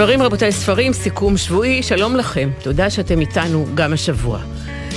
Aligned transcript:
ספרים 0.00 0.22
רבותיי, 0.22 0.52
ספרים, 0.52 0.92
סיכום 0.92 1.36
שבועי, 1.36 1.82
שלום 1.82 2.16
לכם, 2.16 2.50
תודה 2.62 2.90
שאתם 2.90 3.20
איתנו 3.20 3.66
גם 3.74 3.92
השבוע. 3.92 4.38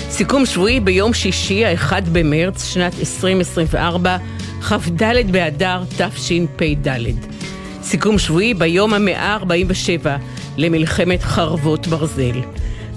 סיכום 0.09 0.45
שבועי 0.45 0.79
ביום 0.79 1.13
שישי, 1.13 1.65
ה-1 1.65 1.91
במרץ, 2.11 2.73
שנת 2.73 2.93
2024, 2.99 4.17
כ"ד 4.61 5.31
באדר 5.31 5.83
תשפ"ד. 5.97 6.87
סיכום 7.81 8.19
שבועי 8.19 8.53
ביום 8.53 8.93
ה-147 8.93 10.07
למלחמת 10.57 11.23
חרבות 11.23 11.87
ברזל. 11.87 12.41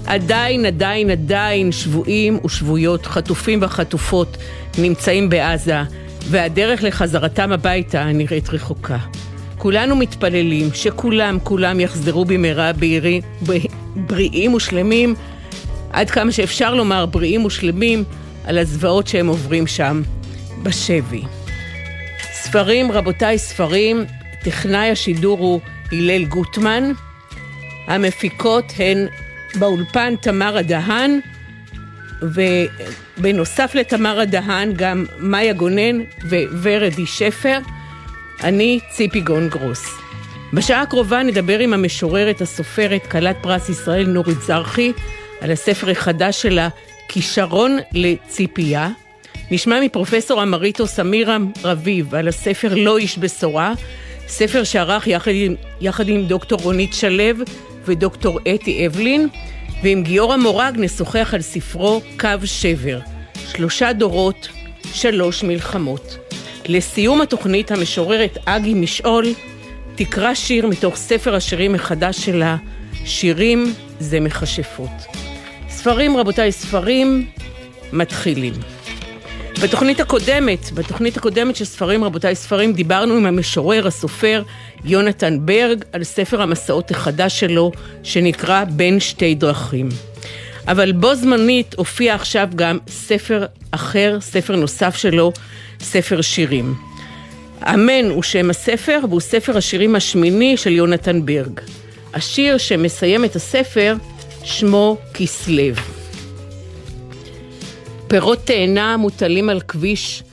עדיין, 0.05 0.65
עדיין, 0.65 1.09
עדיין 1.09 1.71
שבויים 1.71 2.39
ושבויות, 2.45 3.05
חטופים 3.05 3.59
וחטופות 3.61 4.37
נמצאים 4.77 5.29
בעזה, 5.29 5.81
והדרך 6.29 6.83
לחזרתם 6.83 7.51
הביתה 7.51 8.05
נראית 8.05 8.49
רחוקה. 8.49 8.97
כולנו 9.57 9.95
מתפללים 9.95 10.69
שכולם, 10.73 11.37
כולם 11.43 11.79
יחזרו 11.79 12.25
במהרה 12.25 12.73
בעירי, 12.73 13.21
בריאים 13.95 14.53
ושלמים, 14.53 15.15
עד 15.91 16.09
כמה 16.09 16.31
שאפשר 16.31 16.75
לומר 16.75 17.05
בריאים 17.05 17.45
ושלמים, 17.45 18.03
על 18.45 18.57
הזוועות 18.57 19.07
שהם 19.07 19.27
עוברים 19.27 19.67
שם 19.67 20.01
בשבי. 20.63 21.21
ספרים, 22.33 22.91
רבותיי, 22.91 23.37
ספרים, 23.37 24.05
טכנאי 24.43 24.89
השידור 24.89 25.39
הוא 25.39 25.61
הלל 25.91 26.25
גוטמן, 26.25 26.91
המפיקות 27.87 28.73
הן 28.77 29.07
באולפן 29.59 30.13
תמרה 30.21 30.61
דהן, 30.61 31.19
ובנוסף 32.21 33.71
לתמרה 33.75 34.25
דהן 34.25 34.73
גם 34.75 35.05
מאיה 35.19 35.53
גונן 35.53 36.01
וורדי 36.61 37.05
שפר. 37.05 37.59
אני 38.43 38.79
ציפי 38.89 39.21
גון 39.21 39.49
גרוס. 39.49 39.85
בשעה 40.53 40.81
הקרובה 40.81 41.23
נדבר 41.23 41.59
עם 41.59 41.73
המשוררת, 41.73 42.41
הסופרת, 42.41 43.07
כלת 43.07 43.37
פרס 43.41 43.69
ישראל 43.69 44.07
נורית 44.07 44.41
זרחי, 44.41 44.91
על 45.41 45.51
הספר 45.51 45.89
החדש 45.89 46.41
שלה, 46.41 46.69
כישרון 47.07 47.77
לציפייה. 47.93 48.89
נשמע 49.51 49.79
מפרופסור 49.81 50.43
אמריטוס 50.43 50.99
אמירה 50.99 51.37
רביב 51.63 52.15
על 52.15 52.27
הספר 52.27 52.75
לא 52.75 52.97
איש 52.97 53.17
בשורה, 53.19 53.73
ספר 54.27 54.63
שערך 54.63 55.07
יחד 55.07 55.31
עם, 55.33 55.55
יחד 55.81 56.09
עם 56.09 56.25
דוקטור 56.25 56.59
רונית 56.61 56.93
שלו 56.93 57.43
ודוקטור 57.85 58.39
אתי 58.55 58.87
אבלין, 58.87 59.27
ועם 59.83 60.03
גיורא 60.03 60.37
מורג 60.37 60.75
נשוחח 60.77 61.33
על 61.33 61.41
ספרו 61.41 62.01
קו 62.19 62.29
שבר, 62.45 62.99
שלושה 63.47 63.93
דורות, 63.93 64.47
שלוש 64.93 65.43
מלחמות. 65.43 66.17
לסיום 66.67 67.21
התוכנית 67.21 67.71
המשוררת 67.71 68.37
אגי 68.45 68.73
משעול 68.73 69.25
תקרא 69.95 70.33
שיר 70.33 70.67
מתוך 70.67 70.95
ספר 70.95 71.35
השירים 71.35 71.75
החדש 71.75 72.25
שלה, 72.25 72.55
שירים 73.05 73.73
זה 73.99 74.19
מכשפות. 74.19 74.89
ספרים, 75.69 76.17
רבותיי, 76.17 76.51
ספרים 76.51 77.27
מתחילים. 77.93 78.53
בתוכנית 79.61 79.99
הקודמת, 79.99 80.71
בתוכנית 80.71 81.17
הקודמת 81.17 81.55
של 81.55 81.65
ספרים, 81.65 82.03
רבותיי, 82.03 82.35
ספרים, 82.35 82.73
דיברנו 82.73 83.13
עם 83.13 83.25
המשורר, 83.25 83.87
הסופר, 83.87 84.43
יונתן 84.85 85.37
ברג, 85.41 85.83
על 85.93 86.03
ספר 86.03 86.41
המסעות 86.41 86.91
החדש 86.91 87.39
שלו, 87.39 87.71
שנקרא 88.03 88.63
בין 88.63 88.99
שתי 88.99 89.35
דרכים. 89.35 89.89
אבל 90.67 90.91
בו 90.91 91.15
זמנית 91.15 91.75
הופיע 91.77 92.15
עכשיו 92.15 92.47
גם 92.55 92.77
ספר 92.87 93.45
אחר, 93.71 94.17
ספר 94.21 94.55
נוסף 94.55 94.95
שלו, 94.95 95.31
ספר 95.79 96.21
שירים. 96.21 96.75
אמן 97.63 98.09
הוא 98.09 98.23
שם 98.23 98.49
הספר, 98.49 98.99
והוא 99.09 99.21
ספר 99.21 99.57
השירים 99.57 99.95
השמיני 99.95 100.57
של 100.57 100.71
יונתן 100.71 101.25
ברג. 101.25 101.59
השיר 102.13 102.57
שמסיים 102.57 103.25
את 103.25 103.35
הספר, 103.35 103.95
שמו 104.43 104.97
כסלו. 105.13 105.73
פירות 108.07 108.39
תאנה 108.45 108.97
מוטלים 108.97 109.49
על 109.49 109.61
כביש, 109.61 110.23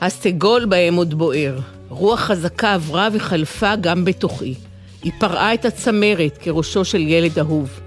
הסגול 0.00 0.64
בהם 0.64 0.94
עוד 0.94 1.14
בוער. 1.14 1.58
רוח 1.88 2.20
חזקה 2.20 2.74
עברה 2.74 3.08
וחלפה 3.12 3.76
גם 3.76 4.04
בתוכי. 4.04 4.54
היא 5.02 5.12
פרעה 5.18 5.54
את 5.54 5.64
הצמרת 5.64 6.38
כראשו 6.40 6.84
של 6.84 7.00
ילד 7.00 7.38
אהוב. 7.38 7.80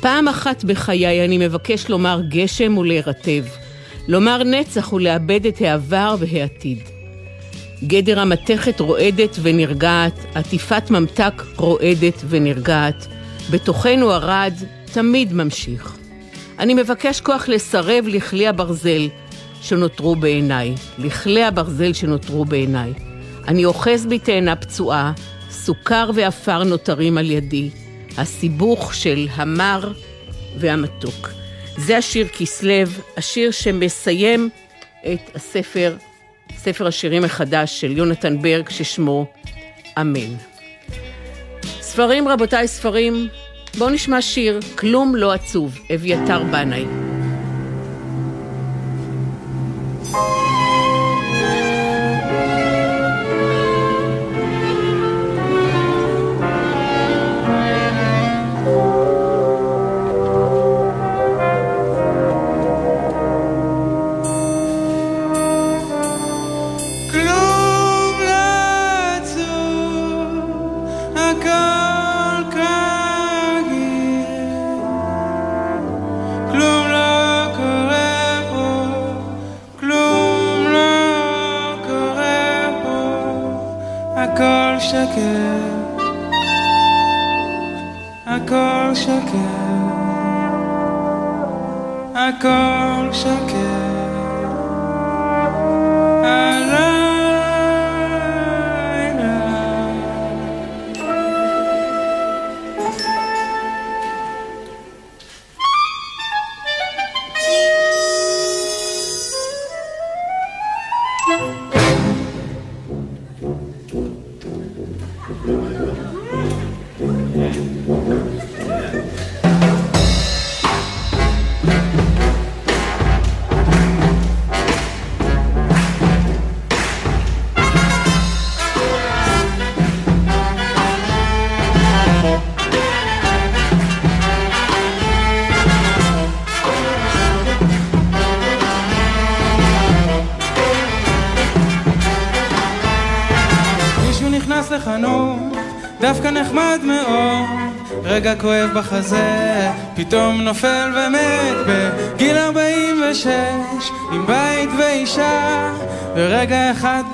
פעם 0.00 0.28
אחת 0.28 0.64
בחיי 0.64 1.24
אני 1.24 1.38
מבקש 1.38 1.88
לומר 1.88 2.20
גשם 2.28 2.78
ולהירטב, 2.78 3.44
לומר 4.08 4.42
נצח 4.44 4.92
ולאבד 4.92 5.46
את 5.46 5.60
העבר 5.60 6.16
והעתיד. 6.18 6.78
גדר 7.84 8.20
המתכת 8.20 8.80
רועדת 8.80 9.36
ונרגעת, 9.42 10.26
עטיפת 10.34 10.90
ממתק 10.90 11.42
רועדת 11.56 12.22
ונרגעת, 12.28 13.06
בתוכנו 13.50 14.12
ארד 14.12 14.54
תמיד 14.92 15.32
ממשיך. 15.32 15.96
אני 16.58 16.74
מבקש 16.74 17.20
כוח 17.20 17.48
לסרב 17.48 18.04
לכלי 18.06 18.46
הברזל 18.46 19.08
שנותרו 19.60 20.16
בעיניי, 20.16 20.74
לכלי 20.98 21.44
הברזל 21.44 21.92
שנותרו 21.92 22.44
בעיניי. 22.44 22.92
אני 23.48 23.64
אוחז 23.64 24.06
בי 24.06 24.18
תאנה 24.18 24.56
פצועה, 24.56 25.12
סוכר 25.50 26.10
ועפר 26.14 26.64
נותרים 26.64 27.18
על 27.18 27.30
ידי, 27.30 27.70
הסיבוך 28.16 28.94
של 28.94 29.28
המר 29.36 29.92
והמתוק. 30.58 31.37
זה 31.78 31.98
השיר 31.98 32.28
כסלו, 32.28 32.72
השיר 33.16 33.50
שמסיים 33.50 34.48
את 35.12 35.36
הספר, 35.36 35.96
ספר 36.56 36.86
השירים 36.86 37.24
החדש 37.24 37.80
של 37.80 37.98
יונתן 37.98 38.42
ברג, 38.42 38.68
ששמו 38.68 39.26
אמן. 40.00 40.34
ספרים, 41.80 42.28
רבותיי, 42.28 42.68
ספרים, 42.68 43.28
בואו 43.78 43.90
נשמע 43.90 44.22
שיר, 44.22 44.60
כלום 44.78 45.16
לא 45.16 45.32
עצוב, 45.32 45.78
אביתר 45.94 46.42
בנאי. 46.42 46.84
רגע 50.12 50.57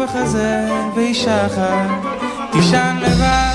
בחזה, 0.04 0.68
ואישה 0.94 1.46
אחת 1.46 1.88
תישן 2.52 2.96
לבד. 3.02 3.54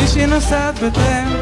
מישהי 0.00 0.26
נוסעת 0.26 0.74
בטרם, 0.78 1.32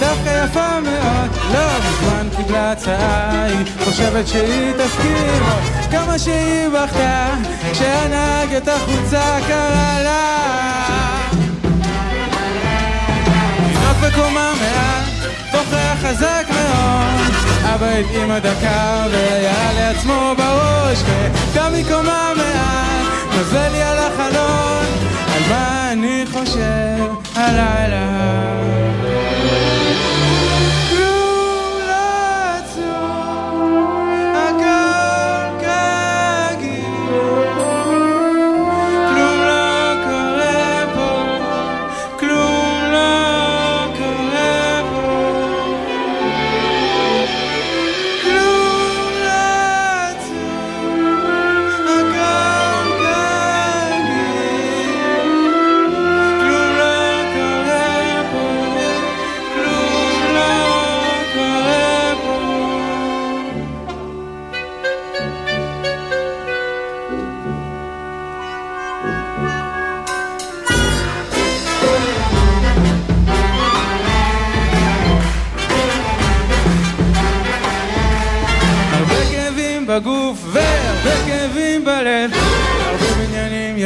דווקא 0.00 0.44
יפה 0.44 0.80
מאוד, 0.80 1.30
לא 1.52 1.78
בזמן 1.78 2.28
קיבלה 2.36 2.72
הצעה, 2.72 3.44
היא 3.44 3.66
חושבת 3.84 4.28
שהיא 4.28 4.72
תזכיר 4.72 5.42
כמה 5.90 6.18
שהיא 6.18 6.68
בכתה, 6.68 7.34
כשהנהג 7.72 8.54
את 8.54 8.68
החוצה 8.68 9.38
קרא 9.48 10.02
לה. 10.02 10.36
לנהוג 13.96 14.12
בקומה 14.12 14.52
מעט 14.60 15.05
בוכה 15.70 15.94
חזק 15.96 16.46
מאוד, 16.48 17.32
אבא 17.74 17.86
התאים 17.86 18.30
הדקה 18.30 19.06
וירה 19.10 19.72
לעצמו 19.72 20.32
בראש, 20.38 21.02
וגם 21.02 21.72
מקומה 21.72 22.32
מעל, 22.36 23.36
נוזל 23.36 23.68
לי 23.72 23.82
על 23.82 23.98
החלון, 23.98 24.86
על 25.34 25.42
מה 25.50 25.92
אני 25.92 26.24
חושב 26.32 27.06
הלילה. 27.34 28.06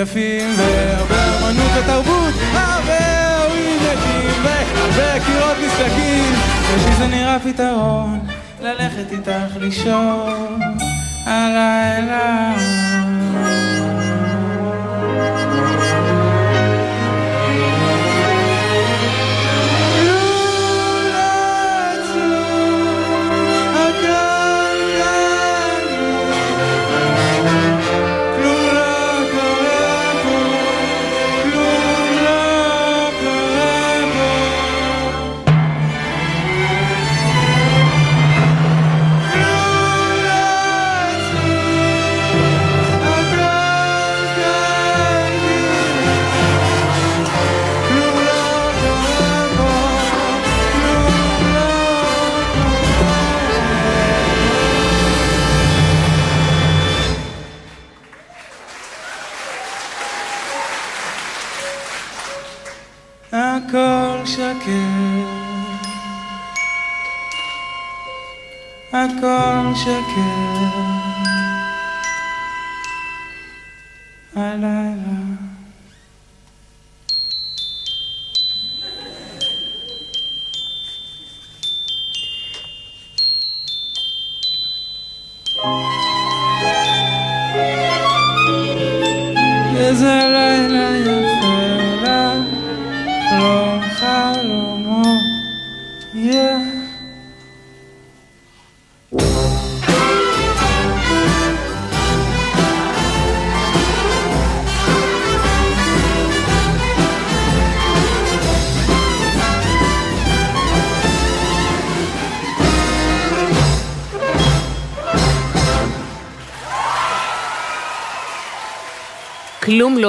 יפים 0.03 0.49
והרבה 0.59 1.39
אמנות 1.39 1.71
ותרבות 1.79 2.35
הרבה 2.53 3.37
הורים 3.45 3.77
מתים 3.77 4.45
והרבה 4.45 5.25
קירות 5.27 5.57
משחקים 5.67 6.35
לי 6.87 6.95
זה 6.99 7.07
נראה 7.07 7.39
פתרון 7.39 8.21
ללכת 8.63 9.13
איתך 9.13 9.57
לישון 9.61 10.61
הלילה 11.27 12.55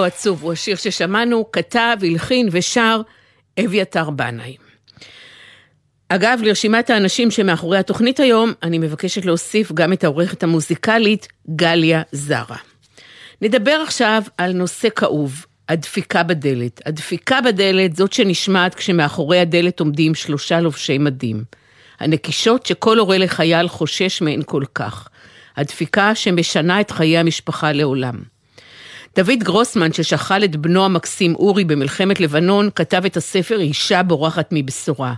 לא 0.01 0.05
עצוב 0.05 0.43
הוא 0.43 0.53
השיר 0.53 0.75
ששמענו, 0.75 1.51
כתב, 1.51 1.97
הלחין 2.01 2.49
ושר 2.51 3.01
אביתר 3.59 4.09
בנאי. 4.09 4.55
אגב, 6.09 6.39
לרשימת 6.43 6.89
האנשים 6.89 7.31
שמאחורי 7.31 7.77
התוכנית 7.77 8.19
היום, 8.19 8.53
אני 8.63 8.77
מבקשת 8.77 9.25
להוסיף 9.25 9.71
גם 9.71 9.93
את 9.93 10.03
העורכת 10.03 10.43
המוזיקלית 10.43 11.27
גליה 11.55 12.01
זרה. 12.11 12.57
נדבר 13.41 13.71
עכשיו 13.71 14.23
על 14.37 14.53
נושא 14.53 14.87
כאוב, 14.95 15.45
הדפיקה 15.69 16.23
בדלת. 16.23 16.81
הדפיקה 16.85 17.41
בדלת 17.41 17.95
זאת 17.95 18.13
שנשמעת 18.13 18.75
כשמאחורי 18.75 19.39
הדלת 19.39 19.79
עומדים 19.79 20.15
שלושה 20.15 20.59
לובשי 20.59 20.97
מדים. 20.97 21.43
הנקישות 21.99 22.65
שכל 22.65 22.99
הורה 22.99 23.17
לחייל 23.17 23.67
חושש 23.67 24.21
מהן 24.21 24.41
כל 24.45 24.63
כך. 24.75 25.07
הדפיקה 25.57 26.15
שמשנה 26.15 26.81
את 26.81 26.91
חיי 26.91 27.17
המשפחה 27.17 27.71
לעולם. 27.71 28.40
דוד 29.15 29.39
גרוסמן, 29.43 29.93
ששכל 29.93 30.43
את 30.43 30.55
בנו 30.55 30.85
המקסים 30.85 31.35
אורי 31.35 31.63
במלחמת 31.63 32.19
לבנון, 32.19 32.69
כתב 32.75 33.05
את 33.05 33.17
הספר 33.17 33.59
אישה 33.59 34.03
בורחת 34.03 34.49
מבשורה. 34.51 35.13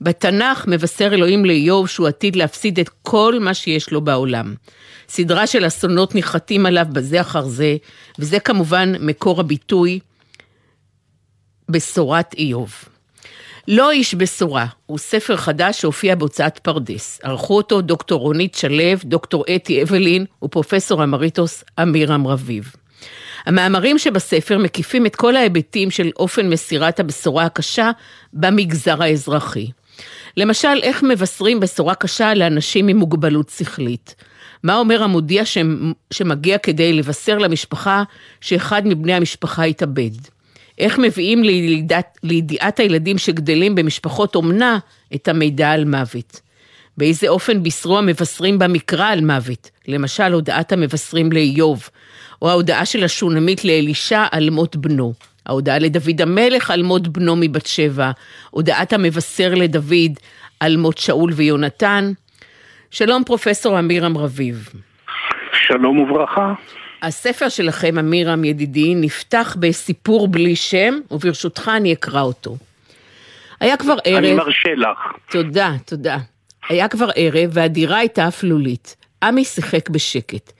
בתנ"ך 0.00 0.64
מבשר 0.66 1.14
אלוהים 1.14 1.44
לאיוב 1.44 1.88
שהוא 1.88 2.08
עתיד 2.08 2.36
להפסיד 2.36 2.80
את 2.80 2.90
כל 3.02 3.34
מה 3.40 3.54
שיש 3.54 3.90
לו 3.90 4.00
בעולם. 4.00 4.54
סדרה 5.08 5.46
של 5.46 5.66
אסונות 5.66 6.14
ניחתים 6.14 6.66
עליו 6.66 6.86
בזה 6.92 7.20
אחר 7.20 7.46
זה, 7.46 7.76
וזה 8.18 8.40
כמובן 8.40 8.92
מקור 9.00 9.40
הביטוי 9.40 9.98
בשורת 11.68 12.34
איוב. 12.38 12.74
לא 13.68 13.90
איש 13.90 14.14
בשורה, 14.14 14.66
הוא 14.86 14.98
ספר 14.98 15.36
חדש 15.36 15.80
שהופיע 15.80 16.14
בהוצאת 16.14 16.58
פרדס. 16.58 17.20
ערכו 17.22 17.56
אותו 17.56 17.80
דוקטור 17.80 18.20
רונית 18.20 18.54
שלו, 18.54 18.94
דוקטור 19.04 19.44
אתי 19.56 19.82
אבלין 19.82 20.24
ופרופסור 20.44 21.04
אמריטוס 21.04 21.64
אמירם 21.82 22.26
רביב. 22.26 22.72
המאמרים 23.46 23.98
שבספר 23.98 24.58
מקיפים 24.58 25.06
את 25.06 25.16
כל 25.16 25.36
ההיבטים 25.36 25.90
של 25.90 26.10
אופן 26.16 26.50
מסירת 26.50 27.00
הבשורה 27.00 27.44
הקשה 27.44 27.90
במגזר 28.32 29.02
האזרחי. 29.02 29.70
למשל, 30.36 30.80
איך 30.82 31.02
מבשרים 31.02 31.60
בשורה 31.60 31.94
קשה 31.94 32.34
לאנשים 32.34 32.88
עם 32.88 32.96
מוגבלות 32.96 33.48
שכלית. 33.48 34.14
מה 34.62 34.76
אומר 34.76 35.02
המודיע 35.02 35.42
שמגיע 36.10 36.58
כדי 36.58 36.92
לבשר 36.92 37.38
למשפחה 37.38 38.02
שאחד 38.40 38.86
מבני 38.86 39.14
המשפחה 39.14 39.64
התאבד? 39.64 40.10
איך 40.78 40.98
מביאים 40.98 41.42
לידיעת, 41.42 42.18
לידיעת 42.22 42.80
הילדים 42.80 43.18
שגדלים 43.18 43.74
במשפחות 43.74 44.34
אומנה 44.34 44.78
את 45.14 45.28
המידע 45.28 45.70
על 45.70 45.84
מוות? 45.84 46.40
באיזה 46.96 47.28
אופן 47.28 47.62
בישרו 47.62 47.98
המבשרים 47.98 48.58
במקרא 48.58 49.06
על 49.06 49.20
מוות? 49.20 49.70
למשל, 49.88 50.32
הודעת 50.32 50.72
המבשרים 50.72 51.32
לאיוב, 51.32 51.88
או 52.42 52.50
ההודעה 52.50 52.84
של 52.84 53.04
השונמית 53.04 53.64
לאלישע 53.64 54.24
על 54.32 54.50
מות 54.50 54.76
בנו. 54.76 55.12
ההודעה 55.46 55.78
לדוד 55.78 56.20
המלך 56.20 56.70
על 56.70 56.82
מות 56.82 57.08
בנו 57.08 57.36
מבת 57.36 57.66
שבע, 57.66 58.10
הודעת 58.50 58.92
המבשר 58.92 59.54
לדוד 59.54 60.12
על 60.60 60.76
מות 60.76 60.98
שאול 60.98 61.30
ויונתן. 61.34 62.12
שלום 62.90 63.24
פרופסור 63.24 63.76
עמירם 63.76 64.18
רביב. 64.18 64.68
שלום 65.52 65.98
וברכה. 65.98 66.52
הספר 67.02 67.48
שלכם, 67.48 67.98
עמירם 67.98 68.44
ידידי, 68.44 68.94
נפתח 68.94 69.56
בסיפור 69.60 70.28
בלי 70.28 70.56
שם, 70.56 70.94
וברשותך 71.10 71.70
אני 71.76 71.92
אקרא 71.92 72.20
אותו. 72.20 72.56
היה 73.60 73.76
כבר 73.76 73.96
ערב... 74.04 74.16
אני 74.16 74.34
מרשה 74.34 74.74
לך. 74.76 74.98
תודה, 75.30 75.72
תודה. 75.86 76.16
היה 76.68 76.88
כבר 76.88 77.08
ערב 77.16 77.50
והדירה 77.52 77.98
הייתה 77.98 78.28
אפלולית. 78.28 78.96
עמי 79.22 79.44
שיחק 79.44 79.88
בשקט. 79.88 80.52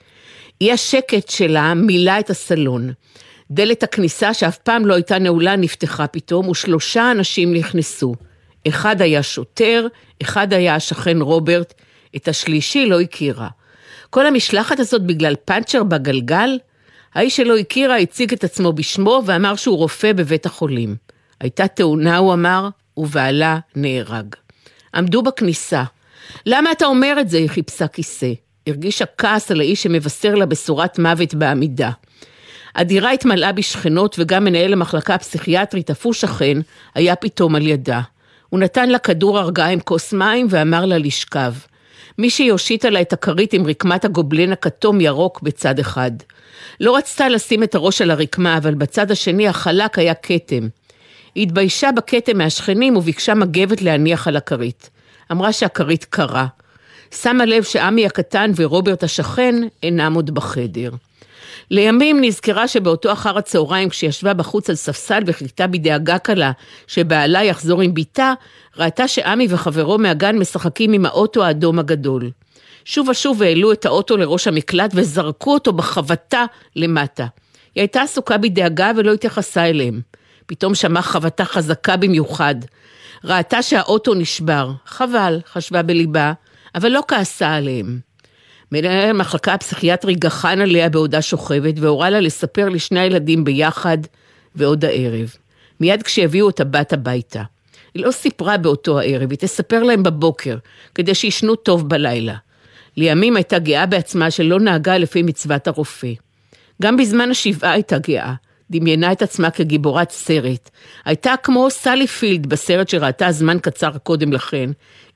אי 0.61 0.71
השקט 0.71 1.29
שלה 1.29 1.73
מילא 1.73 2.19
את 2.19 2.29
הסלון. 2.29 2.91
דלת 3.51 3.83
הכניסה 3.83 4.33
שאף 4.33 4.57
פעם 4.57 4.85
לא 4.85 4.93
הייתה 4.93 5.19
נעולה 5.19 5.55
נפתחה 5.55 6.07
פתאום 6.07 6.49
ושלושה 6.49 7.11
אנשים 7.11 7.53
נכנסו. 7.53 8.15
אחד 8.67 9.01
היה 9.01 9.23
שוטר, 9.23 9.87
אחד 10.21 10.53
היה 10.53 10.75
השכן 10.75 11.21
רוברט, 11.21 11.73
את 12.15 12.27
השלישי 12.27 12.85
לא 12.85 13.01
הכירה. 13.01 13.47
כל 14.09 14.27
המשלחת 14.27 14.79
הזאת 14.79 15.05
בגלל 15.05 15.35
פאנצ'ר 15.45 15.83
בגלגל? 15.83 16.57
האיש 17.13 17.37
שלא 17.37 17.57
הכירה 17.57 17.97
הציג 17.97 18.33
את 18.33 18.43
עצמו 18.43 18.73
בשמו 18.73 19.21
ואמר 19.25 19.55
שהוא 19.55 19.77
רופא 19.77 20.13
בבית 20.13 20.45
החולים. 20.45 20.95
הייתה 21.39 21.67
תאונה, 21.67 22.17
הוא 22.17 22.33
אמר, 22.33 22.69
ובעלה 22.97 23.59
נהרג. 23.75 24.35
עמדו 24.95 25.21
בכניסה. 25.21 25.83
למה 26.45 26.71
אתה 26.71 26.85
אומר 26.85 27.17
את 27.21 27.29
זה? 27.29 27.37
היא 27.37 27.49
חיפשה 27.49 27.87
כיסא. 27.87 28.31
הרגישה 28.69 29.05
כעס 29.17 29.51
על 29.51 29.59
האיש 29.59 29.83
שמבשר 29.83 30.35
לה 30.35 30.45
בשורת 30.45 30.99
מוות 30.99 31.33
בעמידה. 31.33 31.91
הדירה 32.75 33.11
התמלאה 33.11 33.51
בשכנות 33.51 34.15
וגם 34.19 34.43
מנהל 34.43 34.73
המחלקה 34.73 35.15
הפסיכיאטרית, 35.15 35.89
אף 35.89 36.05
הוא 36.05 36.13
שכן, 36.13 36.57
היה 36.95 37.15
פתאום 37.15 37.55
על 37.55 37.67
ידה. 37.67 38.01
הוא 38.49 38.59
נתן 38.59 38.89
לה 38.89 38.99
כדור 38.99 39.39
הרגעה 39.39 39.69
עם 39.69 39.79
כוס 39.79 40.13
מים 40.13 40.47
ואמר 40.49 40.85
לה 40.85 40.97
לשכב. 40.97 41.53
מישהי 42.17 42.49
הושיטה 42.49 42.89
לה 42.89 43.01
את 43.01 43.13
הכרית 43.13 43.53
עם 43.53 43.67
רקמת 43.67 44.05
הגובלן 44.05 44.51
הכתום 44.51 45.01
ירוק 45.01 45.41
בצד 45.41 45.79
אחד. 45.79 46.11
לא 46.79 46.97
רצתה 46.97 47.29
לשים 47.29 47.63
את 47.63 47.75
הראש 47.75 48.01
על 48.01 48.11
הרקמה, 48.11 48.57
אבל 48.57 48.73
בצד 48.73 49.11
השני 49.11 49.47
החלק 49.47 49.99
היה 49.99 50.13
כתם. 50.13 50.67
היא 51.35 51.43
התביישה 51.43 51.91
בכתם 51.91 52.37
מהשכנים 52.37 52.97
וביקשה 52.97 53.33
מגבת 53.33 53.81
להניח 53.81 54.27
על 54.27 54.37
הכרית. 54.37 54.89
אמרה 55.31 55.53
שהכרית 55.53 56.05
קרה. 56.05 56.47
שמה 57.11 57.45
לב 57.45 57.63
שעמי 57.63 58.05
הקטן 58.05 58.51
ורוברט 58.55 59.03
השכן 59.03 59.55
אינם 59.83 60.13
עוד 60.13 60.31
בחדר. 60.31 60.91
לימים 61.71 62.21
נזכרה 62.21 62.67
שבאותו 62.67 63.11
אחר 63.11 63.37
הצהריים 63.37 63.89
כשישבה 63.89 64.33
בחוץ 64.33 64.69
על 64.69 64.75
ספסל 64.75 65.23
וחיכתה 65.25 65.67
בדאגה 65.67 66.17
קלה 66.17 66.51
שבעלה 66.87 67.43
יחזור 67.43 67.81
עם 67.81 67.93
בתה, 67.93 68.33
ראתה 68.77 69.07
שעמי 69.07 69.47
וחברו 69.49 69.97
מהגן 69.97 70.37
משחקים 70.37 70.93
עם 70.93 71.05
האוטו 71.05 71.43
האדום 71.43 71.79
הגדול. 71.79 72.31
שוב 72.85 73.09
ושוב 73.09 73.43
העלו 73.43 73.71
את 73.71 73.85
האוטו 73.85 74.17
לראש 74.17 74.47
המקלט 74.47 74.91
וזרקו 74.93 75.53
אותו 75.53 75.73
בחבטה 75.73 76.45
למטה. 76.75 77.25
היא 77.75 77.81
הייתה 77.81 78.01
עסוקה 78.01 78.37
בדאגה 78.37 78.91
ולא 78.97 79.13
התייחסה 79.13 79.65
אליהם. 79.65 80.01
פתאום 80.45 80.75
שמעה 80.75 81.03
חבטה 81.03 81.45
חזקה 81.45 81.97
במיוחד. 81.97 82.55
ראתה 83.23 83.61
שהאוטו 83.61 84.13
נשבר. 84.13 84.71
חבל, 84.85 85.39
חשבה 85.51 85.81
בליבה, 85.81 86.33
אבל 86.75 86.89
לא 86.89 87.03
כעסה 87.07 87.55
עליהם. 87.55 87.99
מנהל 88.71 89.09
המחלקה 89.09 89.53
הפסיכיאטרי 89.53 90.15
גחן 90.15 90.61
עליה 90.61 90.89
בעודה 90.89 91.21
שוכבת 91.21 91.73
והורה 91.77 92.09
לה 92.09 92.19
לספר 92.19 92.69
לשני 92.69 92.99
הילדים 92.99 93.43
ביחד 93.43 93.97
ועוד 94.55 94.85
הערב. 94.85 95.35
מיד 95.79 96.03
כשיביאו 96.03 96.49
את 96.49 96.59
הבת 96.59 96.93
הביתה. 96.93 97.43
היא 97.93 98.05
לא 98.05 98.11
סיפרה 98.11 98.57
באותו 98.57 98.99
הערב, 98.99 99.31
היא 99.31 99.39
תספר 99.39 99.83
להם 99.83 100.03
בבוקר, 100.03 100.57
כדי 100.95 101.15
שישנו 101.15 101.55
טוב 101.55 101.89
בלילה. 101.89 102.35
לימים 102.97 103.35
הייתה 103.35 103.59
גאה 103.59 103.85
בעצמה 103.85 104.31
שלא 104.31 104.59
נהגה 104.59 104.97
לפי 104.97 105.23
מצוות 105.23 105.67
הרופא. 105.67 106.13
גם 106.81 106.97
בזמן 106.97 107.31
השבעה 107.31 107.71
הייתה 107.71 107.97
גאה. 107.97 108.33
דמיינה 108.71 109.11
את 109.11 109.21
עצמה 109.21 109.49
כגיבורת 109.49 110.11
סרט. 110.11 110.69
הייתה 111.05 111.33
כמו 111.43 111.69
סלי 111.69 112.07
פילד 112.07 112.47
בסרט 112.47 112.89
שראתה 112.89 113.31
זמן 113.31 113.57
קצר 113.59 113.97
קודם 114.03 114.33
לכן. 114.33 114.69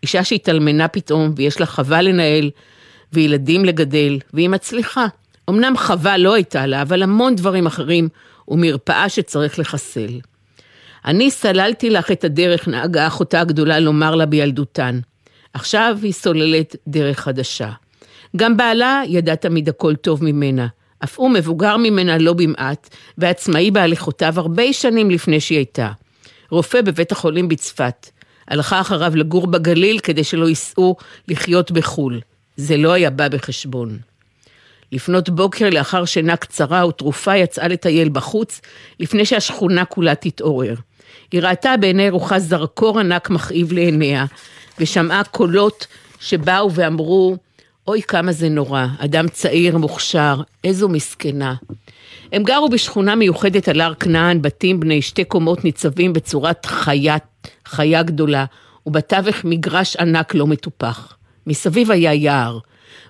אישה 0.03 0.23
שהתאלמנה 0.23 0.87
פתאום 0.87 1.33
ויש 1.35 1.59
לה 1.59 1.65
חווה 1.65 2.01
לנהל 2.01 2.51
וילדים 3.13 3.65
לגדל, 3.65 4.19
והיא 4.33 4.49
מצליחה. 4.49 5.05
אמנם 5.49 5.77
חווה 5.77 6.17
לא 6.17 6.33
הייתה 6.33 6.65
לה, 6.65 6.81
אבל 6.81 7.03
המון 7.03 7.35
דברים 7.35 7.65
אחרים 7.65 8.09
ומרפאה 8.47 9.09
שצריך 9.09 9.59
לחסל. 9.59 10.19
אני 11.05 11.31
סללתי 11.31 11.89
לך 11.89 12.11
את 12.11 12.23
הדרך, 12.23 12.67
נהגה 12.67 13.07
אחותה 13.07 13.41
הגדולה 13.41 13.79
לומר 13.79 14.15
לה 14.15 14.25
בילדותן. 14.25 14.99
עכשיו 15.53 15.97
היא 16.01 16.13
סוללת 16.13 16.75
דרך 16.87 17.19
חדשה. 17.19 17.69
גם 18.35 18.57
בעלה 18.57 19.01
ידע 19.07 19.35
תמיד 19.35 19.69
הכל 19.69 19.95
טוב 19.95 20.23
ממנה. 20.23 20.67
אף 21.03 21.19
הוא 21.19 21.29
מבוגר 21.29 21.77
ממנה 21.77 22.17
לא 22.17 22.33
במעט, 22.33 22.89
ועצמאי 23.17 23.71
בהליכותיו 23.71 24.33
הרבה 24.39 24.73
שנים 24.73 25.11
לפני 25.11 25.39
שהיא 25.39 25.57
הייתה. 25.57 25.91
רופא 26.49 26.81
בבית 26.81 27.11
החולים 27.11 27.47
בצפת. 27.47 28.09
הלכה 28.47 28.81
אחריו 28.81 29.15
לגור 29.15 29.47
בגליל 29.47 29.99
כדי 29.99 30.23
שלא 30.23 30.49
ייסעו 30.49 30.95
לחיות 31.27 31.71
בחו"ל. 31.71 32.21
זה 32.57 32.77
לא 32.77 32.91
היה 32.91 33.09
בא 33.09 33.27
בחשבון. 33.27 33.97
לפנות 34.91 35.29
בוקר 35.29 35.69
לאחר 35.69 36.05
שינה 36.05 36.35
קצרה 36.35 36.87
ותרופה 36.87 37.35
יצאה 37.35 37.67
לטייל 37.67 38.09
בחוץ, 38.09 38.61
לפני 38.99 39.25
שהשכונה 39.25 39.85
כולה 39.85 40.15
תתעורר. 40.15 40.75
היא 41.31 41.41
ראתה 41.41 41.77
בעיני 41.77 42.09
רוחה 42.09 42.39
זרקור 42.39 42.99
ענק 42.99 43.29
מכאיב 43.29 43.73
לעיניה, 43.73 44.25
ושמעה 44.79 45.23
קולות 45.23 45.87
שבאו 46.19 46.71
ואמרו, 46.73 47.37
אוי 47.87 48.01
כמה 48.01 48.31
זה 48.31 48.49
נורא, 48.49 48.85
אדם 48.97 49.27
צעיר, 49.27 49.77
מוכשר, 49.77 50.41
איזו 50.63 50.89
מסכנה. 50.89 51.53
הם 52.31 52.43
גרו 52.43 52.69
בשכונה 52.69 53.15
מיוחדת 53.15 53.67
על 53.67 53.81
הר 53.81 53.93
כנען, 53.93 54.41
בתים 54.41 54.79
בני 54.79 55.01
שתי 55.01 55.23
קומות 55.23 55.63
ניצבים 55.63 56.13
בצורת 56.13 56.65
חיית, 56.65 57.23
חיה 57.65 58.03
גדולה, 58.03 58.45
ובתווך 58.85 59.45
מגרש 59.45 59.95
ענק 59.95 60.33
לא 60.33 60.47
מטופח. 60.47 61.17
מסביב 61.47 61.91
היה 61.91 62.13
יער. 62.13 62.59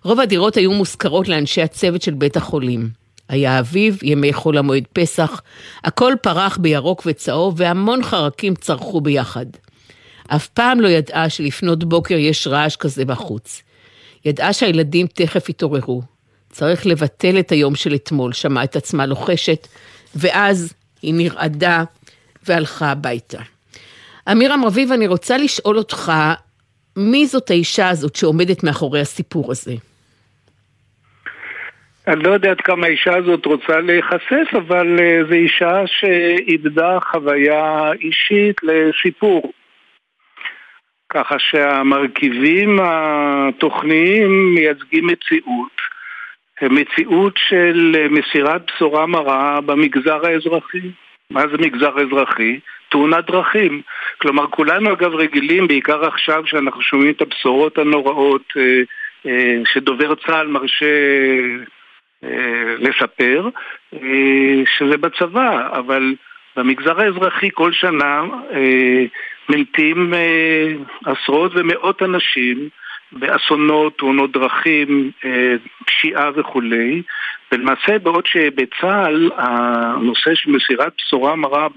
רוב 0.04 0.20
הדירות 0.20 0.58
היו 0.58 0.72
מושכרות 0.72 1.28
לאנשי 1.28 1.62
הצוות 1.62 2.02
של 2.02 2.14
בית 2.14 2.38
החולים. 2.38 2.90
היה 3.30 3.60
אביב, 3.60 4.00
ימי 4.04 4.34
חול 4.34 4.58
המועד 4.58 4.84
פסח, 4.94 5.42
הכל 5.84 6.14
פרח 6.22 6.58
בירוק 6.58 7.04
וצהוב 7.06 7.54
והמון 7.58 8.04
חרקים 8.04 8.56
צרחו 8.56 9.02
ביחד. 9.02 9.46
אף 10.28 10.48
פעם 10.48 10.82
לא 10.82 10.88
ידעה 10.88 11.30
שלפנות 11.30 11.84
בוקר 11.84 12.16
יש 12.18 12.48
רעש 12.48 12.76
כזה 12.76 13.06
בחוץ. 13.06 13.64
ידעה 14.26 14.54
שהילדים 14.54 15.08
תכף 15.08 15.50
יתעוררו. 15.50 16.02
צריך 16.50 16.86
לבטל 16.86 17.40
את 17.40 17.52
היום 17.52 17.76
של 17.76 17.96
אתמול, 17.96 18.34
שמעה 18.34 18.64
את 18.64 18.76
עצמה 18.76 19.06
לוחשת, 19.06 19.68
ואז 20.16 20.74
היא 21.02 21.14
נרעדה 21.14 21.84
והלכה 22.48 22.92
הביתה. 22.92 23.42
אמירם 24.32 24.66
רביב, 24.66 24.92
אני 24.92 25.08
רוצה 25.08 25.38
לשאול 25.38 25.78
אותך, 25.78 26.12
מי 26.98 27.26
זאת 27.26 27.50
האישה 27.50 27.90
הזאת 27.90 28.16
שעומדת 28.16 28.64
מאחורי 28.64 29.02
הסיפור 29.02 29.52
הזה? 29.52 29.74
אני 32.08 32.24
לא 32.24 32.30
יודע 32.30 32.52
עד 32.52 32.62
כמה 32.62 32.88
האישה 32.88 33.18
הזאת 33.18 33.46
רוצה 33.46 33.80
להיחשף, 33.80 34.48
אבל 34.54 34.98
uh, 34.98 35.28
זו 35.28 35.34
אישה 35.34 35.82
שאיבדה 35.86 36.98
חוויה 37.12 37.92
אישית 38.02 38.56
לסיפור. 38.64 39.52
ככה 41.14 41.40
שהמרכיבים 41.40 42.80
התוכניים 42.84 44.56
מייצגים 44.56 45.08
מציאות. 45.08 45.84
מציאות 46.62 47.34
של 47.50 48.08
מסירת 48.10 48.62
בשורה 48.68 49.06
מרה 49.06 49.62
במגזר 49.62 50.26
האזרחי. 50.26 50.92
מה 51.30 51.42
זה 51.42 51.58
מגזר 51.58 52.00
אזרחי? 52.00 52.60
תאונת 52.90 53.26
דרכים. 53.26 53.82
כלומר, 54.22 54.48
כולנו 54.48 54.94
אגב 54.94 55.16
רגילים, 55.16 55.68
בעיקר 55.68 56.06
עכשיו 56.06 56.44
שאנחנו 56.46 56.82
שומעים 56.82 57.12
את 57.12 57.22
הבשורות 57.22 57.78
הנוראות 57.78 58.44
אה, 58.58 58.82
אה, 59.26 59.62
שדובר 59.74 60.16
צה"ל 60.16 60.48
מרשה 60.48 60.86
אה, 62.24 62.76
לספר, 62.80 63.50
שזה 64.78 64.98
בצבא, 64.98 65.70
אבל 65.72 66.16
במגזר 66.56 67.02
האזרחי 67.02 67.50
כל 67.54 67.72
שנה 67.72 68.22
מתים 69.50 70.14
עשרות 71.06 71.52
ומאות 71.56 72.04
אנשים 72.04 72.70
באסונות, 73.12 73.98
תאונות 73.98 74.32
דרכים, 74.32 75.12
פשיעה 75.86 76.30
וכולי, 76.36 77.02
ולמעשה 77.52 78.00
בעוד 78.00 78.26
שבצה"ל 78.26 79.32
הנושא 79.38 80.36
של 80.36 80.52
מסירת 80.52 80.94
בשורה 80.98 81.36
מרה 81.36 81.68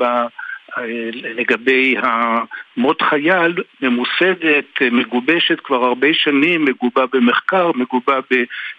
לגבי 1.37 1.97
המות 2.03 3.03
חייל 3.03 3.55
ממוסדת, 3.83 4.83
מגובשת 4.93 5.61
כבר 5.61 5.85
הרבה 5.85 6.15
שנים, 6.15 6.65
מגובה 6.65 7.05
במחקר, 7.13 7.71
מגובה 7.75 8.21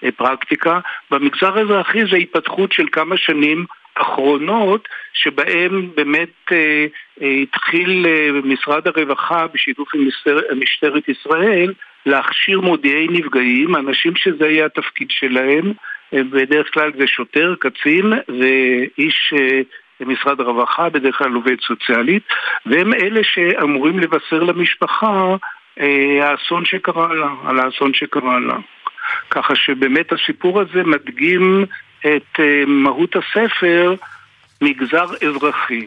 בפרקטיקה. 0.02 0.80
במגזר 1.12 1.58
האזרחי 1.58 2.06
זה 2.12 2.18
התפתחות 2.18 2.72
של 2.72 2.86
כמה 2.92 3.18
שנים 3.18 3.66
אחרונות 4.02 4.88
שבהם 5.14 5.90
באמת 5.96 6.52
אה, 6.52 6.86
אה, 7.22 7.28
התחיל 7.42 8.06
אה, 8.08 8.30
משרד 8.44 8.88
הרווחה 8.88 9.48
בשיתוף 9.54 9.96
עם 9.96 10.08
משטר, 10.08 10.40
משטרת 10.56 11.10
ישראל 11.10 11.74
להכשיר 12.06 12.62
מודיעי 12.62 13.08
נפגעים, 13.08 13.76
אנשים 13.76 14.16
שזה 14.16 14.48
יהיה 14.48 14.66
התפקיד 14.66 15.08
שלהם, 15.12 15.74
אה, 16.14 16.24
בדרך 16.24 16.74
כלל 16.74 16.92
זה 17.00 17.08
שוטר, 17.08 17.56
קצין 17.60 18.14
ואיש 18.40 19.34
אה, 19.38 19.62
משרד 20.00 20.40
הרווחה, 20.40 20.90
בדרך 20.90 21.18
כלל 21.18 21.34
עובד 21.34 21.56
סוציאלית, 21.68 22.24
והם 22.66 22.94
אלה 22.94 23.22
שאמורים 23.24 24.00
לבשר 24.00 24.44
למשפחה 24.44 25.36
אה, 25.80 26.30
האסון 26.30 26.66
שקרה 26.66 27.14
לה, 27.14 27.30
על 27.46 27.60
האסון 27.60 27.94
שקרה 27.94 28.40
לה. 28.40 28.56
ככה 29.30 29.56
שבאמת 29.56 30.12
הסיפור 30.12 30.62
הזה 30.62 30.84
מדגים 30.84 31.66
את 32.00 32.40
אה, 32.40 32.64
מהות 32.68 33.16
הספר 33.16 33.96
מגזר 34.62 35.06
אזרחי. 35.28 35.86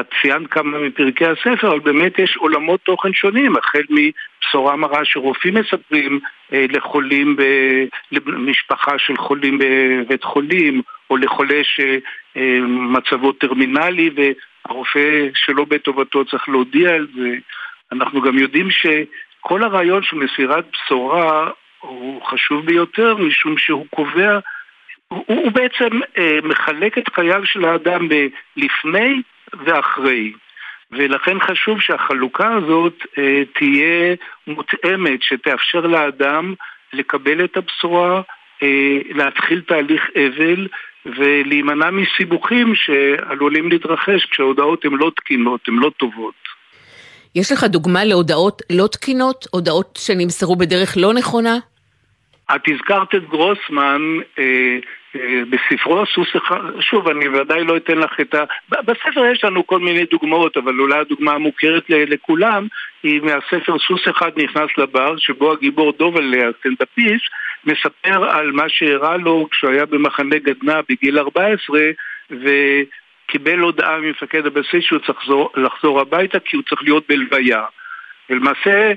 את 0.00 0.06
ציינת 0.22 0.50
כמה 0.50 0.78
מפרקי 0.78 1.26
הספר, 1.26 1.68
אבל 1.68 1.80
באמת 1.80 2.18
יש 2.18 2.36
עולמות 2.36 2.80
תוכן 2.80 3.12
שונים, 3.12 3.56
החל 3.56 3.82
מבשורה 3.90 4.76
מרה 4.76 5.04
שרופאים 5.04 5.54
מספרים 5.54 6.20
אה, 6.52 6.66
לחולים. 6.68 7.36
למשפחה 8.12 8.98
של 8.98 9.16
חולים 9.16 9.58
בבית 9.58 10.24
חולים, 10.24 10.82
או 11.10 11.16
לחולה 11.16 11.60
שמצבו 11.64 13.32
טרמינלי 13.32 14.10
והרופא 14.14 15.28
שלא 15.34 15.64
בטובתו 15.64 16.24
צריך 16.24 16.48
להודיע 16.48 16.90
על 16.90 17.06
זה. 17.14 17.36
אנחנו 17.92 18.20
גם 18.20 18.38
יודעים 18.38 18.68
שכל 18.70 19.62
הרעיון 19.62 20.02
של 20.02 20.16
מסירת 20.16 20.64
בשורה 20.72 21.50
הוא 21.80 22.22
חשוב 22.22 22.66
ביותר, 22.66 23.16
משום 23.16 23.58
שהוא 23.58 23.86
קובע, 23.90 24.38
הוא, 25.14 25.24
הוא 25.26 25.52
בעצם 25.52 26.00
אה, 26.18 26.38
מחלק 26.42 26.98
את 26.98 27.08
חייו 27.14 27.46
של 27.46 27.64
האדם 27.64 28.08
בלפני 28.08 29.22
ואחרי. 29.64 30.32
ולכן 30.92 31.40
חשוב 31.40 31.80
שהחלוקה 31.80 32.54
הזאת 32.54 32.94
אה, 33.18 33.42
תהיה 33.58 34.14
מותאמת, 34.46 35.22
שתאפשר 35.22 35.80
לאדם 35.80 36.54
לקבל 36.92 37.44
את 37.44 37.56
הבשורה, 37.56 38.22
אה, 38.62 38.98
להתחיל 39.10 39.60
תהליך 39.60 40.02
אבל 40.16 40.68
ולהימנע 41.06 41.90
מסיבוכים 41.90 42.74
שעלולים 42.74 43.68
להתרחש 43.68 44.24
כשההודעות 44.30 44.84
הן 44.84 44.92
לא 44.92 45.10
תקינות, 45.16 45.60
הן 45.68 45.74
לא 45.74 45.90
טובות. 45.96 46.34
יש 47.34 47.52
לך 47.52 47.64
דוגמה 47.64 48.04
להודעות 48.04 48.62
לא 48.70 48.86
תקינות? 48.86 49.46
הודעות 49.50 49.98
שנמסרו 50.02 50.56
בדרך 50.56 50.94
לא 50.96 51.14
נכונה? 51.14 51.58
את 52.54 52.68
הזכרת 52.68 53.14
את 53.14 53.28
גרוסמן 53.28 54.18
אה, 54.38 54.78
אה, 55.16 55.42
בספרו 55.50 56.06
סוס 56.06 56.28
אחד, 56.36 56.60
שוב, 56.80 57.08
אני 57.08 57.28
ודאי 57.28 57.64
לא 57.64 57.76
אתן 57.76 57.98
לך 57.98 58.20
את 58.20 58.34
ה... 58.34 58.44
בספר 58.68 59.24
יש 59.32 59.44
לנו 59.44 59.66
כל 59.66 59.78
מיני 59.78 60.04
דוגמאות, 60.04 60.56
אבל 60.56 60.80
אולי 60.80 60.98
הדוגמה 60.98 61.32
המוכרת 61.32 61.84
לכולם 61.88 62.66
היא 63.02 63.20
מהספר 63.22 63.78
סוס 63.78 64.08
אחד 64.10 64.30
נכנס 64.36 64.70
לבר, 64.78 65.16
שבו 65.16 65.52
הגיבור 65.52 65.92
דובל, 65.92 66.34
הסטנדאפיסט, 66.34 67.24
מספר 67.64 68.30
על 68.30 68.52
מה 68.52 68.68
שאירע 68.68 69.16
לו 69.16 69.48
כשהוא 69.50 69.70
היה 69.70 69.86
במחנה 69.86 70.38
גדנ"ע 70.38 70.80
בגיל 70.88 71.18
14, 71.18 71.80
וקיבל 72.30 73.58
הודעה 73.58 73.98
ממפקד 73.98 74.46
הבסיס 74.46 74.84
שהוא 74.84 74.98
צריך 74.98 75.18
לחזור, 75.18 75.52
לחזור 75.56 76.00
הביתה 76.00 76.40
כי 76.40 76.56
הוא 76.56 76.64
צריך 76.68 76.82
להיות 76.82 77.04
בלוויה. 77.08 77.64
ולמעשה 78.30 78.92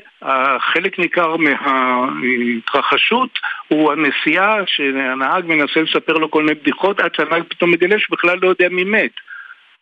חלק 0.60 1.00
ניכר 1.00 1.36
מההתרחשות 1.38 3.40
הוא 3.68 3.92
הנסיעה 3.92 4.58
שהנהג 4.66 5.46
מנסה 5.46 5.82
לספר 5.82 6.14
לו 6.14 6.32
כל 6.32 6.44
מיני 6.44 6.56
בדיחות 6.56 7.00
עד 7.00 7.16
שהנהג 7.16 7.44
פתאום 7.50 7.72
מגלה 7.72 8.00
שבכלל 8.00 8.40
לא 8.42 8.48
יודע 8.48 8.70
מי 8.70 8.84
מת. 8.84 9.12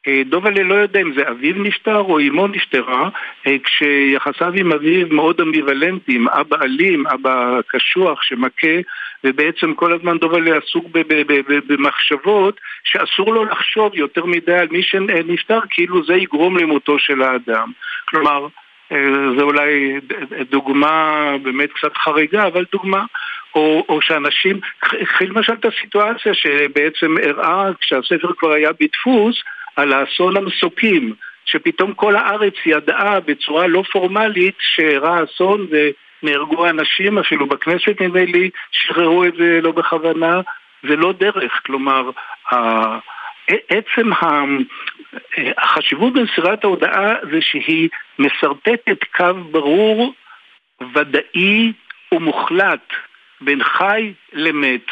אה, 0.08 0.22
דובלה 0.26 0.64
לא 0.64 0.74
יודע 0.74 1.02
אם 1.02 1.14
זה 1.14 1.30
אביו 1.30 1.56
נפטר 1.56 1.98
או 1.98 2.20
אמו 2.20 2.48
נפטרה, 2.48 3.10
אה, 3.48 3.56
כשיחסיו 3.64 4.54
עם 4.56 4.72
אביו 4.72 5.08
מאוד 5.12 5.42
אמביוולנטיים, 5.42 6.28
אבא 6.28 6.58
אלים, 6.64 7.08
אבא 7.08 7.60
קשוח 7.68 8.22
שמכה, 8.22 8.78
ובעצם 9.24 9.74
כל 9.74 9.94
הזמן 9.94 10.18
דובלה 10.18 10.58
עסוק 10.58 10.86
במחשבות 11.68 12.60
שאסור 12.84 13.34
לו 13.34 13.46
לחשוב 13.46 13.96
יותר 13.96 14.26
מדי 14.26 14.54
על 14.54 14.68
מי 14.72 14.84
שנפטר, 14.84 15.60
כאילו 15.70 16.06
זה 16.06 16.14
יגרום 16.14 16.58
למותו 16.58 17.00
של 17.00 17.22
האדם. 17.22 17.72
כלומר, 18.06 18.44
אה, 18.44 18.50
זה 19.38 19.42
אולי 19.42 20.00
דוגמה 20.50 21.26
באמת 21.44 21.70
קצת 21.74 21.98
חריגה, 21.98 22.48
אבל 22.48 22.66
דוגמה. 22.72 23.06
או, 23.56 23.86
או 23.90 24.02
שאנשים, 24.02 24.60
קחי 24.80 25.26
למשל 25.26 25.54
את 25.54 25.66
הסיטואציה 25.66 26.34
שבעצם 26.34 27.16
הראה 27.24 27.70
כשהספר 27.82 28.34
כבר 28.38 28.52
היה 28.52 28.70
בדפוס 28.80 29.42
על 29.76 29.94
האסון 29.94 30.38
המסוקים, 30.38 31.14
שפתאום 31.46 31.94
כל 31.94 32.16
הארץ 32.16 32.54
ידעה 32.66 33.20
בצורה 33.20 33.68
לא 33.68 33.84
פורמלית 33.92 34.56
שאירע 34.60 35.24
אסון 35.24 35.68
ונהרגו 35.72 36.70
אנשים, 36.70 37.18
אפילו 37.18 37.46
בכנסת 37.46 38.02
נדמה 38.02 38.26
לי, 38.26 38.50
שחררו 38.72 39.26
את 39.26 39.34
זה 39.36 39.60
לא 39.62 39.72
בכוונה, 39.72 40.42
זה 40.84 40.96
לא 40.96 41.14
דרך, 41.20 41.62
כלומר, 41.66 42.10
עצם 43.70 44.10
החשיבות 45.58 46.14
במסירת 46.14 46.64
ההודעה 46.64 47.14
זה 47.32 47.42
שהיא 47.42 47.90
משרטטת 48.20 49.04
קו 49.16 49.34
ברור, 49.52 50.14
ודאי 50.94 51.74
ומוחלט 52.12 52.94
בין 53.42 53.64
חי 53.64 54.14
למת. 54.34 54.86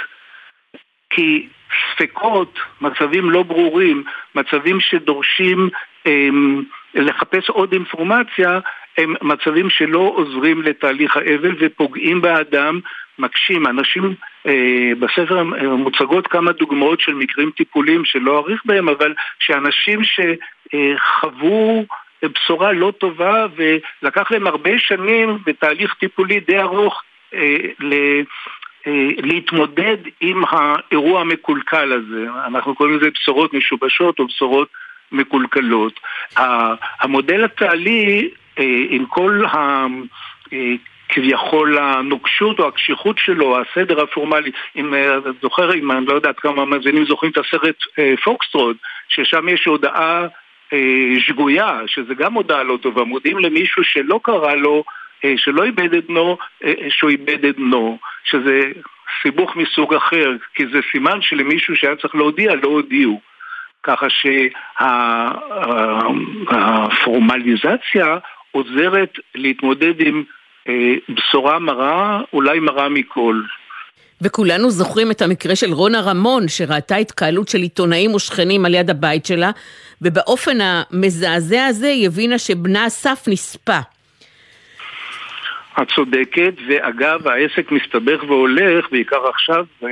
כי 1.10 1.48
ספקות, 1.91 2.60
מצבים 2.82 3.30
לא 3.30 3.43
ברורים, 3.43 4.04
מצבים 4.36 4.80
שדורשים 4.80 5.69
הם, 6.06 6.63
לחפש 6.93 7.50
עוד 7.50 7.74
אינפורמציה, 7.74 8.60
הם 8.98 9.15
מצבים 9.22 9.69
שלא 9.69 10.13
עוזרים 10.15 10.62
לתהליך 10.62 11.17
האבל 11.17 11.56
ופוגעים 11.60 12.22
באדם, 12.22 12.80
מקשים. 13.20 13.68
אנשים, 13.68 14.16
אה, 14.48 14.92
בספר 15.00 15.44
מוצגות 15.78 16.28
כמה 16.28 16.52
דוגמאות 16.52 17.00
של 17.00 17.14
מקרים 17.14 17.52
טיפוליים 17.52 18.06
שלא 18.06 18.38
אאריך 18.38 18.62
בהם, 18.66 18.90
אבל 18.90 19.14
שאנשים 19.40 20.02
שחוו 20.04 21.86
בשורה 22.24 22.72
לא 22.72 22.94
טובה 22.98 23.46
ולקח 23.56 24.32
להם 24.32 24.48
הרבה 24.48 24.80
שנים 24.80 25.38
בתהליך 25.46 25.94
טיפולי 25.94 26.40
די 26.40 26.60
ארוך 26.60 27.02
אה, 27.34 27.58
אה, 28.88 29.10
להתמודד 29.18 29.98
עם 30.22 30.44
האירוע 30.50 31.22
המקולקל 31.22 31.92
הזה. 31.92 32.26
אנחנו 32.48 32.76
קוראים 32.76 32.98
לזה 32.98 33.10
בשורות 33.12 33.54
משובשות 33.54 34.20
או 34.20 34.28
בשורות 34.28 34.70
מקולקלות. 35.12 36.00
המודל 37.00 37.44
הצה"לי, 37.44 38.30
אה, 38.60 38.84
עם 38.90 39.06
כל. 39.06 39.44
כביכול 41.10 41.78
הנוקשות 41.78 42.60
או 42.60 42.67
הקשיחות 42.67 43.17
שלו, 43.17 43.58
הסדר 43.62 44.02
הפורמלי, 44.02 44.52
אם 44.76 44.93
אתה 44.93 45.30
זוכר, 45.41 45.74
אם 45.74 45.91
אני 45.91 46.06
לא 46.06 46.13
יודעת 46.13 46.39
כמה 46.39 46.65
מאזינים 46.65 47.06
זוכרים 47.06 47.32
את 47.32 47.38
הסרט 47.38 47.76
פוקסטרוט, 48.24 48.78
ששם 49.10 49.50
יש 49.50 49.65
הודעה 49.65 50.28
שגויה, 51.19 51.80
שזה 51.88 52.13
גם 52.13 52.34
הודעה 52.34 52.63
לא 52.63 52.78
טובה, 52.82 53.04
מודיעים 53.04 53.39
למישהו 53.39 53.84
שלא 53.84 54.19
קרה 54.24 54.56
לו 54.56 54.84
אה, 55.26 55.34
שלא 55.38 55.63
איבד 55.63 55.93
את 55.93 56.06
בנו, 56.06 56.38
אה, 56.63 56.74
אה, 56.82 56.88
שהוא 56.89 57.10
איבד 57.10 57.45
את 57.45 57.56
בנו, 57.56 57.98
שזה 58.24 58.62
סיבוך 59.22 59.56
מסוג 59.56 59.93
אחר, 59.93 60.32
כי 60.54 60.63
זה 60.74 60.80
סימן 60.91 61.22
שלמישהו 61.22 61.76
שהיה 61.76 61.95
צריך 61.95 62.15
להודיע, 62.15 62.56
לא 62.56 62.67
הודיעו. 62.67 63.22
ככה 63.84 64.08
שהפורמליזציה 67.00 68.17
עוזרת 68.52 69.13
להתמודד 69.36 70.02
עם 70.02 70.24
בשורה 71.10 71.60
מרה, 71.60 72.22
אולי 72.34 72.60
מרה 72.60 72.89
מכל. 72.89 73.41
וכולנו 74.22 74.69
זוכרים 74.69 75.12
את 75.12 75.22
המקרה 75.22 75.56
של 75.56 75.74
רונה 75.74 76.02
רמון, 76.02 76.48
שראתה 76.48 76.95
התקהלות 76.95 77.48
של 77.48 77.58
עיתונאים 77.58 78.15
ושכנים 78.15 78.65
על 78.65 78.74
יד 78.74 78.89
הבית 78.89 79.26
שלה, 79.26 79.52
ובאופן 80.02 80.58
המזעזע 80.62 81.65
הזה 81.65 81.88
היא 81.88 82.08
הבינה 82.08 82.38
שבנה 82.38 82.88
אסף 82.88 83.26
נספה. 83.28 83.80
את 85.82 85.88
צודקת, 85.95 86.54
ואגב, 86.67 87.28
העסק 87.28 87.72
מסתבך 87.72 88.24
והולך, 88.24 88.86
בעיקר 88.91 89.28
עכשיו, 89.28 89.65
אה, 89.84 89.89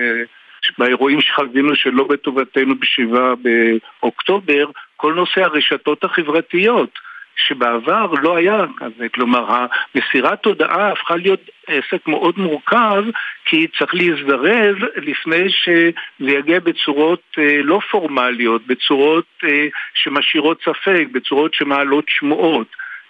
באירועים 0.77 1.21
שחווינו 1.21 1.75
שלא 1.75 2.03
בטובתנו 2.03 2.75
בשבעה 2.79 3.33
באוקטובר, 3.35 4.65
כל 4.97 5.13
נושא 5.13 5.41
הרשתות 5.41 6.03
החברתיות. 6.03 6.89
שבעבר 7.37 8.11
לא 8.21 8.35
היה 8.35 8.65
כזה, 8.77 9.09
כלומר 9.09 9.65
מסירת 9.95 10.45
הודעה 10.45 10.91
הפכה 10.91 11.15
להיות 11.15 11.49
עסק 11.67 12.07
מאוד 12.07 12.39
מורכב 12.39 13.03
כי 13.45 13.67
צריך 13.77 13.95
להזדרז 13.95 14.75
לפני 14.95 15.49
שזה 15.49 16.31
יגיע 16.31 16.59
בצורות 16.59 17.23
אה, 17.37 17.59
לא 17.63 17.79
פורמליות, 17.91 18.67
בצורות 18.67 19.25
אה, 19.43 19.67
שמשאירות 19.93 20.61
ספק, 20.61 21.05
בצורות 21.11 21.53
שמעלות 21.53 22.05
שמועות. 22.07 22.67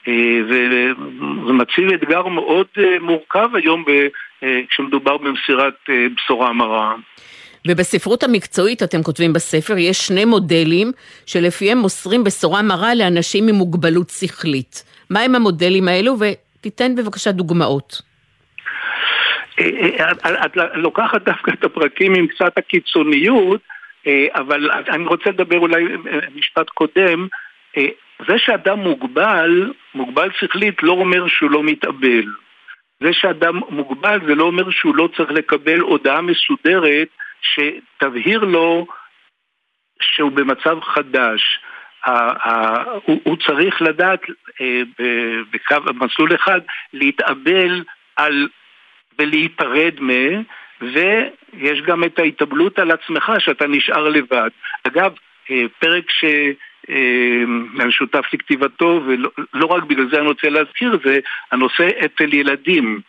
אה, 0.07 0.39
וזה 0.45 0.91
מציב 1.53 1.91
אתגר 1.93 2.27
מאוד 2.27 2.67
אה, 2.77 2.99
מורכב 3.01 3.55
היום 3.55 3.85
אה, 4.43 4.61
כשמדובר 4.69 5.17
במסירת 5.17 5.89
בשורה 6.15 6.53
מרה. 6.53 6.95
ובספרות 7.67 8.23
המקצועית, 8.23 8.83
אתם 8.83 9.03
כותבים 9.03 9.33
בספר, 9.33 9.77
יש 9.77 9.97
שני 9.97 10.25
מודלים 10.25 10.91
שלפיהם 11.25 11.77
מוסרים 11.77 12.23
בשורה 12.23 12.61
מרה 12.61 12.95
לאנשים 12.95 13.47
עם 13.47 13.55
מוגבלות 13.55 14.09
שכלית. 14.09 14.83
מהם 15.09 15.35
המודלים 15.35 15.87
האלו? 15.87 16.15
ותיתן 16.19 16.95
בבקשה 16.95 17.31
דוגמאות. 17.31 18.01
את 20.45 20.57
לוקחת 20.73 21.21
דווקא 21.21 21.51
את 21.51 21.63
הפרקים 21.63 22.15
עם 22.15 22.27
קצת 22.27 22.57
הקיצוניות, 22.57 23.61
אבל 24.35 24.69
אני 24.89 25.05
רוצה 25.05 25.29
לדבר 25.29 25.59
אולי 25.59 25.83
משפט 26.35 26.69
קודם. 26.69 27.27
זה 28.27 28.37
שאדם 28.37 28.79
מוגבל, 28.79 29.73
מוגבל 29.95 30.29
שכלית, 30.39 30.83
לא 30.83 30.91
אומר 30.91 31.27
שהוא 31.27 31.51
לא 31.51 31.63
מתאבל. 31.63 32.25
זה 33.03 33.13
שאדם 33.13 33.59
מוגבל 33.69 34.19
זה 34.27 34.35
לא 34.35 34.43
אומר 34.43 34.69
שהוא 34.69 34.95
לא 34.95 35.09
צריך 35.17 35.31
לקבל 35.31 35.79
הודעה 35.79 36.21
מסודרת 36.21 37.07
שתבהיר 37.53 38.39
לו 38.39 38.87
שהוא 40.01 40.31
במצב 40.31 40.79
חדש. 40.81 41.59
הוא 43.05 43.37
צריך 43.47 43.81
לדעת 43.81 44.21
אה, 44.61 44.81
בקו, 45.51 45.75
במסלול 45.85 46.35
אחד 46.35 46.59
להתאבל 46.93 47.83
על 48.15 48.47
ולהיפרד 49.19 49.93
מ... 50.01 50.11
ויש 50.81 51.81
גם 51.81 52.03
את 52.03 52.19
ההתאבלות 52.19 52.79
על 52.79 52.91
עצמך 52.91 53.31
שאתה 53.39 53.67
נשאר 53.67 54.09
לבד. 54.09 54.49
אגב, 54.87 55.13
אה, 55.51 55.63
פרק 55.79 56.11
ש... 56.11 56.25
אה, 56.89 57.43
לכתיבתו, 58.33 59.01
ולא 59.05 59.29
לא 59.53 59.65
רק 59.65 59.83
בגלל 59.83 60.09
זה 60.09 60.19
אני 60.19 60.27
רוצה 60.27 60.49
להזכיר, 60.49 60.99
זה 61.03 61.19
הנושא 61.51 61.89
אצל 62.05 62.33
ילדים. 62.33 63.01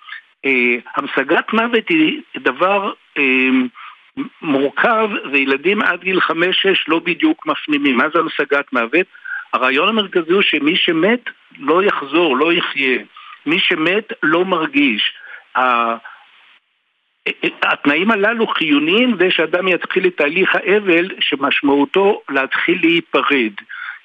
המשגת 0.96 1.53
מוות 1.53 1.88
היא 1.88 2.20
דבר 2.37 2.92
מורכב, 4.42 5.09
וילדים 5.33 5.83
עד 5.83 6.00
גיל 6.00 6.20
חמש-שש 6.20 6.88
לא 6.88 6.98
בדיוק 6.98 7.46
מפנימים. 7.46 7.96
מה 7.96 8.04
זה 8.14 8.18
המשגת 8.18 8.72
מוות? 8.72 9.07
הרעיון 9.52 9.88
המרכזי 9.88 10.33
הוא 10.33 10.42
שמי 10.42 10.76
שמת 10.76 11.20
לא 11.59 11.83
יחזור, 11.83 12.37
לא 12.37 12.52
יחיה. 12.52 12.98
מי 13.46 13.59
שמת 13.59 14.12
לא 14.22 14.44
מרגיש. 14.44 15.12
התנאים 17.62 18.11
הללו 18.11 18.46
חיוניים 18.46 19.14
כדי 19.14 19.31
שאדם 19.31 19.68
יתחיל 19.68 20.07
את 20.07 20.16
תהליך 20.16 20.54
האבל 20.54 21.09
שמשמעותו 21.20 22.22
להתחיל 22.28 22.78
להיפרד. 22.83 23.52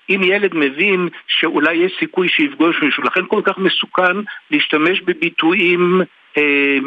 אם 0.10 0.22
ילד 0.24 0.56
מבין 0.56 1.10
שאולי 1.28 1.74
יש 1.74 1.94
סיכוי 2.00 2.30
שיפגוש 2.30 2.82
מישהו, 2.82 3.04
לכן 3.04 3.22
כל 3.28 3.42
כך 3.46 3.58
מסוכן 3.58 4.18
להשתמש 4.52 5.02
בביטויים 5.02 6.02
אה, 6.38 6.78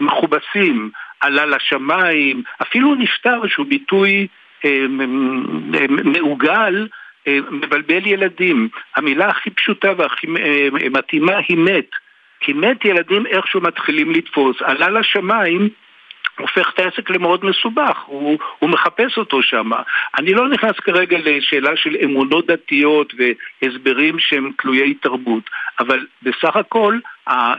מכובסים, 0.00 0.90
עלה 1.20 1.46
לשמיים, 1.46 2.42
אפילו 2.62 2.94
נפטר 2.94 3.46
שהוא 3.46 3.66
ביטוי 3.66 4.26
אה, 4.64 4.86
מעוגל, 6.04 6.88
אה, 7.26 7.38
מבלבל 7.50 8.06
ילדים. 8.06 8.68
המילה 8.96 9.28
הכי 9.28 9.50
פשוטה 9.50 9.92
והכי 9.96 10.26
אה, 10.26 10.68
מתאימה 10.90 11.36
היא 11.48 11.56
מת. 11.56 11.90
כי 12.40 12.52
מת 12.52 12.84
ילדים 12.84 13.26
איכשהו 13.26 13.60
מתחילים 13.60 14.10
לתפוס. 14.10 14.56
עלה 14.62 14.88
לשמיים 14.88 15.68
הופך 16.40 16.70
את 16.74 16.78
העסק 16.78 17.10
למאוד 17.10 17.44
מסובך, 17.44 17.98
הוא, 18.06 18.38
הוא 18.58 18.70
מחפש 18.70 19.18
אותו 19.18 19.42
שם. 19.42 19.70
אני 20.18 20.34
לא 20.34 20.48
נכנס 20.48 20.76
כרגע 20.76 21.18
לשאלה 21.24 21.76
של 21.76 21.96
אמונות 22.04 22.46
דתיות 22.46 23.12
והסברים 23.62 24.18
שהם 24.18 24.50
תלויי 24.58 24.94
תרבות, 24.94 25.50
אבל 25.80 26.06
בסך 26.22 26.56
הכל 26.56 26.98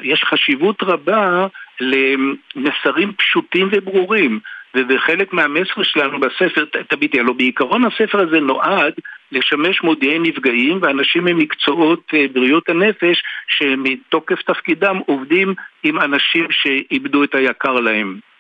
יש 0.02 0.24
חשיבות 0.24 0.84
רבה 0.84 1.48
למסרים 1.80 3.14
פשוטים 3.14 3.70
וברורים. 3.72 4.40
ובחלק 4.76 5.34
מהמסר 5.34 5.84
שלנו 5.84 6.20
בספר, 6.20 6.66
תביטי, 6.88 7.20
הלוא 7.20 7.36
בעיקרון 7.36 7.86
הספר 7.86 8.20
הזה 8.20 8.40
נועד 8.40 8.94
לשמש 9.32 9.82
מודיעי 9.84 10.20
נפגעים 10.20 10.80
ואנשים 10.82 11.26
ממקצועות 11.26 12.12
אה, 12.14 12.26
בריאות 12.34 12.70
הנפש 12.70 13.24
שמתוקף 13.48 14.42
תפקידם 14.42 14.98
עובדים 15.06 15.54
עם 15.84 16.00
אנשים 16.00 16.48
שאיבדו 16.52 17.24
את 17.24 17.36
היקר 17.36 17.74
להם. 17.74 18.31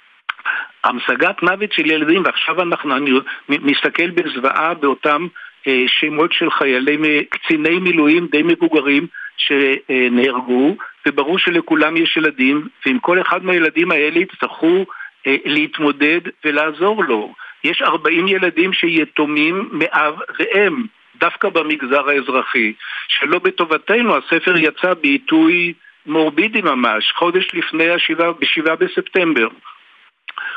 המשגת 0.83 1.43
מוות 1.43 1.73
של 1.73 1.91
ילדים, 1.91 2.23
ועכשיו 2.25 2.61
אנחנו, 2.61 2.97
אני 2.97 3.11
מסתכל 3.49 4.09
בזוועה 4.09 4.73
באותם 4.73 5.27
אה, 5.67 5.83
שמות 5.87 6.33
של 6.33 6.51
חיילי, 6.51 7.25
קציני 7.29 7.79
מילואים 7.79 8.27
די 8.31 8.41
מבוגרים 8.43 9.07
שנהרגו, 9.37 10.75
וברור 11.05 11.39
שלכולם 11.39 11.97
יש 11.97 12.17
ילדים, 12.17 12.67
ועם 12.85 12.99
כל 12.99 13.21
אחד 13.21 13.45
מהילדים 13.45 13.91
האלה 13.91 14.19
יצטרכו 14.19 14.85
אה, 15.27 15.35
להתמודד 15.45 16.21
ולעזור 16.45 17.03
לו. 17.03 17.33
יש 17.63 17.81
40 17.81 18.27
ילדים 18.27 18.73
שיתומים 18.73 19.69
מאב 19.71 20.15
ואם, 20.39 20.83
דווקא 21.15 21.49
במגזר 21.49 22.09
האזרחי, 22.09 22.73
שלא 23.07 23.39
בטובתנו, 23.39 24.17
הספר 24.17 24.57
יצא 24.57 24.93
בעיתוי 24.93 25.73
מורבידי 26.05 26.61
ממש, 26.61 27.11
חודש 27.15 27.47
לפני 27.53 27.89
השבעה, 27.89 28.31
בשבעה 28.31 28.75
בספטמבר. 28.75 29.47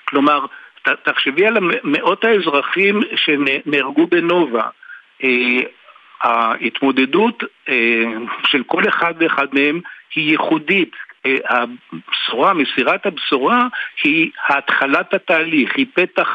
כלומר, 0.04 0.46
תחשבי 1.02 1.46
על 1.46 1.58
מאות 1.84 2.24
האזרחים 2.24 3.00
שנהרגו 3.16 4.06
בנובה. 4.06 4.68
אה, 5.24 5.60
ההתמודדות 6.22 7.42
אה, 7.68 8.04
של 8.46 8.62
כל 8.66 8.88
אחד 8.88 9.14
ואחד 9.18 9.46
מהם 9.52 9.80
היא 10.14 10.30
ייחודית. 10.30 10.92
אה, 11.26 11.36
הבשורה, 11.48 12.54
מסירת 12.54 13.06
הבשורה, 13.06 13.66
היא 14.04 14.30
התחלת 14.48 15.14
התהליך, 15.14 15.76
היא 15.76 15.86
פתח 15.94 16.28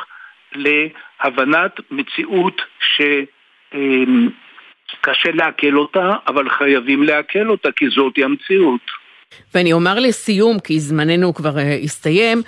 להבנת 0.54 1.80
מציאות 1.92 2.62
שקשה 4.92 5.32
לעכל 5.34 5.78
אותה, 5.78 6.14
אבל 6.28 6.50
חייבים 6.50 7.04
לעכל 7.04 7.50
אותה, 7.50 7.72
כי 7.72 7.90
זאת 7.90 8.14
המציאות. 8.24 8.82
ואני 9.56 9.74
אומר 9.74 10.00
לסיום, 10.00 10.60
כי 10.60 10.80
זמננו 10.80 11.34
כבר 11.34 11.54
הסתיים, 11.84 12.42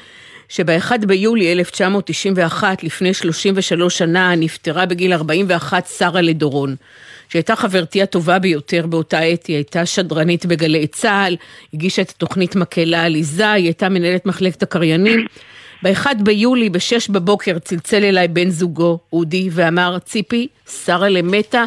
שב-1 0.51 1.05
ביולי 1.05 1.51
1991, 1.51 2.83
לפני 2.83 3.13
33 3.13 3.97
שנה, 3.97 4.35
נפטרה 4.35 4.85
בגיל 4.85 5.13
41 5.13 5.87
שרה 5.87 6.21
לדורון, 6.21 6.75
שהייתה 7.29 7.55
חברתי 7.55 8.01
הטובה 8.01 8.39
ביותר 8.39 8.87
באותה 8.87 9.19
עת, 9.19 9.45
היא 9.45 9.55
הייתה 9.55 9.85
שדרנית 9.85 10.45
בגלי 10.45 10.87
צה"ל, 10.87 11.35
הגישה 11.73 12.01
את 12.01 12.09
התוכנית 12.09 12.55
מקהלה 12.55 13.03
עליזה, 13.03 13.51
היא 13.51 13.65
הייתה 13.65 13.89
מנהלת 13.89 14.25
מחלקת 14.25 14.63
הקריינים. 14.63 15.25
ב-1 15.83 16.05
ביולי, 16.23 16.69
ב-6 16.69 17.11
בבוקר, 17.11 17.59
צלצל 17.59 18.03
אליי 18.03 18.27
בן 18.27 18.49
זוגו, 18.49 18.99
אודי, 19.13 19.49
ואמר, 19.51 19.99
ציפי, 19.99 20.47
שרה 20.85 21.09
למתה, 21.09 21.63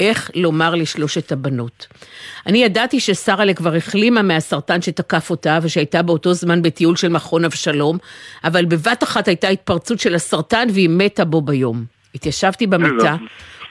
איך 0.00 0.30
לומר 0.34 0.74
לשלושת 0.74 1.32
הבנות. 1.32 1.86
אני 2.46 2.64
ידעתי 2.64 3.00
ששרה 3.00 3.54
כבר 3.54 3.74
החלימה 3.74 4.22
מהסרטן 4.22 4.82
שתקף 4.82 5.30
אותה 5.30 5.58
ושהייתה 5.62 6.02
באותו 6.02 6.34
זמן 6.34 6.62
בטיול 6.62 6.96
של 6.96 7.08
מכון 7.08 7.44
אבשלום, 7.44 7.98
אבל 8.44 8.64
בבת 8.64 9.02
אחת 9.02 9.28
הייתה 9.28 9.48
התפרצות 9.48 10.00
של 10.00 10.14
הסרטן 10.14 10.68
והיא 10.72 10.88
מתה 10.88 11.24
בו 11.24 11.40
ביום. 11.40 11.84
התיישבתי 12.14 12.66
במיטה, 12.66 13.16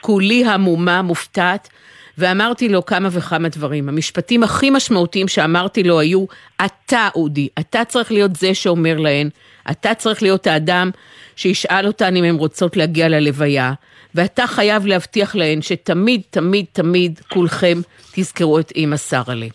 כולי 0.00 0.44
המומה, 0.44 1.02
מופתעת, 1.02 1.68
ואמרתי 2.18 2.68
לו 2.68 2.86
כמה 2.86 3.08
וכמה 3.12 3.48
דברים. 3.48 3.88
המשפטים 3.88 4.42
הכי 4.42 4.70
משמעותיים 4.70 5.28
שאמרתי 5.28 5.82
לו 5.82 6.00
היו, 6.00 6.24
אתה 6.64 7.08
אודי, 7.14 7.48
אתה 7.58 7.84
צריך 7.84 8.12
להיות 8.12 8.36
זה 8.36 8.54
שאומר 8.54 8.98
להן, 8.98 9.28
אתה 9.70 9.94
צריך 9.94 10.22
להיות 10.22 10.46
האדם 10.46 10.90
שישאל 11.36 11.86
אותן 11.86 12.16
אם 12.16 12.24
הן 12.24 12.34
רוצות 12.34 12.76
להגיע 12.76 13.08
ללוויה, 13.08 13.72
ואתה 14.14 14.46
חייב 14.46 14.86
להבטיח 14.86 15.34
להן 15.34 15.62
שתמיד, 15.62 16.20
תמיד, 16.30 16.64
תמיד 16.72 17.20
כולכם 17.28 17.80
תזכרו 18.14 18.58
את 18.58 18.72
אימא 18.76 18.96
שרלה. 18.96 19.46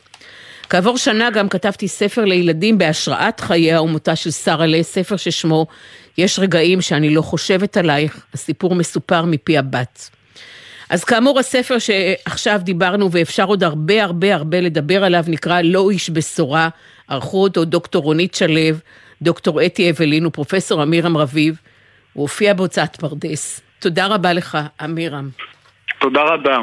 כעבור 0.69 0.97
שנה 0.97 1.29
גם 1.29 1.49
כתבתי 1.49 1.87
ספר 1.87 2.25
לילדים 2.25 2.77
בהשראת 2.77 3.39
חייה 3.39 3.81
ומותה 3.81 4.15
של 4.15 4.31
שרלה, 4.31 4.83
ספר 4.83 5.17
ששמו 5.17 5.67
"יש 6.17 6.39
רגעים 6.39 6.81
שאני 6.81 7.15
לא 7.15 7.21
חושבת 7.21 7.77
עלייך", 7.77 8.25
הסיפור 8.33 8.75
מסופר 8.75 9.25
מפי 9.25 9.57
הבת. 9.57 10.09
אז 10.89 11.03
כאמור 11.03 11.39
הספר 11.39 11.77
שעכשיו 11.79 12.59
דיברנו 12.63 13.11
ואפשר 13.11 13.43
עוד 13.43 13.63
הרבה 13.63 14.03
הרבה 14.03 14.35
הרבה 14.35 14.61
לדבר 14.61 15.03
עליו 15.03 15.23
נקרא 15.27 15.61
לא 15.61 15.89
איש 15.89 16.09
בשורה, 16.09 16.69
ערכו 17.07 17.43
אותו 17.43 17.65
דוקטור 17.65 18.03
רונית 18.03 18.35
שלו, 18.35 18.77
דוקטור 19.21 19.65
אתי 19.65 19.89
אבלין 19.89 20.25
ופרופסור 20.25 20.83
אמירם 20.83 21.17
רביב, 21.17 21.55
הוא 22.13 22.21
הופיע 22.21 22.53
בהוצאת 22.53 22.95
פרדס. 22.95 23.61
תודה 23.79 24.07
רבה 24.07 24.33
לך, 24.33 24.57
אמירם. 24.83 25.29
תודה 25.99 26.21
רבה. 26.21 26.57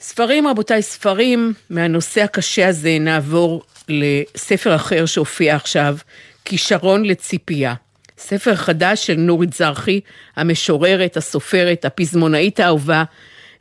ספרים, 0.00 0.46
רבותיי, 0.46 0.82
ספרים, 0.82 1.52
מהנושא 1.70 2.22
הקשה 2.22 2.68
הזה 2.68 2.96
נעבור 3.00 3.62
לספר 3.88 4.74
אחר 4.74 5.06
שהופיע 5.06 5.56
עכשיו, 5.56 5.96
כישרון 6.44 7.04
לציפייה. 7.04 7.74
ספר 8.20 8.54
חדש 8.54 9.06
של 9.06 9.14
נורית 9.14 9.52
זרחי, 9.52 10.00
המשוררת, 10.36 11.16
הסופרת, 11.16 11.84
הפזמונאית 11.84 12.60
האהובה, 12.60 13.04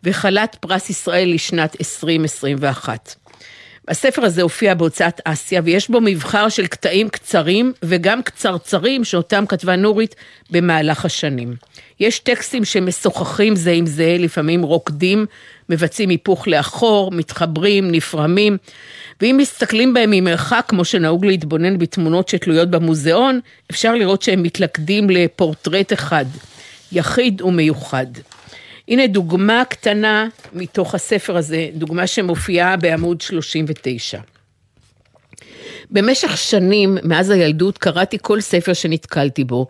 וכלת 0.03 0.55
פרס 0.59 0.89
ישראל 0.89 1.33
לשנת 1.33 1.75
2021. 1.79 3.15
הספר 3.87 4.25
הזה 4.25 4.41
הופיע 4.41 4.73
בהוצאת 4.73 5.21
אסיה, 5.25 5.61
ויש 5.63 5.89
בו 5.89 6.01
מבחר 6.01 6.49
של 6.49 6.67
קטעים 6.67 7.09
קצרים 7.09 7.73
וגם 7.83 8.23
קצרצרים 8.23 9.03
שאותם 9.03 9.45
כתבה 9.45 9.75
נורית 9.75 10.15
במהלך 10.51 11.05
השנים. 11.05 11.55
יש 11.99 12.19
טקסטים 12.19 12.65
שמשוחחים 12.65 13.55
זה 13.55 13.71
עם 13.71 13.85
זה, 13.85 14.15
לפעמים 14.19 14.61
רוקדים, 14.61 15.25
מבצעים 15.69 16.09
היפוך 16.09 16.47
לאחור, 16.47 17.11
מתחברים, 17.11 17.91
נפרמים, 17.91 18.57
ואם 19.21 19.35
מסתכלים 19.39 19.93
בהם 19.93 20.11
ממרחק, 20.11 20.65
כמו 20.67 20.85
שנהוג 20.85 21.25
להתבונן 21.25 21.77
בתמונות 21.77 22.27
שתלויות 22.27 22.69
במוזיאון, 22.69 23.39
אפשר 23.71 23.95
לראות 23.95 24.21
שהם 24.21 24.43
מתלכדים 24.43 25.09
לפורטרט 25.09 25.93
אחד, 25.93 26.25
יחיד 26.91 27.41
ומיוחד. 27.41 28.05
הנה 28.87 29.07
דוגמה 29.07 29.63
קטנה 29.69 30.27
מתוך 30.53 30.95
הספר 30.95 31.37
הזה, 31.37 31.67
דוגמה 31.73 32.07
שמופיעה 32.07 32.77
בעמוד 32.77 33.21
39. 33.21 34.19
במשך 35.91 36.37
שנים, 36.37 36.97
מאז 37.03 37.29
הילדות, 37.29 37.77
קראתי 37.77 38.17
כל 38.21 38.41
ספר 38.41 38.73
שנתקלתי 38.73 39.43
בו, 39.43 39.67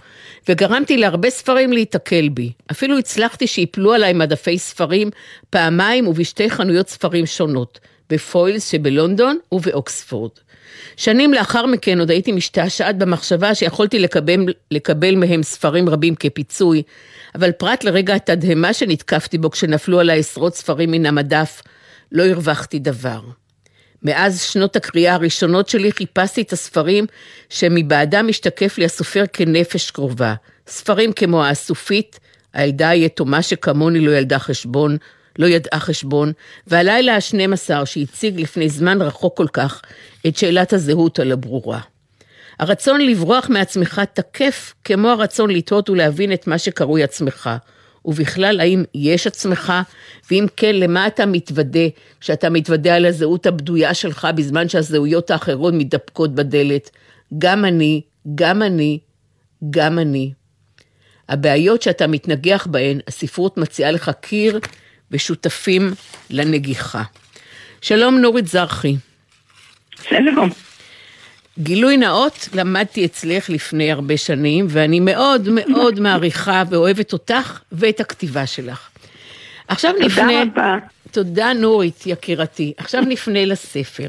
וגרמתי 0.50 0.98
להרבה 0.98 1.30
ספרים 1.30 1.74
להיתקל 1.74 2.30
בי. 2.30 2.52
אפילו 2.72 2.98
הצלחתי 2.98 3.48
שיפלו 3.48 3.94
עליי 3.94 4.14
מדפי 4.14 4.60
ספרים 4.60 5.10
פעמיים 5.50 6.08
ובשתי 6.08 6.50
חנויות 6.50 6.90
ספרים 6.90 7.26
שונות, 7.26 7.80
בפוילס 8.10 8.72
שבלונדון 8.72 9.38
ובאוקספורד. 9.52 10.32
שנים 10.98 11.34
לאחר 11.34 11.66
מכן 11.66 12.00
עוד 12.00 12.10
הייתי 12.12 12.32
משתעשעת 12.32 12.98
במחשבה 12.98 13.56
שיכולתי 13.56 14.00
לקבל, 14.00 14.54
לקבל 14.72 15.16
מהם 15.16 15.44
ספרים 15.44 15.90
רבים 15.90 16.16
כפיצוי, 16.16 16.84
אבל 17.36 17.52
פרט 17.52 17.84
לרגע 17.84 18.16
התדהמה 18.16 18.74
שנתקפתי 18.74 19.38
בו 19.38 19.52
כשנפלו 19.52 20.00
עליי 20.00 20.20
עשרות 20.20 20.56
ספרים 20.56 20.92
מן 20.92 21.06
המדף, 21.06 21.62
לא 22.12 22.26
הרווחתי 22.26 22.80
דבר. 22.80 23.20
מאז 24.04 24.42
שנות 24.42 24.76
הקריאה 24.76 25.14
הראשונות 25.14 25.70
שלי 25.70 25.92
חיפשתי 25.92 26.42
את 26.42 26.54
הספרים 26.54 27.06
שמבעדם 27.50 28.28
משתקף 28.28 28.78
לי 28.78 28.86
הסופר 28.86 29.24
כנפש 29.34 29.92
קרובה. 29.92 30.34
ספרים 30.68 31.14
כמו 31.14 31.46
האסופית, 31.46 32.20
הילדה 32.54 32.90
היתומה 32.90 33.42
שכמוני 33.42 34.00
לא 34.00 34.12
ילדה 34.12 34.40
חשבון, 34.40 34.98
לא 35.40 35.48
ידעה 35.48 35.80
חשבון, 35.80 36.32
והלילה 36.68 37.16
ה-12 37.16 37.86
שהציג 37.86 38.40
לפני 38.40 38.70
זמן 38.70 39.02
רחוק 39.02 39.38
כל 39.38 39.48
כך 39.54 39.82
את 40.28 40.38
שאלת 40.38 40.74
הזהות 40.74 41.20
הלא 41.20 41.36
ברורה. 41.36 41.80
הרצון 42.60 43.02
לברוח 43.02 43.50
מעצמך 43.50 44.02
תקף 44.14 44.74
כמו 44.84 45.08
הרצון 45.08 45.50
לטעות 45.50 45.90
ולהבין 45.90 46.34
את 46.34 46.48
מה 46.48 46.58
שקרוי 46.58 47.04
עצמך. 47.04 47.50
ובכלל, 48.06 48.60
האם 48.60 48.84
יש 48.96 49.28
עצמך? 49.28 49.74
ואם 50.32 50.46
כן, 50.58 50.76
למה 50.76 51.08
אתה 51.08 51.26
מתוודה 51.26 51.88
כשאתה 52.20 52.50
מתוודה 52.50 52.96
על 52.96 53.06
הזהות 53.06 53.46
הבדויה 53.46 53.94
שלך 53.94 54.28
בזמן 54.36 54.70
שהזהויות 54.70 55.32
האחרות 55.32 55.74
מתדפקות 55.74 56.36
בדלת? 56.36 56.90
גם 57.38 57.66
אני, 57.66 58.02
גם 58.36 58.62
אני, 58.62 59.00
גם 59.70 60.00
אני. 60.00 60.34
הבעיות 61.30 61.82
שאתה 61.82 62.08
מתנגח 62.08 62.68
בהן, 62.72 63.00
הספרות 63.08 63.58
מציעה 63.58 63.92
לך 63.92 64.12
קיר 64.22 64.60
ושותפים 65.12 65.94
לנגיחה. 66.30 67.04
שלום 67.82 68.18
נורית 68.18 68.48
זרחי. 68.48 68.96
שלום. 70.04 70.69
גילוי 71.62 71.98
נאות, 71.98 72.50
למדתי 72.56 73.06
אצלך 73.06 73.50
לפני 73.50 73.92
הרבה 73.92 74.18
שנים, 74.18 74.66
ואני 74.70 75.00
מאוד 75.00 75.50
מאוד 75.50 76.00
מעריכה 76.04 76.64
ואוהבת 76.70 77.14
אותך 77.14 77.62
ואת 77.72 78.00
הכתיבה 78.00 78.46
שלך. 78.46 78.90
עכשיו 79.68 79.92
תודה 79.94 80.06
נפנה... 80.06 80.42
רבה. 80.42 80.78
תודה 81.12 81.54
נורית, 81.54 82.04
יקירתי. 82.06 82.74
עכשיו 82.78 83.02
נפנה 83.12 83.46
לספר. 83.46 84.08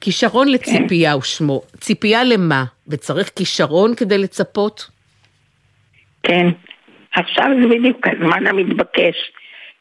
כישרון 0.00 0.48
לציפייה 0.48 1.12
הוא 1.12 1.22
שמו. 1.22 1.62
ציפייה 1.80 2.24
למה? 2.24 2.64
וצריך 2.88 3.30
כישרון 3.36 3.94
כדי 3.94 4.18
לצפות? 4.18 4.90
כן, 6.22 6.46
עכשיו 7.14 7.46
זה 7.62 7.68
בדיוק 7.68 8.06
הזמן 8.06 8.46
המתבקש. 8.46 9.16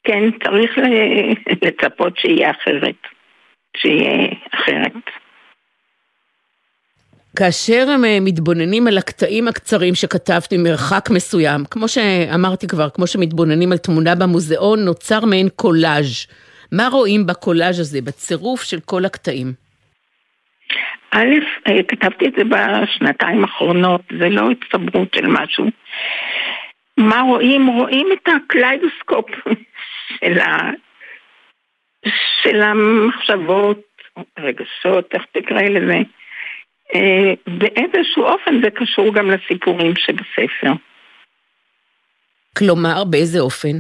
כן, 0.04 0.24
צריך 0.44 0.72
לצפות 1.66 2.18
שיהיה 2.18 2.52
אחרת. 2.52 2.96
שיהיה 3.78 4.28
אחרת. 4.52 4.94
כאשר 7.38 7.86
הם 7.94 8.06
אה, 8.06 8.18
מתבוננים 8.22 8.88
על 8.88 8.98
הקטעים 8.98 9.48
הקצרים 9.48 9.96
שכתבת 9.96 10.54
ממרחק 10.54 11.10
מסוים, 11.10 11.62
כמו 11.72 11.88
שאמרתי 11.88 12.68
כבר, 12.68 12.90
כמו 12.90 13.08
שמתבוננים 13.08 13.72
על 13.72 13.78
תמונה 13.78 14.16
במוזיאון, 14.16 14.80
נוצר 14.80 15.26
מעין 15.26 15.48
קולאז'. 15.56 16.28
מה 16.72 16.88
רואים 16.92 17.26
בקולאז' 17.28 17.80
הזה, 17.80 18.00
בצירוף 18.02 18.64
של 18.64 18.80
כל 18.86 19.06
הקטעים? 19.06 19.54
א', 21.12 21.34
אה, 21.68 21.84
כתבתי 21.88 22.28
את 22.28 22.34
זה 22.38 22.44
בשנתיים 22.44 23.44
האחרונות, 23.44 24.02
זה 24.20 24.30
לא 24.30 24.50
הצטברות 24.52 25.14
של 25.16 25.28
משהו. 25.28 25.66
מה 26.98 27.22
רואים? 27.22 27.68
רואים 27.68 28.08
את 28.14 28.30
הקליידוסקופ 28.36 29.26
של, 30.20 30.40
ה... 30.40 30.72
של 32.44 32.62
המחשבות, 32.62 33.82
רגשות, 34.40 35.06
איך 35.14 35.24
תקראי 35.32 35.70
לזה. 35.70 35.98
אה, 36.96 37.34
באיזשהו 37.48 38.24
אופן 38.24 38.62
זה 38.64 38.70
קשור 38.70 39.14
גם 39.14 39.32
לסיפורים 39.32 39.94
שבספר. 39.96 40.72
כלומר, 42.58 43.04
באיזה 43.04 43.40
אופן? 43.40 43.78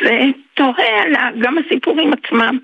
זה 0.00 0.20
תוהה 0.54 1.02
על 1.02 1.42
גם 1.42 1.58
הסיפורים 1.58 2.12
עצמם. 2.12 2.58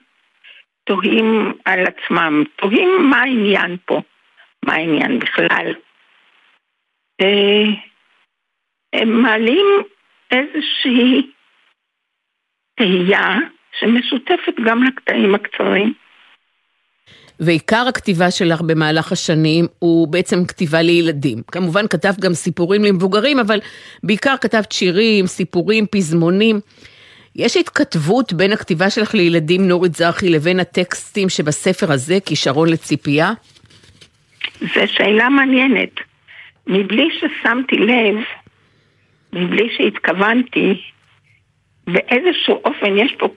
תוהים 0.84 1.52
על 1.64 1.84
עצמם, 1.86 2.44
תוהים 2.56 3.10
מה 3.10 3.20
העניין 3.20 3.76
פה, 3.84 4.00
מה 4.64 4.74
העניין 4.74 5.18
בכלל. 5.18 5.74
אה, 7.20 7.64
הם 8.92 9.22
מעלים 9.22 9.66
איזושהי 10.30 11.30
תהייה 12.76 13.36
שמשותפת 13.80 14.54
גם 14.64 14.82
לקטעים 14.82 15.34
הקצרים. 15.34 15.94
ועיקר 17.40 17.84
הכתיבה 17.88 18.30
שלך 18.30 18.60
במהלך 18.60 19.12
השנים 19.12 19.66
הוא 19.78 20.08
בעצם 20.08 20.44
כתיבה 20.44 20.82
לילדים. 20.82 21.38
כמובן 21.46 21.88
כתבת 21.88 22.20
גם 22.20 22.34
סיפורים 22.34 22.84
למבוגרים, 22.84 23.38
אבל 23.38 23.60
בעיקר 24.02 24.34
כתבת 24.40 24.72
שירים, 24.72 25.26
סיפורים, 25.26 25.86
פזמונים. 25.86 26.60
יש 27.36 27.56
התכתבות 27.56 28.32
בין 28.32 28.52
הכתיבה 28.52 28.90
שלך 28.90 29.14
לילדים, 29.14 29.68
נורית 29.68 29.94
זרחי, 29.94 30.30
לבין 30.30 30.60
הטקסטים 30.60 31.28
שבספר 31.28 31.92
הזה, 31.92 32.18
כישרון 32.26 32.68
לציפייה? 32.68 33.32
זו 34.60 34.80
שאלה 34.86 35.28
מעניינת. 35.28 35.90
מבלי 36.66 37.08
ששמתי 37.12 37.76
לב, 37.76 38.16
מבלי 39.32 39.68
שהתכוונתי, 39.76 40.80
באיזשהו 41.86 42.60
אופן 42.64 42.98
יש 42.98 43.14
פה 43.18 43.28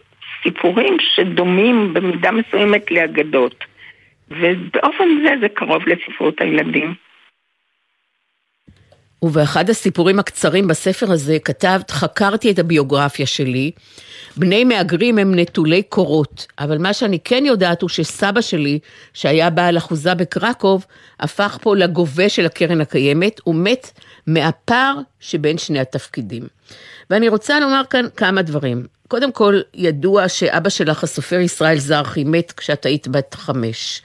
סיפורים 0.43 0.97
שדומים 1.15 1.93
במידה 1.93 2.31
מסוימת 2.31 2.91
לאגדות. 2.91 3.63
ובאופן 4.31 5.07
זה 5.23 5.29
זה 5.41 5.49
קרוב 5.49 5.83
לספרות 5.87 6.41
הילדים. 6.41 6.93
ובאחד 9.21 9.69
הסיפורים 9.69 10.19
הקצרים 10.19 10.67
בספר 10.67 11.11
הזה 11.11 11.37
כתבת, 11.39 11.91
חקרתי 11.91 12.51
את 12.51 12.59
הביוגרפיה 12.59 13.25
שלי. 13.25 13.71
בני 14.37 14.63
מהגרים 14.63 15.17
הם 15.17 15.39
נטולי 15.39 15.83
קורות, 15.83 16.47
אבל 16.59 16.77
מה 16.77 16.93
שאני 16.93 17.19
כן 17.23 17.43
יודעת 17.45 17.81
הוא 17.81 17.89
שסבא 17.89 18.41
שלי, 18.41 18.79
שהיה 19.13 19.49
בעל 19.49 19.77
אחוזה 19.77 20.15
בקרקוב, 20.15 20.85
הפך 21.19 21.57
פה 21.61 21.75
לגובה 21.75 22.29
של 22.29 22.45
הקרן 22.45 22.81
הקיימת, 22.81 23.47
ומת 23.47 23.99
מהפער 24.27 24.95
שבין 25.19 25.57
שני 25.57 25.79
התפקידים. 25.79 26.43
ואני 27.09 27.29
רוצה 27.29 27.59
לומר 27.59 27.81
כאן 27.89 28.05
כמה 28.17 28.41
דברים. 28.41 28.83
קודם 29.07 29.31
כל, 29.31 29.59
ידוע 29.73 30.29
שאבא 30.29 30.69
שלך, 30.69 31.03
הסופר 31.03 31.39
ישראל 31.39 31.77
זרחי, 31.77 32.23
מת 32.23 32.51
כשאת 32.51 32.85
היית 32.85 33.07
בת 33.07 33.33
חמש. 33.33 34.01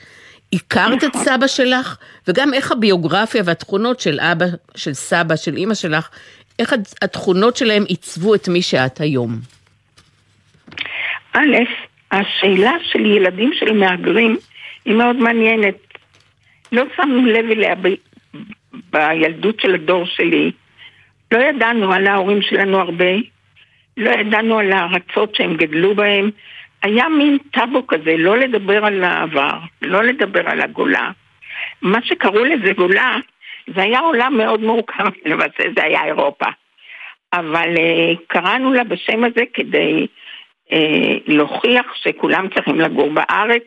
הכרת 0.53 1.05
את 1.05 1.17
סבא 1.17 1.47
שלך, 1.47 1.97
וגם 2.29 2.55
איך 2.55 2.73
הביוגרפיה 2.73 3.43
והתכונות 3.45 4.01
של 4.01 4.21
אבא, 4.21 4.47
של 4.77 4.93
סבא, 4.93 5.37
של 5.37 5.57
אימא 5.57 5.75
שלך, 5.75 6.09
איך 6.59 6.75
התכונות 7.03 7.57
שלהם 7.57 7.85
עיצבו 7.89 8.35
את 8.35 8.49
מי 8.49 8.63
שאת 8.63 9.01
היום. 9.01 9.39
א', 11.33 11.57
השאלה 12.11 12.73
של 12.93 13.07
ילדים 13.07 13.53
של 13.55 13.73
מהגרים 13.73 14.37
היא 14.85 14.95
מאוד 14.95 15.17
מעניינת. 15.17 15.75
לא 16.73 16.85
שמנו 16.97 17.27
לב 17.27 17.51
אליה 17.51 17.75
ב... 17.75 17.89
בילדות 18.93 19.61
של 19.61 19.75
הדור 19.75 20.07
שלי. 20.07 20.53
לא 21.33 21.39
ידענו 21.39 21.93
על 21.93 22.07
ההורים 22.07 22.43
שלנו 22.43 22.79
הרבה, 22.79 23.15
לא 23.97 24.11
ידענו 24.11 24.59
על 24.59 24.73
הארצות 24.73 25.35
שהם 25.35 25.57
גדלו 25.57 25.95
בהם. 25.95 26.31
היה 26.83 27.09
מין 27.09 27.39
טאבו 27.51 27.87
כזה, 27.87 28.17
לא 28.17 28.37
לדבר 28.37 28.85
על 28.85 29.05
העבר, 29.05 29.59
לא 29.83 30.03
לדבר 30.03 30.49
על 30.49 30.61
הגולה. 30.61 31.11
מה 31.83 31.99
שקראו 32.03 32.45
לזה 32.45 32.73
גולה, 32.73 33.17
זה 33.75 33.83
היה 33.83 34.01
עולם 34.01 34.37
מאוד 34.37 34.61
מורכב, 34.61 35.05
למעשה 35.31 35.63
זה 35.77 35.85
היה 35.85 36.05
אירופה. 36.05 36.47
אבל 37.33 37.75
uh, 37.75 38.19
קראנו 38.27 38.73
לה 38.73 38.85
בשם 38.85 39.25
הזה 39.25 39.43
כדי 39.55 40.07
uh, 40.69 40.75
להוכיח 41.27 41.95
שכולם 41.95 42.49
צריכים 42.55 42.81
לגור 42.81 43.11
בארץ 43.11 43.63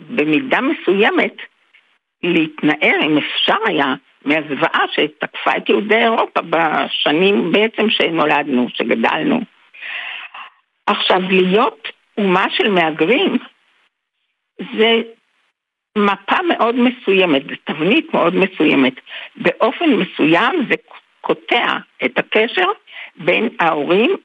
ובמידה 0.00 0.60
מסוימת 0.60 1.36
להתנער, 2.22 2.96
אם 3.02 3.18
אפשר 3.18 3.56
היה, 3.66 3.94
מהזוועה 4.26 4.84
שתקפה 4.92 5.56
את 5.56 5.68
יהודי 5.68 5.96
אירופה 5.96 6.40
בשנים 6.50 7.52
בעצם 7.52 7.90
שנולדנו, 7.90 8.66
שגדלנו. 8.74 9.40
עכשיו, 10.86 11.20
להיות 11.30 11.88
אומה 12.18 12.46
של 12.50 12.70
מהגרים 12.70 13.38
זה 14.78 15.02
מפה 15.98 16.36
מאוד 16.48 16.74
מסוימת, 16.74 17.42
זו 17.48 17.54
תבנית 17.64 18.14
מאוד 18.14 18.34
מסוימת. 18.34 18.92
באופן 19.36 19.90
מסוים 19.90 20.66
זה 20.68 20.74
קוטע 21.20 21.76
את 22.04 22.18
הקשר 22.18 22.66
בין 23.16 23.48
ההורים, 23.60 24.16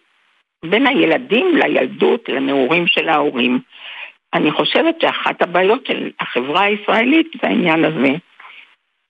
בין 0.65 0.87
הילדים 0.87 1.57
לילדות, 1.57 2.29
לנעורים 2.29 2.87
של 2.87 3.09
ההורים. 3.09 3.59
אני 4.33 4.51
חושבת 4.51 5.01
שאחת 5.01 5.41
הבעיות 5.41 5.85
של 5.85 6.09
החברה 6.19 6.61
הישראלית 6.61 7.27
זה 7.41 7.47
העניין 7.47 7.85
הזה. 7.85 8.11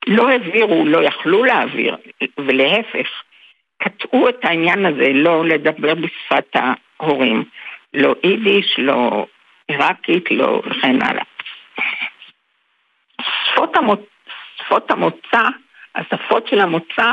לא 0.08 0.30
העבירו, 0.30 0.86
לא 0.86 1.04
יכלו 1.04 1.44
להעביר, 1.44 1.98
ולהפך, 2.38 3.08
קטעו 3.84 4.30
את 4.30 4.36
העניין 4.44 4.86
הזה, 4.86 5.14
לא 5.14 5.46
לדבר 5.46 5.96
בשפת 5.96 6.56
ההורים. 6.56 7.44
לא 7.94 8.16
יידיש, 8.24 8.76
לא 8.78 9.26
עיראקית, 9.68 10.32
לא 10.32 10.62
וכן 10.66 11.02
הלאה. 11.02 11.24
שפות, 13.22 13.76
המוצ... 13.76 14.00
שפות 14.58 14.92
המוצא, 14.92 15.42
השפות 15.96 16.48
של 16.48 16.60
המוצא, 16.60 17.12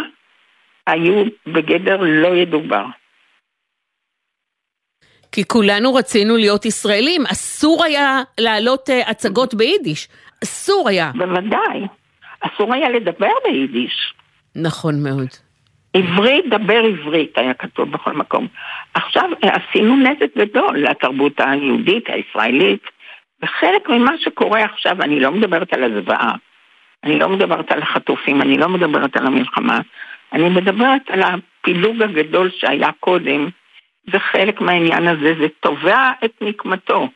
היו 0.87 1.25
בגדר 1.47 1.97
לא 2.01 2.29
ידובר. 2.29 2.85
כי 5.33 5.45
כולנו 5.45 5.95
רצינו 5.95 6.37
להיות 6.37 6.65
ישראלים, 6.65 7.23
אסור 7.33 7.85
היה 7.85 8.23
להעלות 8.41 8.89
uh, 8.89 9.11
הצגות 9.11 9.55
ביידיש, 9.55 10.09
אסור 10.45 10.89
היה. 10.89 11.11
בוודאי, 11.15 11.81
אסור 12.41 12.75
היה 12.75 12.89
לדבר 12.89 13.33
ביידיש. 13.45 14.15
נכון 14.57 15.03
מאוד. 15.03 15.29
עברית, 15.95 16.45
דבר 16.49 16.85
עברית, 16.85 17.39
היה 17.39 17.55
כתוב 17.55 17.93
בכל 17.93 18.13
מקום. 18.13 18.47
עכשיו 18.95 19.31
עשינו 19.43 19.97
נזק 19.97 20.37
גדול 20.37 20.79
לתרבות 20.79 21.33
היהודית, 21.39 22.05
הישראלית, 22.09 22.83
וחלק 23.43 23.89
ממה 23.89 24.13
שקורה 24.19 24.65
עכשיו, 24.65 25.03
אני 25.03 25.21
לא 25.21 25.31
מדברת 25.31 25.73
על 25.73 25.85
הזוועה, 25.85 26.35
אני 27.05 27.19
לא 27.19 27.29
מדברת 27.29 27.73
על 27.73 27.83
החטופים, 27.83 28.43
אני 28.43 28.59
לא 28.59 28.69
מדברת 28.69 29.17
על 29.17 29.27
המלחמה, 29.27 29.79
אני 30.33 30.49
מדברת 30.49 31.11
על 31.11 31.23
הפילוג 31.23 32.03
הגדול 32.03 32.51
שהיה 32.51 32.91
קודם, 33.01 33.49
וחלק 34.09 34.61
מהעניין 34.61 35.09
הזה, 35.09 35.35
זה 35.41 35.47
תובע 35.61 36.11
את 36.25 36.33
נקמתו, 36.41 37.09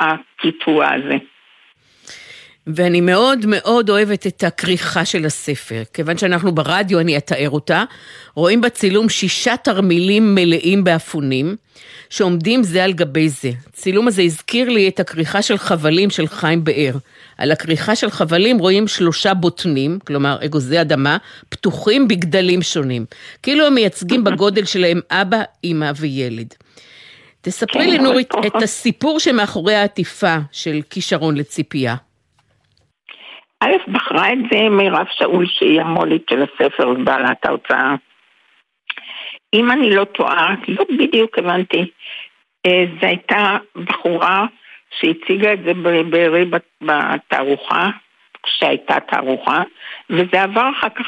הקיטוע 0.00 0.92
הזה. 0.92 1.16
ואני 2.66 3.00
מאוד 3.00 3.46
מאוד 3.46 3.90
אוהבת 3.90 4.26
את 4.26 4.44
הכריכה 4.44 5.04
של 5.04 5.26
הספר. 5.26 5.82
כיוון 5.92 6.18
שאנחנו 6.18 6.52
ברדיו, 6.52 7.00
אני 7.00 7.16
אתאר 7.16 7.50
אותה. 7.50 7.84
רואים 8.34 8.60
בצילום 8.60 9.08
שישה 9.08 9.56
תרמילים 9.56 10.34
מלאים 10.34 10.84
באפונים, 10.84 11.56
שעומדים 12.10 12.62
זה 12.62 12.84
על 12.84 12.92
גבי 12.92 13.28
זה. 13.28 13.50
הצילום 13.68 14.08
הזה 14.08 14.22
הזכיר 14.22 14.68
לי 14.68 14.88
את 14.88 15.00
הכריכה 15.00 15.42
של 15.42 15.58
חבלים 15.58 16.10
של 16.10 16.26
חיים 16.26 16.64
באר. 16.64 16.96
על 17.38 17.52
הכריכה 17.52 17.96
של 17.96 18.10
חבלים 18.10 18.58
רואים 18.58 18.88
שלושה 18.88 19.34
בוטנים, 19.34 19.98
כלומר 20.06 20.38
אגוזי 20.44 20.80
אדמה, 20.80 21.16
פתוחים 21.48 22.08
בגדלים 22.08 22.62
שונים. 22.62 23.04
כאילו 23.42 23.66
הם 23.66 23.74
מייצגים 23.74 24.24
בגודל 24.24 24.64
שלהם 24.64 25.00
אבא, 25.10 25.42
אימא 25.64 25.92
וילד. 25.96 26.54
תספרי 27.40 27.86
לי, 27.86 27.98
נורית, 27.98 28.30
את 28.46 28.62
הסיפור 28.62 29.20
שמאחורי 29.20 29.74
העטיפה 29.74 30.36
של 30.52 30.80
כישרון 30.90 31.36
לציפייה. 31.36 31.96
א', 33.64 33.90
בחרה 33.92 34.32
את 34.32 34.38
זה 34.50 34.68
מירב 34.68 35.06
שאול 35.10 35.46
שהיא 35.46 35.80
המולית 35.80 36.26
של 36.30 36.42
הספר 36.42 36.88
ובעלת 36.88 37.46
ההוצאה. 37.46 37.94
אם 39.54 39.70
אני 39.70 39.94
לא 39.94 40.04
טועה, 40.04 40.54
לא 40.68 40.84
בדיוק 40.98 41.38
הבנתי, 41.38 41.90
אה, 42.66 42.84
זו 43.00 43.06
הייתה 43.06 43.56
בחורה 43.76 44.46
שהציגה 45.00 45.52
את 45.52 45.58
זה 45.64 45.74
בבארי 45.74 46.44
בתערוכה, 46.82 47.88
כשהייתה 48.42 49.00
תערוכה, 49.00 49.62
וזה 50.10 50.42
עבר 50.42 50.70
אחר 50.78 50.88
כך 50.88 51.06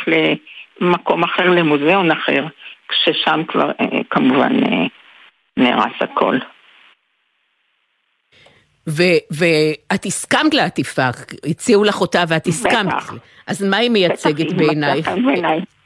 למקום 0.81 1.25
אחר, 1.25 1.51
למוזיאון 1.51 2.11
אחר, 2.11 2.45
כששם 2.89 3.43
כבר 3.49 3.71
אה, 3.81 4.01
כמובן 4.11 4.65
אה, 4.65 4.87
נהרס 5.57 5.95
הכל. 6.01 6.37
ואת 8.87 10.07
הסכמת 10.07 10.55
לעטיפה, 10.55 11.09
הציעו 11.45 11.85
לך 11.85 12.01
אותה 12.01 12.25
ואת 12.29 12.47
הסכמת. 12.47 12.87
בטח. 12.87 13.15
אז 13.47 13.63
מה 13.63 13.77
היא 13.77 13.91
מייצגת 13.91 14.53
בעינייך? 14.53 15.11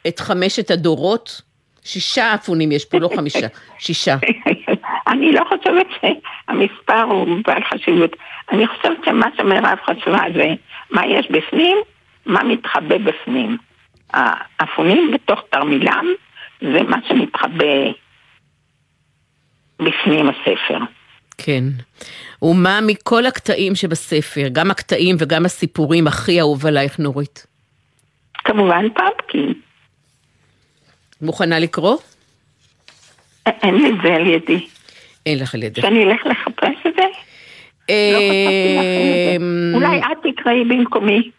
את 0.08 0.20
חמשת 0.20 0.70
הדורות? 0.70 1.42
שישה 1.84 2.34
אפונים 2.34 2.72
יש 2.72 2.84
פה, 2.84 2.98
לא 2.98 3.10
חמישה, 3.16 3.46
שישה. 3.78 4.16
אני 5.06 5.32
לא 5.32 5.44
חושבת 5.48 5.86
שהמספר 6.00 7.02
הוא 7.02 7.38
בעל 7.46 7.62
חשיבות. 7.64 8.16
אני 8.52 8.66
חושבת 8.66 9.04
שמה 9.04 9.26
שמירב 9.36 9.78
חשבה 9.84 10.22
זה 10.34 10.48
מה 10.90 11.06
יש 11.06 11.30
בפנים, 11.30 11.76
מה 12.26 12.42
מתחבא 12.44 12.98
בפנים. 12.98 13.56
האפונים 14.12 15.10
בתוך 15.14 15.40
תרמילם 15.50 16.06
זה 16.60 16.82
מה 16.82 16.96
שמתחבא 17.08 17.90
בפנים 19.78 20.28
הספר. 20.28 20.78
כן. 21.44 21.64
ומה 22.42 22.80
מכל 22.80 23.26
הקטעים 23.26 23.74
שבספר, 23.74 24.48
גם 24.52 24.70
הקטעים 24.70 25.16
וגם 25.18 25.44
הסיפורים 25.44 26.06
הכי 26.06 26.40
אהוב 26.40 26.66
עלייך 26.66 26.98
נורית? 26.98 27.46
כמובן 28.44 28.84
פמפקין. 28.94 29.54
מוכנה 31.22 31.58
לקרוא? 31.58 31.96
אין 33.46 33.74
לי 33.74 33.90
זה 34.02 34.14
על 34.14 34.26
ידי. 34.26 34.66
אין 35.26 35.38
לך 35.38 35.54
על 35.54 35.62
ידי. 35.62 35.80
שאני 35.80 36.04
אלך 36.04 36.26
לחפש 36.26 36.86
את 36.86 36.92
זה? 36.96 37.02
אמ, 37.88 39.72
אולי 39.74 39.98
את 39.98 40.26
תקראי 40.36 40.64
במקומי. 40.64 41.30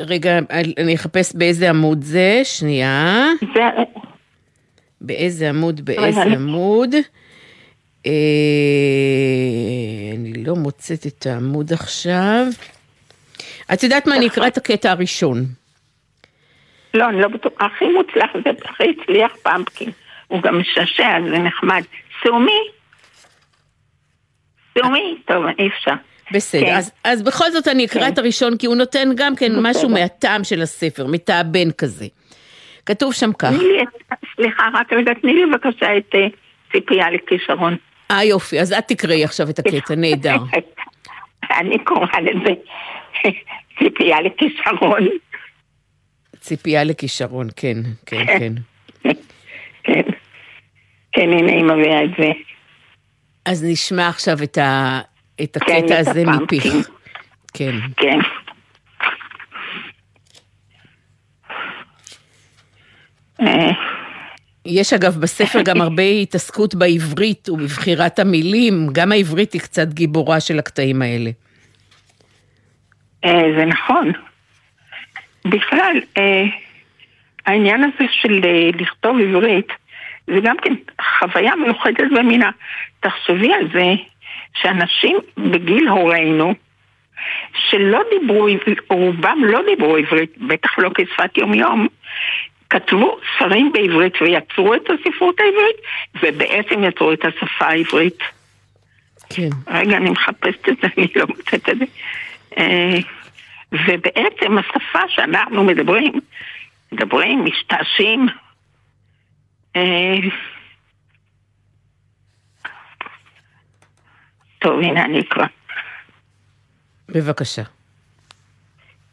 רגע, 0.00 0.38
אני 0.78 0.94
אחפש 0.94 1.34
באיזה 1.34 1.70
עמוד 1.70 2.02
זה, 2.02 2.40
שנייה. 2.44 3.26
באיזה 5.00 5.48
עמוד, 5.48 5.80
באיזה 5.84 6.22
עמוד. 6.22 6.94
אה, 8.06 8.12
אני 10.14 10.44
לא 10.44 10.54
מוצאת 10.54 11.06
את 11.06 11.26
העמוד 11.26 11.72
עכשיו. 11.72 12.46
את 13.72 13.82
יודעת 13.82 14.06
מה, 14.06 14.16
אני 14.16 14.26
אקרא 14.26 14.46
את 14.46 14.56
הקטע 14.56 14.90
הראשון. 14.90 15.44
לא, 16.94 17.08
אני 17.08 17.20
לא 17.20 17.28
בטוח, 17.28 17.52
הכי 17.60 17.84
מוצלח, 17.84 18.30
זה 18.44 18.50
הכי 18.64 18.84
הצליח 19.02 19.32
פמפקין. 19.42 19.90
הוא 20.26 20.42
גם 20.42 20.58
משעשע, 20.60 21.18
זה 21.30 21.38
נחמד. 21.38 21.82
סומי? 22.22 22.60
סומי? 24.78 25.16
טוב, 25.26 25.44
אי 25.58 25.68
אפשר. 25.68 25.94
בסדר, 26.32 26.66
כן. 26.66 26.74
אז, 26.76 26.92
אז 27.04 27.22
בכל 27.22 27.50
זאת 27.50 27.68
אני 27.68 27.84
אקרא 27.84 28.02
כן. 28.02 28.12
את 28.12 28.18
הראשון, 28.18 28.56
כי 28.56 28.66
הוא 28.66 28.76
נותן 28.76 29.08
גם 29.16 29.36
כן 29.36 29.48
בסדר. 29.52 29.70
משהו 29.70 29.88
מהטעם 29.88 30.44
של 30.44 30.62
הספר, 30.62 31.06
מתאבן 31.06 31.70
כזה. 31.78 32.06
כתוב 32.86 33.12
שם 33.14 33.32
כך. 33.32 33.50
סליחה, 34.36 34.68
רק 34.74 34.92
רגע, 34.92 35.14
תני 35.14 35.34
לי 35.34 35.46
בבקשה 35.46 35.96
את 35.96 36.14
אה, 36.14 36.26
ציפייה 36.72 37.10
לכישרון. 37.10 37.76
אה 38.10 38.24
יופי, 38.24 38.60
אז 38.60 38.72
את 38.72 38.88
תקראי 38.88 39.24
עכשיו 39.24 39.50
את 39.50 39.58
הקטע, 39.58 39.94
נהדר. 39.96 40.36
אני 41.60 41.84
קוראה 41.84 42.20
לזה 42.20 42.54
ציפייה 43.78 44.20
לכישרון. 44.20 45.08
ציפייה 46.40 46.84
לכישרון, 46.84 47.48
כן, 47.56 47.76
כן, 48.06 48.26
כן. 48.26 48.52
כן, 49.84 49.92
כן, 51.12 51.30
הנה 51.32 51.52
היא 51.52 51.64
מביאה 51.64 52.04
את 52.04 52.10
זה. 52.18 52.30
אז 53.44 53.64
נשמע 53.64 54.08
עכשיו 54.08 54.42
את, 54.42 54.58
ה, 54.58 55.00
את 55.42 55.58
כן, 55.58 55.76
הקטע 55.76 56.04
כן, 56.04 56.10
הזה 56.10 56.24
מפיך. 56.24 56.64
כן. 57.54 57.74
כן. 57.96 58.18
אה. 63.40 63.99
יש 64.66 64.92
אגב 64.92 65.20
בספר 65.20 65.62
גם 65.62 65.80
הרבה 65.80 66.02
התעסקות 66.02 66.74
בעברית 66.74 67.48
ובבחירת 67.48 68.18
המילים, 68.18 68.86
גם 68.92 69.12
העברית 69.12 69.52
היא 69.52 69.60
קצת 69.60 69.88
גיבורה 69.88 70.40
של 70.40 70.58
הקטעים 70.58 71.02
האלה. 71.02 71.30
אה, 73.24 73.42
זה 73.56 73.64
נכון. 73.64 74.12
בכלל, 75.44 75.96
אה, 76.18 76.44
העניין 77.46 77.84
הזה 77.84 78.12
של 78.12 78.40
אה, 78.44 78.70
לכתוב 78.80 79.16
עברית, 79.20 79.72
זה 80.26 80.40
גם 80.42 80.56
כן 80.62 80.74
חוויה 81.18 81.56
מיוחדת 81.56 82.10
במינה. 82.16 82.50
תחשבי 83.00 83.52
על 83.52 83.68
זה 83.72 83.94
שאנשים 84.62 85.16
בגיל 85.38 85.88
הורינו, 85.88 86.54
שלא 87.54 88.00
דיברו, 88.10 88.48
רובם 88.90 89.38
לא 89.44 89.60
דיברו 89.70 89.96
עברית, 89.96 90.38
בטח 90.38 90.78
לא 90.78 90.90
כשפת 90.94 91.38
יומיום, 91.38 91.88
כתבו 92.70 93.18
ספרים 93.36 93.72
בעברית 93.72 94.22
ויצרו 94.22 94.74
את 94.74 94.90
הספרות 94.90 95.40
העברית, 95.40 95.76
ובעצם 96.22 96.84
יצרו 96.84 97.12
את 97.12 97.24
השפה 97.24 97.66
העברית. 97.66 98.18
כן. 99.30 99.48
רגע, 99.68 99.96
אני 99.96 100.10
מחפשת 100.10 100.68
את 100.68 100.76
זה, 100.82 100.88
אני 100.98 101.06
לא 101.16 101.26
מוצאת 101.26 101.68
את 101.68 101.78
זה. 101.78 101.84
אה, 102.58 102.98
ובעצם 103.72 104.58
השפה 104.58 105.00
שאנחנו 105.08 105.64
מדברים, 105.64 106.12
מדברים, 106.92 107.44
משתעשים. 107.44 108.26
אה, 109.76 110.16
טוב, 114.58 114.80
הנה 114.80 115.04
אני 115.04 115.20
אקרא. 115.20 115.46
בבקשה. 117.08 117.62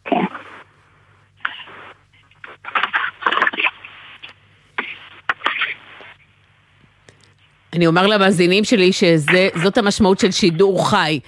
כן. 0.05 0.36
אני 7.78 7.88
אומר 7.88 8.07
למאזינים 8.07 8.63
שלי 8.63 8.91
שזאת 8.93 9.78
המשמעות 9.78 10.19
של 10.19 10.32
שידור 10.32 10.89
חי. 10.89 11.19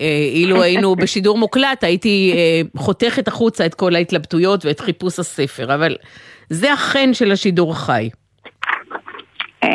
אה, 0.00 0.28
אילו 0.32 0.62
היינו 0.62 0.96
בשידור 1.02 1.38
מוקלט, 1.38 1.84
הייתי 1.84 2.32
אה, 2.36 2.80
חותכת 2.82 3.28
החוצה 3.28 3.66
את 3.66 3.74
כל 3.74 3.94
ההתלבטויות 3.94 4.64
ואת 4.64 4.80
חיפוש 4.80 5.18
הספר, 5.18 5.74
אבל 5.74 5.96
זה 6.48 6.72
החן 6.72 7.14
של 7.14 7.32
השידור 7.32 7.72
החי. 7.72 8.10
אה, 9.64 9.68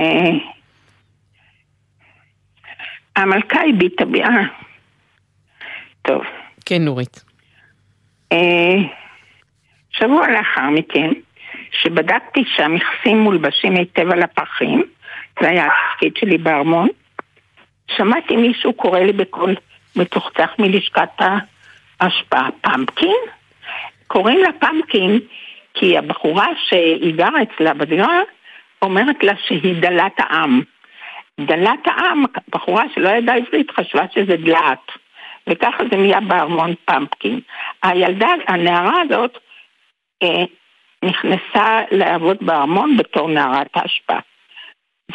המלכה 3.16 3.60
הביטה 3.70 4.06
בי, 4.06 4.24
אה. 4.24 4.30
טוב. 6.02 6.22
כן, 6.66 6.82
נורית. 6.82 7.24
שבוע 9.92 10.28
לאחר 10.28 10.70
מכן, 10.70 11.10
שבדקתי 11.72 12.44
שהמכסים 12.56 13.18
מולבשים 13.18 13.76
היטב 13.76 14.12
על 14.12 14.24
הפחים, 14.24 14.84
זה 15.40 15.50
היה 15.50 15.66
התפקיד 15.66 16.18
שלי 16.18 16.38
בארמון, 16.38 16.88
שמעתי 17.98 18.36
מישהו 18.36 18.74
קורא 18.74 19.00
לי 19.00 19.14
בקול 19.14 19.56
מצוחצח 19.96 20.50
מלשכת 20.60 21.10
ההשפעה, 22.00 22.50
פמפקין? 22.62 23.18
קוראים 24.08 24.40
לה 24.40 24.50
פמפקין 24.60 25.20
כי 25.74 25.98
הבחורה 25.98 26.48
שהיא 26.68 27.16
גרה 27.16 27.42
אצלה 27.44 27.74
בדירה 27.74 28.20
אומרת 28.82 29.24
לה 29.24 29.34
שהיא 29.48 29.82
דלת 29.82 30.14
העם. 30.18 30.62
דלת 31.40 31.80
העם, 31.86 32.24
בחורה 32.50 32.84
שלא 32.96 33.10
ידעה 33.10 33.38
עברית 33.38 33.72
חשבה 33.72 34.04
שזה 34.14 34.38
דלעת. 34.38 34.92
וככה 35.48 35.84
זה 35.92 35.98
נהיה 35.98 36.20
בארמון 36.20 36.74
פמפקין. 36.86 37.40
הילדה, 37.84 38.28
הנערה 38.48 39.02
הזאת, 39.02 39.38
אה, 40.24 40.44
נכנסה 41.04 41.82
לעבוד 41.92 42.38
בארמון 42.42 42.98
בתור 42.98 43.30
נערת 43.30 43.68
ההשפעה. 43.76 44.20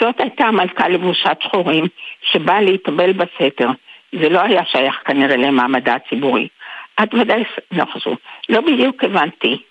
זאת 0.00 0.20
הייתה 0.20 0.44
המלכה 0.44 0.88
לבושת 0.88 1.36
שחורים, 1.40 1.84
שבאה 2.32 2.60
להתאבל 2.60 3.12
בסתר. 3.12 3.68
זה 4.12 4.28
לא 4.28 4.40
היה 4.40 4.64
שייך 4.64 4.94
כנראה 5.04 5.36
למעמדה 5.36 5.94
הציבורי. 5.94 6.48
את 7.02 7.14
ודאי, 7.14 7.44
לא 7.72 7.84
חשוב, 7.84 8.16
לא 8.48 8.60
בדיוק 8.60 9.04
הבנתי. 9.04 9.62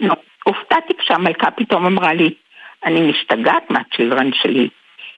לא, 0.00 0.14
הופתעתי 0.44 0.94
כשהמלכה 0.98 1.50
פתאום 1.50 1.86
אמרה 1.86 2.12
לי, 2.12 2.34
אני 2.84 3.00
משתגעת 3.00 3.70
מהצ'ילרן 3.70 4.30
שלי. 4.32 4.68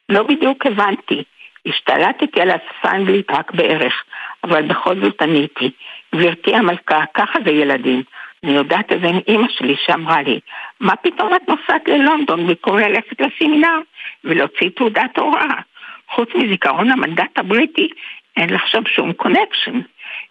לא 0.08 0.22
בדיוק 0.22 0.66
הבנתי. 0.66 1.22
השתלטתי 1.66 2.40
על 2.40 2.50
השפה 2.50 2.88
האנגלית 2.88 3.30
רק 3.30 3.52
בערך, 3.52 4.04
אבל 4.44 4.62
בכל 4.62 5.00
זאת 5.00 5.22
עניתי. 5.22 5.70
גברתי 6.14 6.54
המלכה, 6.54 7.04
ככה 7.14 7.38
זה 7.44 7.50
ילדים. 7.50 8.02
אני 8.44 8.52
יודעת 8.52 8.92
את 8.92 9.00
זה 9.00 9.08
עם 9.08 9.18
אימא 9.28 9.48
שלי 9.48 9.76
שאמרה 9.86 10.22
לי, 10.22 10.40
מה 10.80 10.96
פתאום 10.96 11.34
את 11.34 11.48
נוסעת 11.48 11.88
ללונדון 11.88 12.46
במקום 12.46 12.78
ללכת 12.78 13.20
לסמינר 13.20 13.78
ולהוציא 14.24 14.68
תעודת 14.76 15.18
הוראה? 15.18 15.60
חוץ 16.08 16.28
מזיכרון 16.34 16.90
המנדט 16.90 17.38
הבריטי, 17.38 17.88
אין 18.36 18.50
לך 18.50 18.68
שם 18.68 18.82
שום 18.86 19.12
קונקשן. 19.12 19.80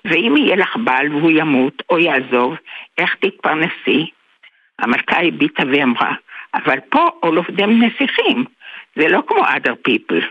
ואם 0.05 0.37
יהיה 0.37 0.55
לך 0.55 0.75
בעל 0.83 1.15
והוא 1.15 1.31
ימות 1.31 1.83
או 1.89 1.99
יעזוב, 1.99 2.55
איך 2.97 3.15
תתפרנסי? 3.15 4.09
המלכה 4.79 5.21
הביטה 5.21 5.63
ואמרה, 5.71 6.13
אבל 6.53 6.79
פה 6.89 7.09
all 7.25 7.39
of 7.47 7.59
them 7.59 7.67
נסיכים, 7.67 8.45
זה 8.95 9.07
לא 9.07 9.21
כמו 9.27 9.45
other 9.45 9.89
people. 9.89 10.25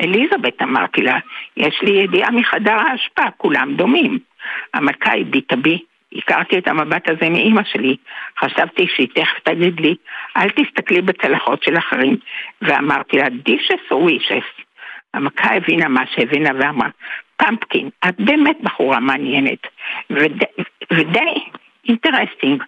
אליזבת, 0.00 0.62
אמרתי 0.62 1.02
לה, 1.02 1.18
יש 1.56 1.82
לי 1.82 1.90
ידיעה 1.90 2.30
מחדר 2.30 2.72
ההשפעה, 2.72 3.30
כולם 3.36 3.74
דומים. 3.76 4.18
המלכה 4.74 5.14
הביטה 5.20 5.56
בי, 5.56 5.78
הכרתי 6.18 6.58
את 6.58 6.68
המבט 6.68 7.10
הזה 7.10 7.30
מאימא 7.30 7.62
שלי, 7.64 7.96
חשבתי 8.38 8.86
שהיא 8.94 9.08
תכף 9.14 9.38
תגיד 9.44 9.80
לי, 9.80 9.94
אל 10.36 10.48
תסתכלי 10.50 11.02
בצלחות 11.02 11.62
של 11.62 11.78
אחרים, 11.78 12.16
ואמרתי 12.62 13.16
לה, 13.16 13.28
דישס 13.28 13.90
או 13.90 14.02
ווישס? 14.02 14.46
המכה 15.14 15.54
הבינה 15.54 15.88
מה 15.88 16.02
שהבינה 16.14 16.50
ואמרה, 16.60 16.88
Pumpkin, 17.36 17.90
את 18.08 18.14
באמת 18.18 18.56
בחורה 18.62 19.00
מעניינת, 19.00 19.66
ודי 20.90 21.34
interesting. 21.88 22.62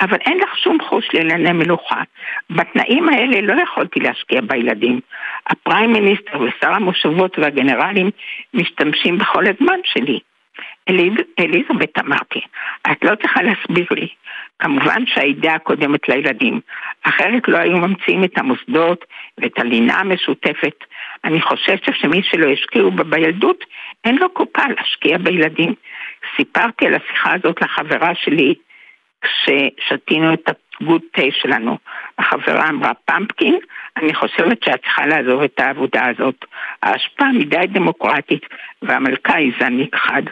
אבל 0.00 0.16
אין 0.26 0.38
לך 0.38 0.58
שום 0.58 0.78
חוש 0.88 1.08
לענייני 1.14 1.52
מלוכה. 1.52 2.02
בתנאים 2.50 3.08
האלה 3.08 3.40
לא 3.40 3.62
יכולתי 3.62 4.00
להשקיע 4.00 4.40
בילדים. 4.40 5.00
ה 5.46 5.54
prime 5.54 5.92
minister 5.92 6.40
ושר 6.40 6.72
המושבות 6.72 7.38
והגנרלים 7.38 8.10
משתמשים 8.54 9.18
בכל 9.18 9.44
הזמן 9.46 9.80
שלי. 9.84 10.18
אליז, 10.90 11.14
אליזבת 11.38 11.98
אמרתי, 11.98 12.40
את 12.92 13.04
לא 13.04 13.14
צריכה 13.14 13.42
להסביר 13.42 13.86
לי. 13.90 14.08
כמובן 14.58 15.06
שהאידאה 15.06 15.58
קודמת 15.58 16.08
לילדים, 16.08 16.60
אחרת 17.02 17.48
לא 17.48 17.56
היו 17.56 17.76
ממציאים 17.76 18.24
את 18.24 18.38
המוסדות 18.38 19.04
ואת 19.38 19.58
הלינה 19.58 19.94
המשותפת. 19.94 20.84
אני 21.24 21.40
חושבת 21.40 21.80
שמי 21.92 22.22
שלא 22.22 22.50
השקיעו 22.50 22.90
בה 22.90 23.04
בילדות, 23.04 23.64
אין 24.04 24.18
לו 24.18 24.30
קופה 24.30 24.62
להשקיע 24.76 25.18
בילדים. 25.18 25.74
סיפרתי 26.36 26.86
על 26.86 26.94
השיחה 26.94 27.34
הזאת 27.34 27.62
לחברה 27.62 28.14
שלי, 28.14 28.54
כששתינו 29.22 30.34
את 30.34 30.48
הגוד 30.80 31.02
תה 31.12 31.22
שלנו. 31.30 31.78
החברה 32.18 32.68
אמרה, 32.68 32.92
פמפקין, 33.04 33.58
אני 34.02 34.14
חושבת 34.14 34.62
שאת 34.64 34.80
צריכה 34.82 35.06
לעזוב 35.06 35.42
את 35.42 35.60
העבודה 35.60 36.08
הזאת. 36.08 36.44
ההשפעה 36.82 37.32
מדי 37.32 37.66
דמוקרטית, 37.68 38.42
והמלכה 38.82 39.36
היא 39.36 39.52
זניק 39.60 39.96
חד. 39.96 40.22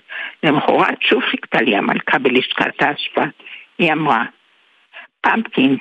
למחרת 0.43 1.03
שוב 1.03 1.23
חיכתה 1.23 1.61
לי 1.61 1.77
המלכה 1.77 2.19
בלשכת 2.19 2.83
ההשפעה. 2.83 3.27
היא 3.79 3.93
אמרה, 3.93 4.25
פמפקין, 5.21 5.77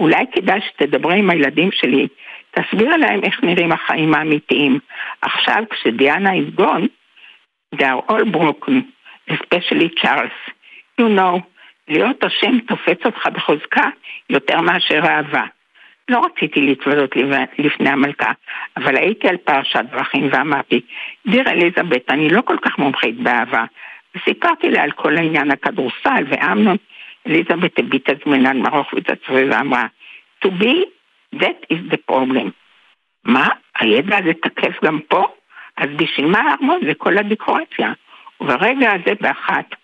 אולי 0.00 0.24
כדאי 0.32 0.60
שתדברי 0.60 1.18
עם 1.18 1.30
הילדים 1.30 1.72
שלי, 1.72 2.08
תסביר 2.50 2.96
להם 2.96 3.20
איך 3.24 3.42
נראים 3.42 3.72
החיים 3.72 4.14
האמיתיים. 4.14 4.78
עכשיו, 5.22 5.64
כשדיאנה 5.70 6.30
is 6.30 6.60
gone, 6.60 6.86
they 7.74 7.84
are 7.84 8.10
all 8.10 8.24
broken, 8.24 8.82
especially 9.30 9.88
Charles. 10.00 10.52
You 11.00 11.08
know, 11.18 11.40
להיות 11.88 12.24
השם 12.24 12.58
תופץ 12.58 13.06
אותך 13.06 13.26
בחוזקה 13.26 13.88
יותר 14.30 14.60
מאשר 14.60 15.00
אהבה. 15.04 15.44
לא 16.12 16.22
רציתי 16.24 16.60
להתוודות 16.60 17.10
לפני 17.58 17.90
המלכה, 17.90 18.32
אבל 18.76 18.96
הייתי 18.96 19.28
על 19.28 19.36
פרשת 19.36 19.84
דרכים 19.90 20.28
ואמרתי, 20.32 20.80
דיר 21.26 21.50
אליזבת, 21.50 22.10
אני 22.10 22.28
לא 22.28 22.40
כל 22.40 22.56
כך 22.62 22.78
מומחית 22.78 23.16
באהבה. 23.16 23.64
וסיפרתי 24.16 24.70
לה 24.70 24.82
על 24.82 24.90
כל 24.90 25.16
העניין 25.16 25.50
הכדורסל 25.50 26.24
ואמנון. 26.28 26.76
אליזבת 27.26 27.78
הביטה 27.78 28.12
זמנן 28.24 28.58
מרוך 28.58 28.94
ותצווה 28.94 29.42
ואמרה, 29.50 29.86
to 30.44 30.48
be, 30.48 30.74
that 31.36 31.72
is 31.72 31.92
the 31.92 32.12
problem. 32.12 32.50
מה? 33.24 33.48
הידע 33.78 34.18
הזה 34.18 34.32
תקף 34.34 34.84
גם 34.84 35.00
פה? 35.08 35.26
אז 35.76 35.88
בשביל 35.96 36.26
מה 36.26 36.38
הארמון 36.38 36.80
זה 36.86 36.94
כל 36.94 37.18
הדקורציה? 37.18 37.92
וברגע 38.40 38.92
הזה 38.92 39.12
באחת 39.20 39.74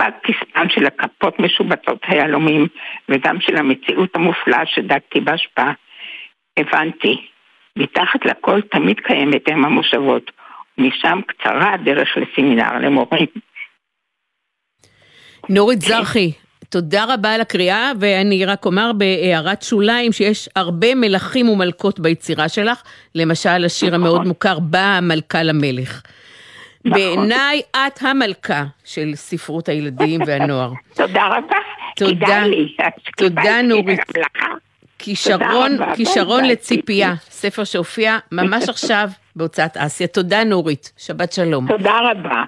פג 0.00 0.10
כספם 0.22 0.66
של 0.68 0.86
הכפות 0.86 1.38
משובצות 1.38 1.98
היהלומים 2.02 2.66
וגם 3.08 3.40
של 3.40 3.56
המציאות 3.56 4.16
המופלאה 4.16 4.66
שדגתי 4.66 5.20
בהשפעה. 5.20 5.72
הבנתי, 6.56 7.26
מתחת 7.76 8.24
לכל 8.24 8.60
תמיד 8.60 9.00
קיימת 9.00 9.48
אם 9.48 9.64
המושבות, 9.64 10.30
ומשם 10.78 11.20
קצרה 11.26 11.74
הדרך 11.74 12.08
לסמינר 12.16 12.78
למורים. 12.78 13.26
נורית 15.48 15.80
זרחי, 15.80 16.32
תודה 16.68 17.14
רבה 17.14 17.34
על 17.34 17.40
הקריאה, 17.40 17.92
ואני 18.00 18.44
רק 18.44 18.66
אומר 18.66 18.90
בהערת 18.92 19.62
שוליים 19.62 20.12
שיש 20.12 20.48
הרבה 20.56 20.94
מלכים 20.94 21.48
ומלכות 21.48 22.00
ביצירה 22.00 22.48
שלך, 22.48 22.82
למשל 23.14 23.64
השיר 23.64 23.94
המאוד 23.94 24.14
נכון. 24.14 24.28
מוכר, 24.28 24.58
באה 24.58 24.96
המלכה 24.98 25.42
למלך. 25.42 26.02
נכון. 26.84 26.98
בעיניי 27.00 27.62
את 27.70 28.02
המלכה 28.02 28.64
של 28.84 29.12
ספרות 29.14 29.68
הילדים 29.68 30.20
והנוער. 30.26 30.72
תודה 30.94 31.26
רבה. 31.26 31.56
תודה. 31.96 32.42
תודה 33.16 33.62
נורית. 33.62 34.00
כישרון, 34.98 35.78
כישרון 35.94 36.44
לציפייה, 36.44 37.14
ספר 37.30 37.64
שהופיע 37.64 38.18
ממש 38.32 38.68
עכשיו 38.74 39.08
בהוצאת 39.36 39.76
אסיה. 39.76 40.06
תודה 40.06 40.44
נורית, 40.44 40.92
שבת 40.96 41.32
שלום. 41.32 41.68
תודה 41.68 41.98
רבה. 42.10 42.42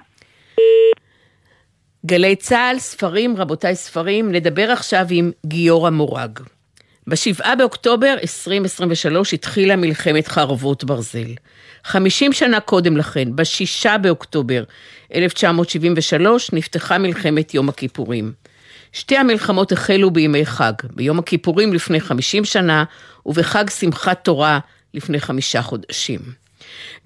גלי 2.05 2.35
צה"ל, 2.35 2.79
ספרים, 2.79 3.37
רבותיי 3.37 3.75
ספרים, 3.75 4.31
נדבר 4.31 4.71
עכשיו 4.71 5.05
עם 5.09 5.31
גיורא 5.45 5.89
מורג. 5.89 6.39
ב-7 7.07 7.55
באוקטובר 7.57 8.15
2023 8.21 9.33
התחילה 9.33 9.75
מלחמת 9.75 10.27
חרבות 10.27 10.83
ברזל. 10.83 11.33
50 11.83 12.33
שנה 12.33 12.59
קודם 12.59 12.97
לכן, 12.97 13.35
ב-6 13.35 13.97
באוקטובר 13.97 14.63
1973, 15.15 16.53
נפתחה 16.53 16.97
מלחמת 16.97 17.53
יום 17.53 17.69
הכיפורים. 17.69 18.33
שתי 18.93 19.17
המלחמות 19.17 19.71
החלו 19.71 20.11
בימי 20.11 20.45
חג, 20.45 20.73
ביום 20.93 21.19
הכיפורים 21.19 21.73
לפני 21.73 21.99
50 21.99 22.45
שנה 22.45 22.83
ובחג 23.25 23.69
שמחת 23.69 24.23
תורה 24.23 24.59
לפני 24.93 25.19
חמישה 25.19 25.61
חודשים. 25.61 26.19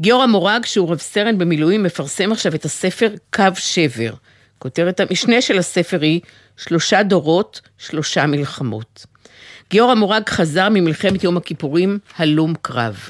גיורא 0.01 0.25
מורג, 0.25 0.65
שהוא 0.65 0.91
רב 0.91 0.97
סרן 0.97 1.37
במילואים, 1.37 1.83
מפרסם 1.83 2.31
עכשיו 2.31 2.55
את 2.55 2.65
הספר 2.65 3.09
קו 3.33 3.43
שבר. 3.55 4.13
כותרת 4.59 4.99
המשנה 4.99 5.41
של 5.41 5.57
הספר 5.57 6.01
היא 6.01 6.21
שלושה 6.57 7.03
דורות, 7.03 7.61
שלושה 7.77 8.25
מלחמות. 8.25 9.05
גיורא 9.69 9.95
מורג 9.95 10.29
חזר 10.29 10.69
ממלחמת 10.69 11.23
יום 11.23 11.37
הכיפורים 11.37 11.99
הלום 12.17 12.53
קרב. 12.61 13.09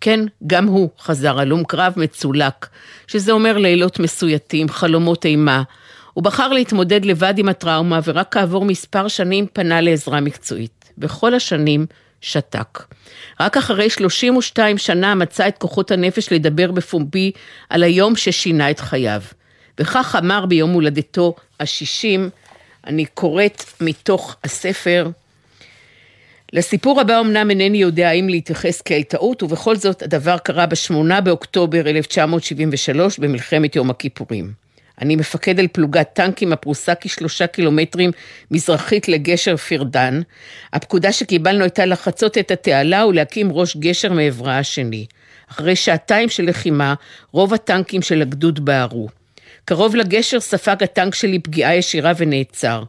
כן, 0.00 0.20
גם 0.46 0.66
הוא 0.66 0.90
חזר 0.98 1.38
הלום 1.38 1.64
קרב 1.64 1.92
מצולק, 1.96 2.66
שזה 3.06 3.32
אומר 3.32 3.58
לילות 3.58 3.98
מסויטים, 3.98 4.68
חלומות 4.68 5.26
אימה. 5.26 5.62
הוא 6.12 6.24
בחר 6.24 6.48
להתמודד 6.48 7.04
לבד 7.04 7.34
עם 7.38 7.48
הטראומה, 7.48 8.00
ורק 8.04 8.34
כעבור 8.34 8.64
מספר 8.64 9.08
שנים 9.08 9.46
פנה 9.52 9.80
לעזרה 9.80 10.20
מקצועית. 10.20 10.76
בכל 10.98 11.34
השנים 11.34 11.86
שתק. 12.20 12.82
רק 13.40 13.56
אחרי 13.56 13.90
32 13.90 14.78
שנה 14.78 15.14
מצא 15.14 15.48
את 15.48 15.58
כוחות 15.58 15.90
הנפש 15.90 16.32
לדבר 16.32 16.72
בפומבי 16.72 17.32
על 17.70 17.82
היום 17.82 18.16
ששינה 18.16 18.70
את 18.70 18.80
חייו. 18.80 19.22
וכך 19.80 20.16
אמר 20.18 20.46
ביום 20.46 20.70
הולדתו 20.70 21.34
ה-60, 21.60 22.20
אני 22.86 23.06
קוראת 23.06 23.64
מתוך 23.80 24.36
הספר, 24.44 25.08
לסיפור 26.52 27.00
הבא 27.00 27.20
אמנם 27.20 27.50
אינני 27.50 27.78
יודע 27.78 28.08
האם 28.08 28.28
להתייחס 28.28 28.80
כאל 28.80 29.02
טעות, 29.02 29.42
ובכל 29.42 29.76
זאת 29.76 30.02
הדבר 30.02 30.38
קרה 30.38 30.66
ב-8 30.66 31.20
באוקטובר 31.20 31.88
1973 31.88 33.18
במלחמת 33.18 33.76
יום 33.76 33.90
הכיפורים. 33.90 34.52
אני 35.00 35.16
מפקד 35.16 35.60
על 35.60 35.68
פלוגת 35.68 36.08
טנקים 36.12 36.52
הפרוסה 36.52 36.94
כשלושה 37.00 37.46
קילומטרים 37.46 38.10
מזרחית 38.50 39.08
לגשר 39.08 39.56
פירדן. 39.56 40.20
הפקודה 40.72 41.12
שקיבלנו 41.12 41.62
הייתה 41.62 41.86
לחצות 41.86 42.38
את 42.38 42.50
התעלה 42.50 43.06
ולהקים 43.06 43.52
ראש 43.52 43.76
גשר 43.76 44.12
מעברה 44.12 44.58
השני. 44.58 45.06
אחרי 45.50 45.76
שעתיים 45.76 46.28
של 46.28 46.44
לחימה, 46.48 46.94
רוב 47.32 47.54
הטנקים 47.54 48.02
של 48.02 48.22
הגדוד 48.22 48.64
בערו. 48.64 49.08
קרוב 49.64 49.96
לגשר 49.96 50.40
ספג 50.40 50.82
הטנק 50.82 51.14
שלי 51.14 51.38
פגיעה 51.38 51.76
ישירה 51.76 52.12
ונעצר. 52.16 52.82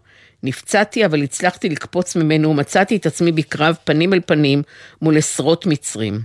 נפצעתי, 0.44 1.06
אבל 1.06 1.24
הצלחתי 1.24 1.70
לקפוץ 1.70 2.16
ממנו 2.16 2.50
ומצאתי 2.50 2.96
את 2.96 3.06
עצמי 3.06 3.32
בקרב 3.32 3.76
פנים 3.84 4.14
אל 4.14 4.20
פנים 4.26 4.64
מול 5.02 5.18
עשרות 5.18 5.66
מצרים. 5.66 6.20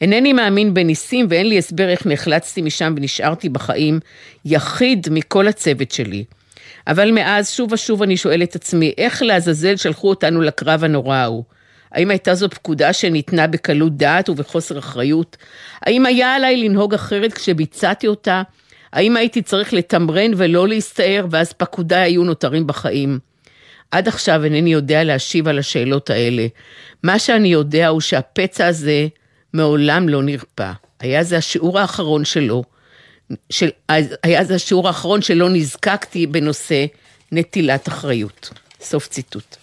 אינני 0.00 0.32
מאמין 0.32 0.74
בניסים 0.74 1.26
ואין 1.30 1.48
לי 1.48 1.58
הסבר 1.58 1.88
איך 1.88 2.06
נחלצתי 2.06 2.62
משם 2.62 2.94
ונשארתי 2.96 3.48
בחיים, 3.48 4.00
יחיד 4.44 5.06
מכל 5.10 5.48
הצוות 5.48 5.90
שלי. 5.90 6.24
אבל 6.86 7.10
מאז 7.10 7.50
שוב 7.50 7.72
ושוב 7.72 8.02
אני 8.02 8.16
שואל 8.16 8.42
את 8.42 8.54
עצמי, 8.54 8.92
איך 8.98 9.22
לעזאזל 9.22 9.76
שלחו 9.76 10.08
אותנו 10.08 10.40
לקרב 10.40 10.84
הנורא 10.84 11.16
ההוא? 11.16 11.44
האם 11.92 12.10
הייתה 12.10 12.34
זו 12.34 12.50
פקודה 12.50 12.92
שניתנה 12.92 13.46
בקלות 13.46 13.96
דעת 13.96 14.28
ובחוסר 14.28 14.78
אחריות? 14.78 15.36
האם 15.82 16.06
היה 16.06 16.34
עליי 16.34 16.56
לנהוג 16.56 16.94
אחרת 16.94 17.32
כשביצעתי 17.32 18.06
אותה? 18.06 18.42
האם 18.92 19.16
הייתי 19.16 19.42
צריך 19.42 19.74
לתמרן 19.74 20.30
ולא 20.36 20.68
להסתער 20.68 21.26
ואז 21.30 21.52
פקודיי 21.52 22.02
היו 22.02 22.24
נותרים 22.24 22.66
בחיים? 22.66 23.29
עד 23.90 24.08
עכשיו 24.08 24.44
אינני 24.44 24.72
יודע 24.72 25.04
להשיב 25.04 25.48
על 25.48 25.58
השאלות 25.58 26.10
האלה. 26.10 26.46
מה 27.02 27.18
שאני 27.18 27.48
יודע 27.48 27.88
הוא 27.88 28.00
שהפצע 28.00 28.66
הזה 28.66 29.06
מעולם 29.54 30.08
לא 30.08 30.22
נרפא. 30.22 30.72
היה 31.00 31.22
זה 31.22 31.36
השיעור 31.36 31.78
האחרון 31.78 32.24
שלו, 32.24 32.64
של, 33.50 33.68
היה 34.22 34.44
זה 34.44 34.54
השיעור 34.54 34.88
האחרון 34.88 35.22
שלא 35.22 35.48
נזקקתי 35.48 36.26
בנושא 36.26 36.84
נטילת 37.32 37.88
אחריות. 37.88 38.50
סוף 38.80 39.08
ציטוט. 39.08 39.56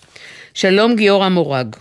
שלום 0.53 0.95
גיורא 0.95 1.30
מורג. 1.30 1.75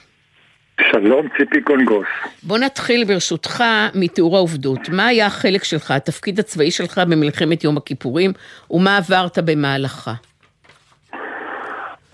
שלום 0.93 1.29
ציפי 1.39 1.61
קונגוס. 1.61 2.07
בוא 2.43 2.59
נתחיל 2.59 3.05
ברשותך 3.05 3.65
מתיאור 3.95 4.37
העובדות. 4.37 4.89
מה 4.89 5.07
היה 5.07 5.27
החלק 5.27 5.65
שלך, 5.65 5.91
התפקיד 5.91 6.39
הצבאי 6.39 6.71
שלך 6.71 6.99
במלחמת 6.99 7.65
יום 7.65 7.77
הכיפורים, 7.77 8.33
ומה 8.71 8.97
עברת 8.97 9.39
במהלכה? 9.39 10.15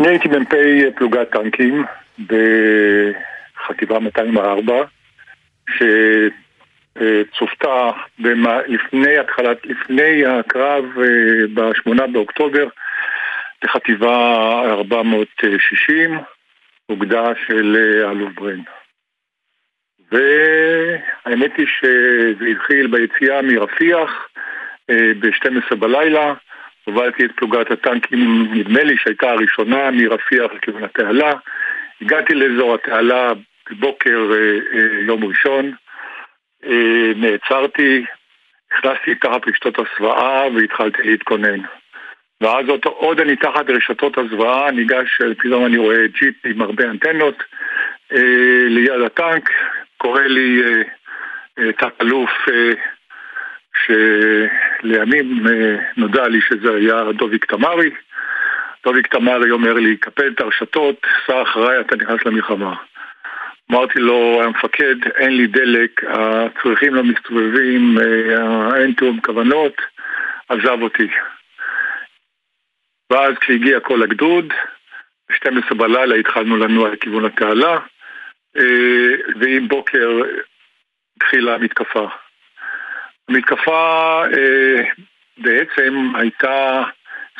אני 0.00 0.08
הייתי 0.08 0.28
מ"פ 0.28 0.54
פלוגת 0.94 1.30
טנקים 1.30 1.84
בחטיבה 2.18 3.98
204, 3.98 4.84
שצופתה 6.98 7.90
לפני 8.66 9.18
התחלת, 9.18 9.66
לפני 9.66 10.26
הקרב 10.26 10.84
אה, 10.98 11.46
ב-8 11.54 12.06
באוקטובר 12.12 12.68
לחטיבה 13.64 14.16
460, 14.64 16.18
אוגדה 16.88 17.32
של 17.46 17.76
אה, 17.76 18.10
אלוף 18.10 18.32
ברן. 18.34 18.60
והאמת 20.12 21.56
היא 21.56 21.66
שזה 21.66 22.44
התחיל 22.46 22.86
ביציאה 22.86 23.42
מרפיח 23.42 24.28
אה, 24.90 25.12
ב-12 25.20 25.74
בלילה, 25.74 26.34
הובלתי 26.84 27.24
את 27.24 27.30
פלוגת 27.36 27.70
הטנקים, 27.70 28.48
נדמה 28.52 28.82
לי 28.82 28.96
שהייתה 28.96 29.30
הראשונה 29.30 29.90
מרפיח 29.90 30.52
לכיוון 30.52 30.84
התעלה. 30.84 31.32
הגעתי 32.02 32.34
לאזור 32.34 32.74
התעלה 32.74 33.32
בבוקר 33.70 34.30
אה, 34.32 34.78
אה, 34.78 35.00
יום 35.06 35.24
ראשון, 35.24 35.72
אה, 36.66 37.12
נעצרתי, 37.16 38.04
הכנסתי 38.72 39.14
תחת 39.14 39.48
רשתות 39.48 39.74
הסוואה 39.78 40.46
והתחלתי 40.54 41.02
להתכונן. 41.02 41.60
ואז 42.40 42.68
עוד, 42.68 42.84
עוד 42.84 43.20
אני 43.20 43.36
תחת 43.36 43.70
רשתות 43.70 44.18
הזוועה, 44.18 44.70
ניגש, 44.70 45.22
פתאום 45.38 45.66
אני 45.66 45.76
רואה 45.76 46.06
ג'יפ 46.06 46.34
עם 46.44 46.62
הרבה 46.62 46.84
אנטנות 46.84 47.42
אה, 48.12 48.68
ליד 48.68 49.00
הטנק, 49.06 49.50
קורא 49.98 50.22
לי 50.22 50.62
אה, 51.58 51.72
תת-אלוף 51.72 52.30
אה, 52.48 52.72
שלימים 53.86 55.46
אה, 55.46 55.76
נודע 55.96 56.28
לי 56.28 56.40
שזה 56.40 56.74
היה 56.74 57.12
דוביק 57.12 57.44
תמרי. 57.44 57.90
דוביק 58.84 59.06
תמרי 59.06 59.50
אומר 59.50 59.72
לי, 59.72 59.96
קפל 59.96 60.28
את 60.34 60.40
הרשתות, 60.40 61.06
סע 61.26 61.42
אחריי, 61.42 61.80
אתה 61.80 61.96
נכנס 61.96 62.26
למלחמה. 62.26 62.74
אמרתי 63.70 63.98
לו, 63.98 64.42
המפקד, 64.42 64.94
אין 65.16 65.36
לי 65.36 65.46
דלק, 65.46 66.04
הצריכים 66.04 66.94
לא 66.94 67.04
מסתובבים, 67.04 67.98
אה, 67.98 68.76
אין 68.76 68.92
תיאום 68.92 69.20
כוונות, 69.20 69.76
עזב 70.48 70.82
אותי. 70.82 71.08
ואז 73.10 73.34
כשהגיע 73.40 73.80
כל 73.80 74.02
הגדוד, 74.02 74.52
ב-12 75.30 75.74
בלילה 75.74 76.14
התחלנו 76.14 76.56
לנוע 76.56 76.88
לכיוון 76.88 77.24
התעלה, 77.24 77.78
אה, 78.56 79.14
ועם 79.40 79.68
בוקר 79.68 80.20
התחילה 81.16 81.54
המתקפה. 81.54 82.08
המתקפה 83.28 84.22
אה, 84.34 84.82
בעצם 85.38 86.12
הייתה 86.14 86.82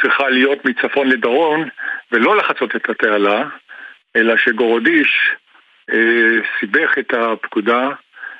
צריכה 0.01 0.29
להיות 0.29 0.65
מצפון 0.65 1.09
לדרום 1.09 1.69
ולא 2.13 2.37
לחצות 2.37 2.77
את 2.77 2.91
התעלה, 2.91 3.45
אלא 4.17 4.37
שגורודיש 4.37 5.31
אה, 5.93 6.39
סיבך 6.61 6.99
את 6.99 7.15
הפקודה, 7.15 7.89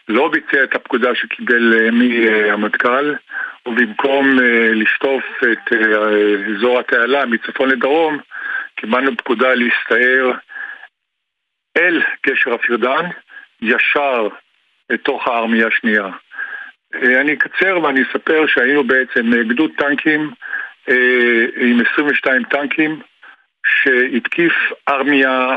לא 0.09 0.29
ביצע 0.29 0.65
את 0.65 0.75
הפקודה 0.75 1.15
שקיבל 1.15 1.75
אה, 1.75 1.91
מהמטכ"ל, 1.91 3.15
ובמקום 3.67 4.39
אה, 4.41 4.71
לשטוף 4.75 5.25
את 5.53 5.73
אה, 5.73 6.57
אזור 6.57 6.79
התעלה 6.79 7.27
מצפון 7.27 7.69
לדרום, 7.69 8.19
קיבלנו 8.77 9.17
פקודה 9.17 9.55
להסתער 9.55 10.33
אל 11.77 12.03
גשר 12.27 12.55
הפירדן, 12.55 13.05
ישר 13.63 14.29
לתוך 14.91 15.29
הארמיה 15.29 15.67
השנייה. 15.67 16.09
אה, 16.95 17.21
אני 17.21 17.33
אקצר 17.33 17.79
ואני 17.83 18.03
אספר 18.03 18.47
שהיינו 18.47 18.85
בעצם 18.85 19.33
אה, 19.33 19.43
גדוד 19.43 19.71
טנקים 19.79 20.31
אה, 20.89 21.47
עם 21.57 21.81
22 21.93 22.45
טנקים 22.45 23.01
שהתקיף 23.67 24.53
ארמיה 24.89 25.57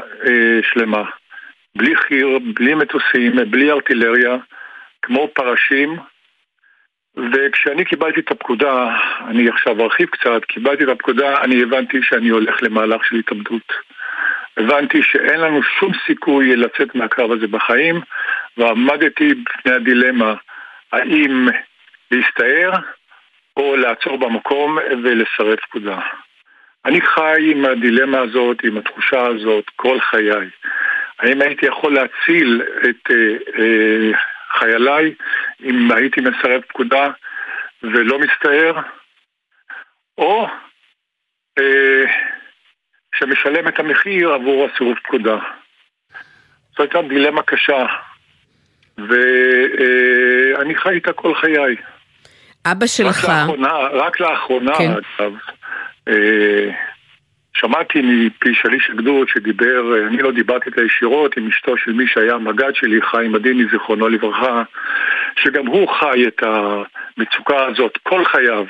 שלמה. 0.62 1.04
בלי 1.76 1.96
חי"ר, 1.96 2.38
בלי 2.54 2.74
מטוסים, 2.74 3.36
בלי 3.52 3.72
ארטילריה, 3.72 4.38
כמו 5.02 5.30
פרשים. 5.34 5.98
וכשאני 7.18 7.86
קיבלתי 7.86 8.20
את 8.20 8.32
הפקודה, 8.32 8.98
אני 9.28 9.50
עכשיו 9.50 9.82
ארחיב 9.82 10.10
קצת, 10.10 10.46
קיבלתי 10.46 10.84
את 10.84 10.90
הפקודה, 10.90 11.42
אני 11.42 11.64
הבנתי 11.64 11.98
שאני 12.04 12.30
הולך 12.30 12.64
למהלך 12.64 13.06
של 13.06 13.16
התאבדות. 13.16 13.74
הבנתי 14.58 15.04
שאין 15.04 15.40
לנו 15.40 15.64
שום 15.64 15.92
סיכוי 16.06 16.56
לצאת 16.56 16.96
מהקרב 16.96 17.32
הזה 17.32 17.48
בחיים, 17.48 18.02
ועמדתי 18.58 19.34
בפני 19.34 19.74
הדילמה 19.74 20.36
האם 20.96 21.48
להסתער 22.12 22.72
או 23.58 23.76
לעצור 23.76 24.18
במקום 24.18 24.78
ולסרב 25.04 25.56
פקודה. 25.56 26.00
אני 26.86 27.02
חי 27.02 27.52
עם 27.52 27.66
הדילמה 27.66 28.20
הזאת, 28.20 28.58
עם 28.64 28.78
התחושה 28.78 29.28
הזאת, 29.28 29.66
כל 29.76 30.00
חיי. 30.00 30.50
האם 31.20 31.42
הייתי 31.42 31.66
יכול 31.66 31.94
להציל 31.94 32.62
את 32.90 33.12
אה, 33.12 33.36
אה, 33.60 34.12
חייליי 34.60 35.14
אם 35.64 35.92
הייתי 35.92 36.22
מסרב 36.22 36.62
פקודה 36.62 37.10
ולא 37.84 38.20
מסתער, 38.20 38.82
או 40.18 40.48
אה, 41.60 42.04
שמשלם 43.16 43.68
את 43.68 43.80
המחיר 43.80 44.34
עבור 44.34 44.66
הסירוב 44.66 44.98
פקודה. 45.04 45.38
זו 46.78 46.84
הייתה 46.84 47.02
דילמה 47.02 47.44
קשה, 47.44 47.86
ואני 48.98 50.76
חי 50.76 50.90
איתה 50.90 51.14
כל 51.14 51.36
חיי. 51.36 51.76
אבא 52.66 52.88
שלך... 52.88 53.26
רק 53.26 53.30
לאחרונה, 53.30 53.74
רק 53.78 54.20
לאחרונה 54.20 54.76
כן. 54.78 54.92
אגב, 54.92 55.34
אה, 56.08 56.72
שמעתי 57.54 58.02
מפי 58.02 58.54
שליש 58.54 58.90
הגדוד 58.90 59.28
שדיבר, 59.28 59.94
אה, 59.94 60.08
אני 60.08 60.18
לא 60.18 60.32
דיברתי 60.32 60.70
איתה 60.70 60.82
ישירות, 60.82 61.38
עם 61.38 61.48
אשתו 61.48 61.78
של 61.78 61.94
מי 61.94 62.08
שהיה 62.08 62.34
המג"ד 62.34 62.76
שלי, 62.76 63.02
חיים 63.02 63.36
עדיני, 63.36 63.64
זיכרונו 63.72 64.08
לברכה, 64.08 64.64
שגם 65.44 65.68
הוא 65.68 65.88
חי 66.00 66.28
את 66.28 66.44
המצוקה 66.44 67.66
הזאת 67.66 67.98
כל 68.04 68.26
חייו. 68.26 68.66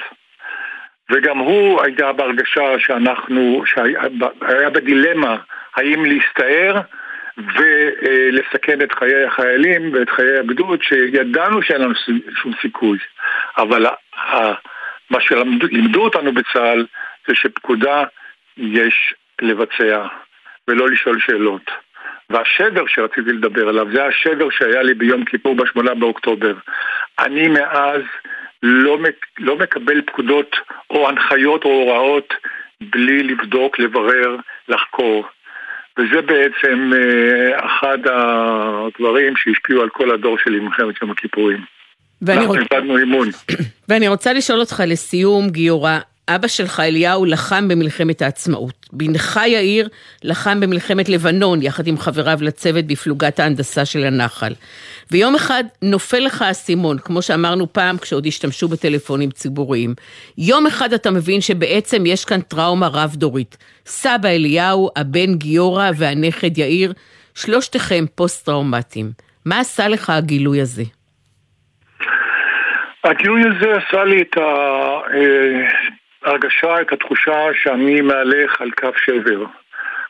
וגם 1.11 1.37
הוא 1.37 1.81
היה 1.83 2.13
בהרגשה 2.13 2.79
שאנחנו, 2.79 3.63
שהיה 3.65 4.69
בדילמה 4.69 5.37
האם 5.75 6.05
להסתער 6.05 6.81
ולסכן 7.37 8.81
את 8.81 8.91
חיי 8.91 9.25
החיילים 9.25 9.93
ואת 9.93 10.09
חיי 10.09 10.37
הגדוד, 10.39 10.83
שידענו 10.83 11.61
שאין 11.61 11.81
לנו 11.81 11.93
שום 12.41 12.51
סיכוי. 12.61 12.97
אבל 13.57 13.85
מה 15.09 15.21
שלימדו 15.21 16.03
אותנו 16.03 16.31
בצה"ל 16.33 16.85
זה 17.27 17.35
שפקודה 17.35 18.03
יש 18.57 19.13
לבצע 19.41 20.07
ולא 20.67 20.89
לשאול 20.89 21.19
שאלות. 21.19 21.71
והשבר 22.29 22.87
שרציתי 22.87 23.31
לדבר 23.31 23.69
עליו, 23.69 23.87
זה 23.93 24.05
השבר 24.05 24.49
שהיה 24.49 24.83
לי 24.83 24.93
ביום 24.93 25.25
כיפור 25.25 25.55
בשמונה 25.55 25.93
באוקטובר. 25.93 26.53
אני 27.19 27.47
מאז 27.47 28.01
לא, 28.63 28.97
לא 29.39 29.57
מקבל 29.57 30.01
פקודות 30.01 30.55
או 30.89 31.09
הנחיות 31.09 31.65
או 31.65 31.69
הוראות 31.69 32.33
בלי 32.81 33.23
לבדוק, 33.23 33.79
לברר, 33.79 34.35
לחקור. 34.67 35.27
וזה 35.99 36.21
בעצם 36.21 36.91
אה, 36.95 37.65
אחד 37.65 37.97
הדברים 38.05 39.33
שהשפיעו 39.37 39.81
על 39.81 39.89
כל 39.89 40.11
הדור 40.11 40.37
שלי 40.43 40.59
במלחמת 40.59 41.01
יום 41.01 41.11
הכיפורים. 41.11 41.57
אנחנו 42.29 42.47
רוצ... 42.47 42.57
איבדנו 42.57 42.97
אימון. 42.97 43.29
ואני 43.89 44.07
רוצה 44.07 44.33
לשאול 44.33 44.59
אותך 44.59 44.83
לסיום, 44.87 45.49
גיורא, 45.49 45.99
אבא 46.27 46.47
שלך 46.47 46.79
אליהו 46.79 47.25
לחם 47.25 47.67
במלחמת 47.67 48.21
העצמאות. 48.21 48.84
בנך 48.97 49.39
יאיר 49.47 49.89
לחם 50.23 50.59
במלחמת 50.59 51.09
לבנון 51.09 51.61
יחד 51.61 51.87
עם 51.87 51.97
חבריו 51.97 52.37
לצוות 52.41 52.85
בפלוגת 52.85 53.39
ההנדסה 53.39 53.85
של 53.85 54.03
הנחל. 54.03 54.53
ויום 55.11 55.35
אחד 55.35 55.63
נופל 55.81 56.19
לך 56.19 56.41
האסימון, 56.41 56.97
כמו 56.97 57.21
שאמרנו 57.21 57.73
פעם 57.73 57.97
כשעוד 57.97 58.25
השתמשו 58.25 58.67
בטלפונים 58.67 59.31
ציבוריים. 59.31 59.93
יום 60.37 60.67
אחד 60.67 60.93
אתה 60.93 61.11
מבין 61.11 61.41
שבעצם 61.41 62.05
יש 62.05 62.25
כאן 62.25 62.41
טראומה 62.41 62.87
רב-דורית. 62.87 63.57
סבא 63.85 64.29
אליהו, 64.29 64.89
הבן 64.95 65.35
גיורא 65.35 65.89
והנכד 65.97 66.57
יאיר, 66.57 66.93
שלושתכם 67.35 68.05
פוסט-טראומטיים. 68.15 69.11
מה 69.45 69.59
עשה 69.59 69.87
לך 69.87 70.09
הגילוי 70.09 70.61
הזה? 70.61 70.83
הגילוי 73.03 73.41
הזה 73.41 73.71
עשה 73.77 74.03
לי 74.03 74.21
את 74.21 74.37
ההרגשה, 76.25 76.81
את 76.81 76.91
התחושה 76.91 77.47
שאני 77.63 78.01
מהלך 78.01 78.61
על 78.61 78.71
קו 78.71 78.89
שבר. 79.05 79.45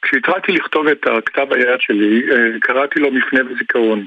כשהתחלתי 0.01 0.51
לכתוב 0.51 0.87
את 0.87 1.07
הכתב 1.07 1.53
היד 1.53 1.79
שלי, 1.79 2.23
אה, 2.31 2.59
קראתי 2.59 2.99
לו 2.99 3.11
מפנה 3.11 3.39
וזיכרון. 3.49 4.05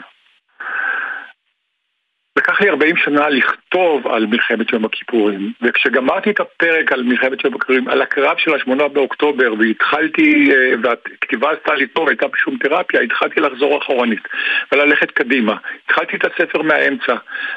לקח 2.39 2.61
לי 2.61 2.70
40 2.70 2.97
שנה 2.97 3.28
לכתוב 3.28 4.07
על 4.09 4.26
מלחמת 4.26 4.72
יום 4.72 4.84
הכיפורים, 4.84 5.53
וכשגמרתי 5.62 6.30
את 6.30 6.41
הפרק 6.41 6.93
על 6.93 7.03
מלחמת 7.03 7.45
יום 7.45 7.55
הכיפורים, 7.55 7.89
על 7.89 8.03
הקרב 8.03 8.36
של 8.39 8.55
השמונה 8.55 8.89
באוקטובר, 8.89 9.55
והתחלתי, 9.59 10.53
אה, 10.53 10.72
והכתיבה 10.82 11.51
עשתה 11.51 11.74
לי 11.74 11.86
טוב, 11.86 12.09
הייתה 12.09 12.26
בשום 12.28 12.57
תרפיה, 12.59 13.01
התחלתי 13.01 13.41
לחזור 13.41 13.78
אחורנית 13.78 14.28
וללכת 14.72 15.11
קדימה. 15.11 15.57
התחלתי 15.84 16.16
את 16.16 16.24
הספר 16.24 16.62
מהאמצע, 16.62 17.14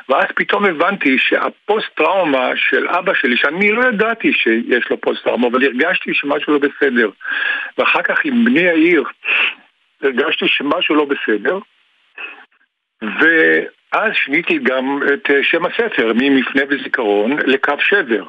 ואז 0.10 0.26
פתאום 0.36 0.66
הבנתי 0.66 1.18
שהפוסט-טראומה 1.20 2.52
של 2.56 2.88
אבא 2.88 3.14
שלי, 3.14 3.38
שאני 3.38 3.72
לא 3.72 3.88
ידעתי 3.88 4.34
שיש 4.34 4.90
לו 4.90 5.02
פוסט-טראומה, 5.02 5.48
אבל 5.48 5.64
הרגשתי 5.64 6.14
שמשהו 6.14 6.54
לא 6.54 6.60
בסדר. 6.60 7.10
ואחר 7.78 8.02
כך 8.02 8.20
עם 8.24 8.46
בני 8.46 8.70
העיר, 8.70 9.04
הרגשתי 10.02 10.46
שמשהו 10.48 10.96
לא 10.96 11.06
בסדר, 11.06 11.60
ו... 13.04 13.26
אז 13.92 14.12
שיניתי 14.14 14.58
גם 14.58 15.00
את 15.14 15.32
אה, 15.32 15.44
שם 15.44 15.66
הספר, 15.66 16.12
ממפנה 16.16 16.62
וזיכרון 16.70 17.32
לקו 17.46 17.74
שבר. 17.80 18.24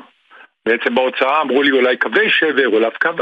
בעצם 0.66 0.94
בהוצאה 0.94 1.40
אמרו 1.40 1.62
לי 1.62 1.70
אולי 1.70 1.96
קווי 1.96 2.30
שבר, 2.30 2.66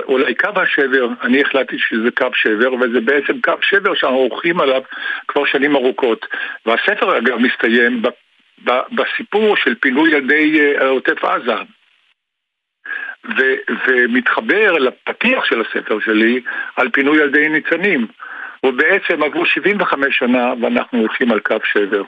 אולי 0.08 0.34
קו, 0.34 0.48
השבר, 0.60 1.08
אני 1.22 1.40
החלטתי 1.40 1.78
שזה 1.78 2.10
קו 2.10 2.26
שבר, 2.34 2.74
וזה 2.74 3.00
בעצם 3.00 3.40
קו 3.40 3.52
שבר 3.62 3.94
שאנחנו 3.94 4.18
הולכים 4.18 4.60
עליו 4.60 4.82
כבר 5.28 5.44
שנים 5.46 5.76
ארוכות. 5.76 6.26
והספר 6.66 7.18
אגב 7.18 7.38
מסתיים 7.38 8.02
ב, 8.02 8.08
ב, 8.64 8.70
בסיפור 8.92 9.56
של 9.56 9.74
פינוי 9.74 10.10
ילדי 10.10 10.60
אה, 10.60 10.88
עוטף 10.88 11.24
עזה. 11.24 11.56
ו, 13.38 13.42
ומתחבר 13.86 14.72
לפתיח 14.72 15.44
של 15.44 15.60
הספר 15.60 16.00
שלי 16.00 16.40
על 16.76 16.90
פינוי 16.90 17.18
ילדי 17.18 17.48
ניצנים. 17.48 18.06
ובעצם 18.66 19.22
עברו 19.22 19.46
75 19.46 20.18
שנה 20.18 20.52
ואנחנו 20.60 20.98
הולכים 20.98 21.32
על 21.32 21.40
קו 21.40 21.56
שבר. 21.64 22.02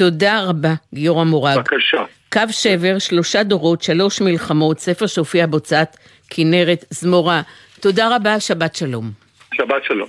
תודה 0.00 0.44
רבה, 0.48 0.74
גיורא 0.94 1.24
מורג. 1.24 1.56
בבקשה. 1.56 2.04
קו 2.32 2.40
שבר, 2.50 2.98
שלושה 2.98 3.42
דורות, 3.42 3.82
שלוש 3.82 4.20
מלחמות, 4.20 4.78
ספר 4.78 5.06
שהופיע 5.06 5.46
בהוצאת 5.46 5.96
כנרת 6.30 6.84
זמורה. 6.90 7.42
תודה 7.80 8.16
רבה, 8.16 8.40
שבת 8.40 8.74
שלום. 8.74 9.10
שבת 9.54 9.84
שלום. 9.84 10.08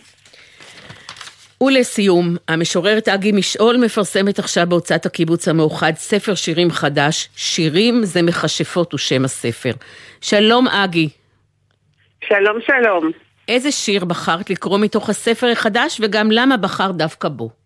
ולסיום, 1.62 2.36
המשוררת 2.48 3.08
אגי 3.08 3.32
משעול 3.32 3.78
מפרסמת 3.78 4.40
עכשיו 4.40 4.66
בהוצאת 4.70 5.06
הקיבוץ 5.06 5.48
המאוחד 5.48 5.94
ספר 5.96 6.36
שירים 6.36 6.72
חדש, 6.72 7.30
שירים 7.36 8.04
זה 8.04 8.22
מכשפות 8.22 8.92
הוא 8.92 9.00
שם 9.00 9.26
הספר. 9.26 9.72
שלום 10.22 10.68
אגי. 10.68 11.10
שלום 12.28 12.62
שלום. 12.62 13.12
איזה 13.48 13.72
שיר 13.72 14.06
בחרת 14.06 14.50
לקרוא 14.50 14.80
מתוך 14.80 15.10
הספר 15.10 15.48
החדש 15.48 16.02
וגם 16.04 16.32
למה 16.32 16.58
בחרת 16.58 16.96
דווקא 16.96 17.30
בו? 17.30 17.61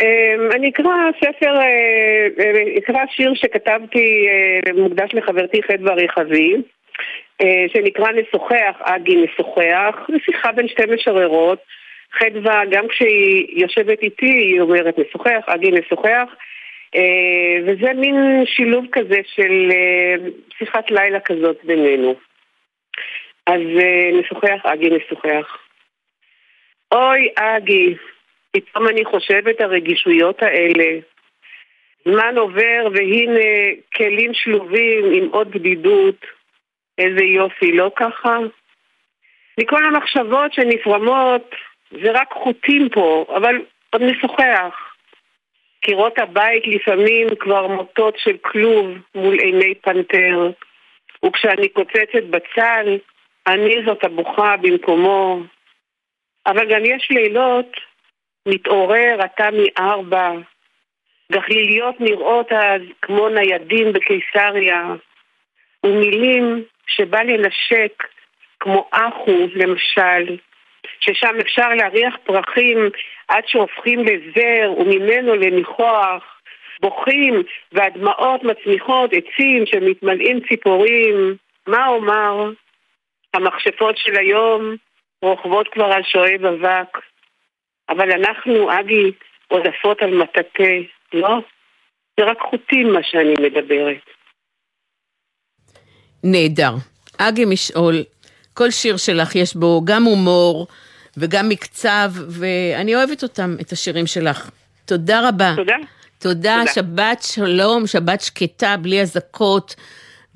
אמ, 0.00 0.50
אני 0.54 0.68
אקרא 0.70 0.92
ספר, 1.20 1.56
אה, 1.56 2.28
אה, 2.38 2.78
אקרא 2.78 3.00
שיר 3.10 3.34
שכתבתי 3.34 4.26
אה, 4.28 4.72
מוקדש 4.72 5.14
לחברתי 5.14 5.62
חדווה 5.62 5.94
רכבי, 5.94 6.54
שנקרא 7.72 8.12
נשוחח, 8.12 8.76
אגי 8.80 9.16
נשוחח, 9.16 9.96
זו 10.08 10.18
שיחה 10.24 10.52
בין 10.52 10.68
שתי 10.68 10.82
משוררות. 10.94 11.58
חדווה, 12.12 12.62
גם 12.70 12.88
כשהיא 12.88 13.46
יושבת 13.60 14.02
איתי, 14.02 14.32
היא 14.32 14.60
אומרת 14.60 14.98
נשוחח, 14.98 15.44
אגי 15.46 15.70
נשוחח, 15.70 16.28
וזה 17.66 17.92
מין 17.92 18.42
שילוב 18.44 18.84
כזה 18.92 19.20
של 19.34 19.72
שיחת 20.58 20.90
לילה 20.90 21.20
כזאת 21.20 21.64
בינינו. 21.64 22.14
אז 23.46 23.60
נשוחח, 24.12 24.60
אגי 24.64 24.90
נשוחח. 24.90 25.58
אוי, 26.92 27.28
אגי, 27.36 27.94
פתאום 28.52 28.88
אני 28.88 29.04
חושבת 29.04 29.60
הרגישויות 29.60 30.42
האלה. 30.42 31.00
זמן 32.04 32.38
עובר 32.38 32.88
והנה 32.94 33.80
כלים 33.96 34.34
שלובים 34.34 35.04
עם 35.12 35.28
עוד 35.28 35.50
בדידות. 35.50 36.26
איזה 36.98 37.24
יופי, 37.24 37.72
לא 37.72 37.90
ככה? 37.96 38.38
מכל 39.60 39.84
המחשבות 39.84 40.52
שנפרמות, 40.52 41.54
זה 41.90 42.10
רק 42.12 42.32
חוטים 42.32 42.88
פה, 42.88 43.24
אבל 43.36 43.56
עוד 43.90 44.02
נשוחח. 44.02 44.92
קירות 45.80 46.18
הבית 46.18 46.66
לפעמים 46.66 47.28
כבר 47.38 47.66
מוטות 47.66 48.18
של 48.18 48.36
כלוב 48.36 48.86
מול 49.14 49.34
עיני 49.38 49.74
פנתר, 49.74 50.50
וכשאני 51.24 51.68
קוצצת 51.68 52.24
בצל, 52.30 52.98
אני 53.46 53.74
זאת 53.86 54.04
הבוכה 54.04 54.56
במקומו. 54.56 55.40
אבל 56.46 56.74
גם 56.74 56.84
יש 56.84 57.08
לילות 57.10 57.76
מתעורר 58.48 59.16
אתה 59.24 59.48
מארבע, 59.52 60.30
גחליליות 61.32 62.00
נראות 62.00 62.52
אז 62.52 62.82
כמו 63.02 63.28
ניידים 63.28 63.92
בקיסריה, 63.92 64.84
ומילים 65.86 66.64
שבא 66.86 67.22
לנשק 67.22 68.02
כמו 68.60 68.88
אחו 68.90 69.46
למשל, 69.54 70.36
ששם 71.00 71.36
אפשר 71.40 71.68
להריח 71.68 72.16
פרחים 72.24 72.78
עד 73.28 73.42
שהופכים 73.46 74.00
לזר 74.00 74.72
וממנו 74.78 75.34
לניחוח, 75.34 76.40
בוכים 76.80 77.42
והדמעות 77.72 78.42
מצמיחות 78.44 79.10
עצים 79.12 79.66
שמתמלאים 79.66 80.40
ציפורים, 80.48 81.36
מה 81.66 81.86
אומר? 81.86 82.50
המכשפות 83.34 83.98
של 83.98 84.16
היום 84.16 84.76
רוכבות 85.22 85.68
כבר 85.68 85.92
על 85.92 86.02
שואב 86.02 86.44
אבק, 86.44 86.98
אבל 87.88 88.12
אנחנו, 88.12 88.80
אגי, 88.80 89.12
עוד 89.48 89.62
עפות 89.66 90.02
על 90.02 90.14
מטאטא, 90.14 90.72
לא? 91.12 91.38
זה 92.20 92.26
רק 92.26 92.38
חוטים 92.50 92.92
מה 92.92 93.00
שאני 93.02 93.34
מדברת. 93.40 94.02
נהדר. 96.24 96.72
אגי 97.18 97.44
משעול, 97.44 97.94
כל 98.54 98.70
שיר 98.70 98.96
שלך 98.96 99.36
יש 99.36 99.56
בו 99.56 99.80
גם 99.84 100.04
הומור 100.04 100.66
וגם 101.16 101.48
מקצב, 101.48 102.10
ואני 102.28 102.94
אוהבת 102.94 103.22
אותם, 103.22 103.56
את 103.60 103.72
השירים 103.72 104.06
שלך. 104.06 104.50
תודה 104.84 105.28
רבה. 105.28 105.52
תודה. 105.56 105.76
תודה, 106.18 106.58
תודה. 106.60 106.72
שבת 106.74 107.22
שלום, 107.22 107.86
שבת 107.86 108.20
שקטה, 108.20 108.76
בלי 108.76 109.00
אזעקות, 109.00 109.74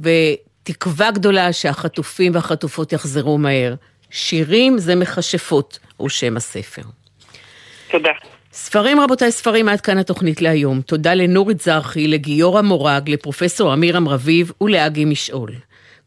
ותקווה 0.01 1.11
גדולה 1.11 1.53
שהחטופים 1.53 2.35
והחטופות 2.35 2.93
יחזרו 2.93 3.39
מהר. 3.39 3.75
שירים 4.11 4.79
זה 4.79 4.95
מכשפות, 4.95 5.79
הוא 5.97 6.09
שם 6.09 6.37
הספר. 6.37 6.83
תודה. 7.97 8.11
ספרים 8.53 9.01
רבותיי, 9.01 9.33
ספרים 9.33 9.69
עד 9.69 9.81
כאן 9.81 9.99
התוכנית 9.99 10.43
להיום. 10.43 10.81
תודה 10.81 11.15
לנורית 11.15 11.61
זרחי, 11.61 12.09
לגיורא 12.09 12.63
מורג, 12.63 13.11
לפרופסור 13.11 13.75
אמירם 13.75 14.09
רביב 14.09 14.53
ולאגי 14.61 15.05
משעול. 15.05 15.51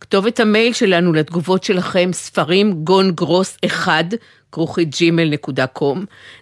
כתובת 0.01 0.39
המייל 0.39 0.73
שלנו 0.73 1.13
לתגובות 1.13 1.63
שלכם, 1.63 2.09
ספרים 2.13 2.73
גון 2.73 3.11
גרוס 3.11 3.57
1, 3.65 4.05
כרוכית 4.51 4.89
gmail.com. 4.93 5.97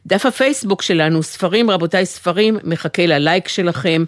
דף 0.08 0.26
הפייסבוק 0.26 0.82
שלנו, 0.82 1.24
ספרים 1.24 1.70
רבותיי 1.70 2.06
ספרים, 2.06 2.58
מחכה 2.64 3.06
ללייק 3.06 3.48
שלכם. 3.48 4.04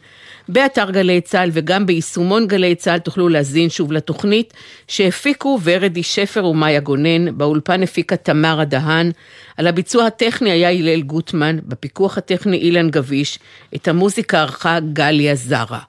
באתר 0.49 0.91
גלי 0.91 1.21
צה"ל 1.21 1.49
וגם 1.53 1.85
ביישומון 1.85 2.47
גלי 2.47 2.75
צה"ל 2.75 2.99
תוכלו 2.99 3.29
להזין 3.29 3.69
שוב 3.69 3.91
לתוכנית 3.91 4.53
שהפיקו 4.87 5.59
ורדי 5.63 6.03
שפר 6.03 6.45
ומאיה 6.45 6.79
גונן, 6.79 7.37
באולפן 7.37 7.83
הפיקה 7.83 8.15
תמרה 8.15 8.65
דהן, 8.65 9.11
על 9.57 9.67
הביצוע 9.67 10.05
הטכני 10.05 10.51
היה 10.51 10.69
הלל 10.69 11.01
גוטמן, 11.01 11.59
בפיקוח 11.63 12.17
הטכני 12.17 12.57
אילן 12.57 12.89
גביש, 12.89 13.39
את 13.75 13.87
המוזיקה 13.87 14.41
ערכה 14.41 14.79
גליה 14.93 15.35
זרה. 15.35 15.79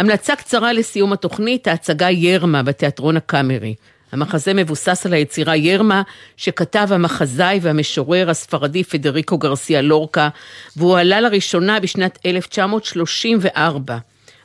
המלצה 0.00 0.36
קצרה 0.36 0.72
לסיום 0.72 1.12
התוכנית, 1.12 1.68
ההצגה 1.68 2.10
ירמה 2.10 2.62
בתיאטרון 2.62 3.16
הקאמרי. 3.16 3.74
המחזה 4.12 4.54
מבוסס 4.54 5.06
על 5.06 5.12
היצירה 5.12 5.56
ירמה, 5.56 6.02
שכתב 6.36 6.88
המחזאי 6.90 7.58
והמשורר 7.62 8.30
הספרדי 8.30 8.84
פדריקו 8.84 9.38
גרסיה 9.38 9.82
לורקה, 9.82 10.28
והוא 10.76 10.98
עלה 10.98 11.20
לראשונה 11.20 11.80
בשנת 11.80 12.18
1934. 12.26 13.98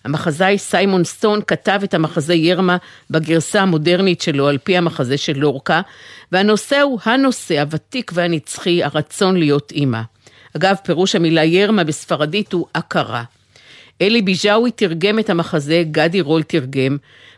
המחזאי 0.05 0.57
סיימון 0.57 1.03
סטון 1.03 1.39
כתב 1.47 1.79
את 1.83 1.93
המחזה 1.93 2.33
ירמה 2.33 2.77
בגרסה 3.09 3.61
המודרנית 3.61 4.21
שלו 4.21 4.47
על 4.47 4.57
פי 4.57 4.77
המחזה 4.77 5.17
של 5.17 5.37
לורקה, 5.37 5.81
והנושא 6.31 6.81
הוא 6.81 6.99
הנושא 7.05 7.61
הוותיק 7.61 8.11
והנצחי, 8.13 8.83
הרצון 8.83 9.37
להיות 9.37 9.71
אימא. 9.71 10.01
אגב, 10.57 10.75
פירוש 10.83 11.15
המילה 11.15 11.43
ירמה 11.43 11.83
בספרדית 11.83 12.53
הוא 12.53 12.67
הכרה. 12.75 13.23
אלי 14.01 14.21
ביג'אווי 14.21 14.71
תרגם 14.71 15.19
את 15.19 15.29
המחזה, 15.29 15.83
גדי 15.91 16.21
רול 16.21 16.43
תרגם, 16.43 16.97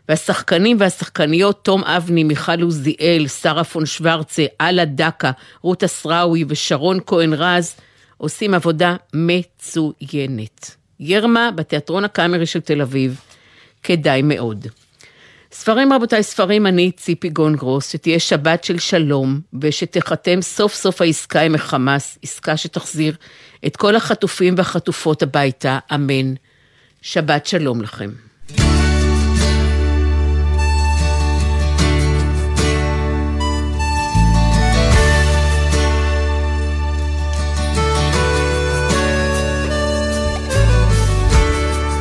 והשחקנים 0.09 0.77
והשחקניות 0.79 1.59
תום 1.63 1.83
אבני, 1.83 2.23
מיכל 2.23 2.61
עוזיאל, 2.61 3.27
שרה 3.27 3.63
פון 3.63 3.85
שוורצה, 3.85 4.45
אללה 4.61 4.85
דקה, 4.85 5.31
רות 5.61 5.83
אסראוי 5.83 6.45
ושרון 6.47 6.99
כהן 7.05 7.33
רז 7.33 7.75
עושים 8.17 8.53
עבודה 8.53 8.95
מצוינת. 9.13 10.75
ירמה 10.99 11.49
בתיאטרון 11.55 12.05
הקאמרי 12.05 12.45
של 12.45 12.59
תל 12.59 12.81
אביב, 12.81 13.19
כדאי 13.83 14.21
מאוד. 14.21 14.67
ספרים 15.51 15.93
רבותיי, 15.93 16.23
ספרים 16.23 16.67
אני 16.67 16.91
ציפי 16.91 17.29
גונגרוס, 17.29 17.91
שתהיה 17.91 18.19
שבת 18.19 18.63
של 18.63 18.79
שלום, 18.79 19.39
ושתחתם 19.61 20.41
סוף 20.41 20.73
סוף 20.73 21.01
העסקה 21.01 21.41
עם 21.41 21.55
החמאס, 21.55 22.17
עסקה 22.23 22.57
שתחזיר 22.57 23.15
את 23.65 23.77
כל 23.77 23.95
החטופים 23.95 24.53
והחטופות 24.57 25.23
הביתה, 25.23 25.79
אמן. 25.93 26.33
שבת 27.09 27.45
שלום 27.45 27.81
לכם. 27.81 28.09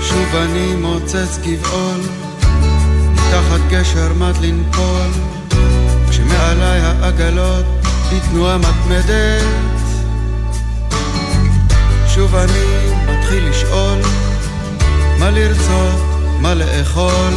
שוב 0.00 0.34
אני 0.34 0.74
מוצץ 0.74 1.38
גבעול, 1.42 2.00
תחת 3.30 3.61
גשר 3.70 4.12
מט 4.12 4.36
לנפול, 4.42 5.11
כשמעליי 6.11 6.80
העגלות 6.80 7.66
בתנועה 8.12 8.59
מתמדת. 8.59 9.42
שוב 12.09 12.34
אני 12.34 12.92
מתחיל 13.09 13.48
לשאול, 13.48 13.98
מה 15.19 15.31
לרצות, 15.31 16.01
מה 16.41 16.55
לאכול, 16.55 17.35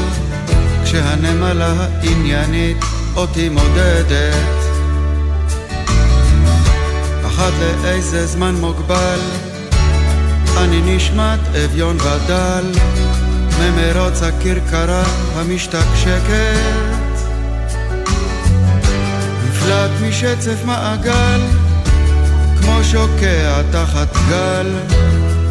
כשהנמלה 0.84 1.74
העניינית 1.78 2.78
אותי 3.16 3.50
מודדת. 3.50 4.70
אחת 7.28 7.54
לאיזה 7.84 8.28
זמן 8.28 8.56
מוגבל, 8.56 9.20
אני 10.58 10.96
נשמט 10.96 11.40
אביון 11.66 11.98
ודל 12.00 12.72
ממרוץ 13.60 14.22
הכרכרה 14.22 15.04
המשתקשקת. 15.36 16.90
נפלט 19.48 19.92
משצף 20.02 20.66
מעגל 20.66 21.42
כמו 22.62 22.84
שוקע 22.84 23.62
תחת 23.72 24.18
גל 24.30 24.74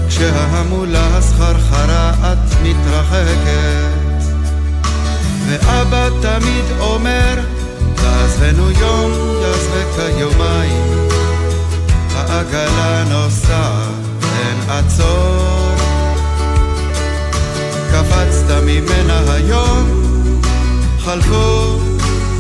כשההמולה 0.09 1.17
הסחרחרה 1.17 2.11
את 2.11 2.55
מתרחקת. 2.63 3.99
ואבא 5.47 6.09
תמיד 6.23 6.65
אומר 6.81 7.35
תעזבנו 7.95 8.71
יום 8.71 9.13
יעזבק 9.43 10.19
יומיים. 10.19 11.09
העגלה 12.15 13.05
נוסעת 13.05 14.09
אין 14.23 14.71
עצור 14.71 15.75
קפצת 17.93 18.51
ממנה 18.67 19.33
היום 19.33 20.11
חלפו 20.99 21.79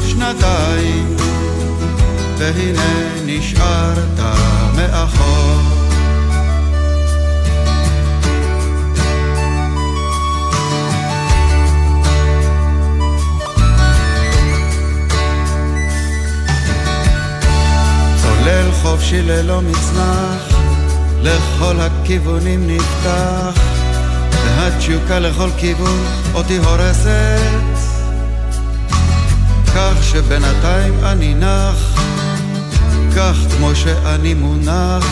שנתיים 0.06 1.16
והנה 2.38 3.12
נשארת 3.26 4.20
מאחור 4.76 5.67
חופשי 18.82 19.22
ללא 19.22 19.60
מצנח 19.62 20.58
לכל 21.22 21.80
הכיוונים 21.80 22.66
נפתח 22.66 23.60
והתשוקה 24.44 25.18
לכל 25.18 25.48
כיוון 25.58 26.04
אותי 26.34 26.56
הורסת. 26.56 27.38
כך 29.74 29.94
שבינתיים 30.02 30.94
אני 31.04 31.34
נח 31.34 32.00
כך 33.16 33.36
כמו 33.56 33.74
שאני 33.74 34.34
מונח 34.34 35.06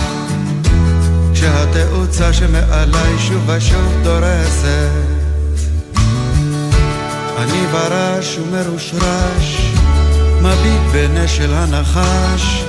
כשהתאוצה 1.35 2.33
שמעליי 2.33 3.19
שוב 3.19 3.49
ושוב 3.49 3.93
דורסת. 4.03 4.91
אני 7.39 7.67
ברש 7.73 8.39
ומרושרש 8.39 9.73
מביט 10.43 10.83
בנשל 10.93 11.55
הנחש 11.55 12.66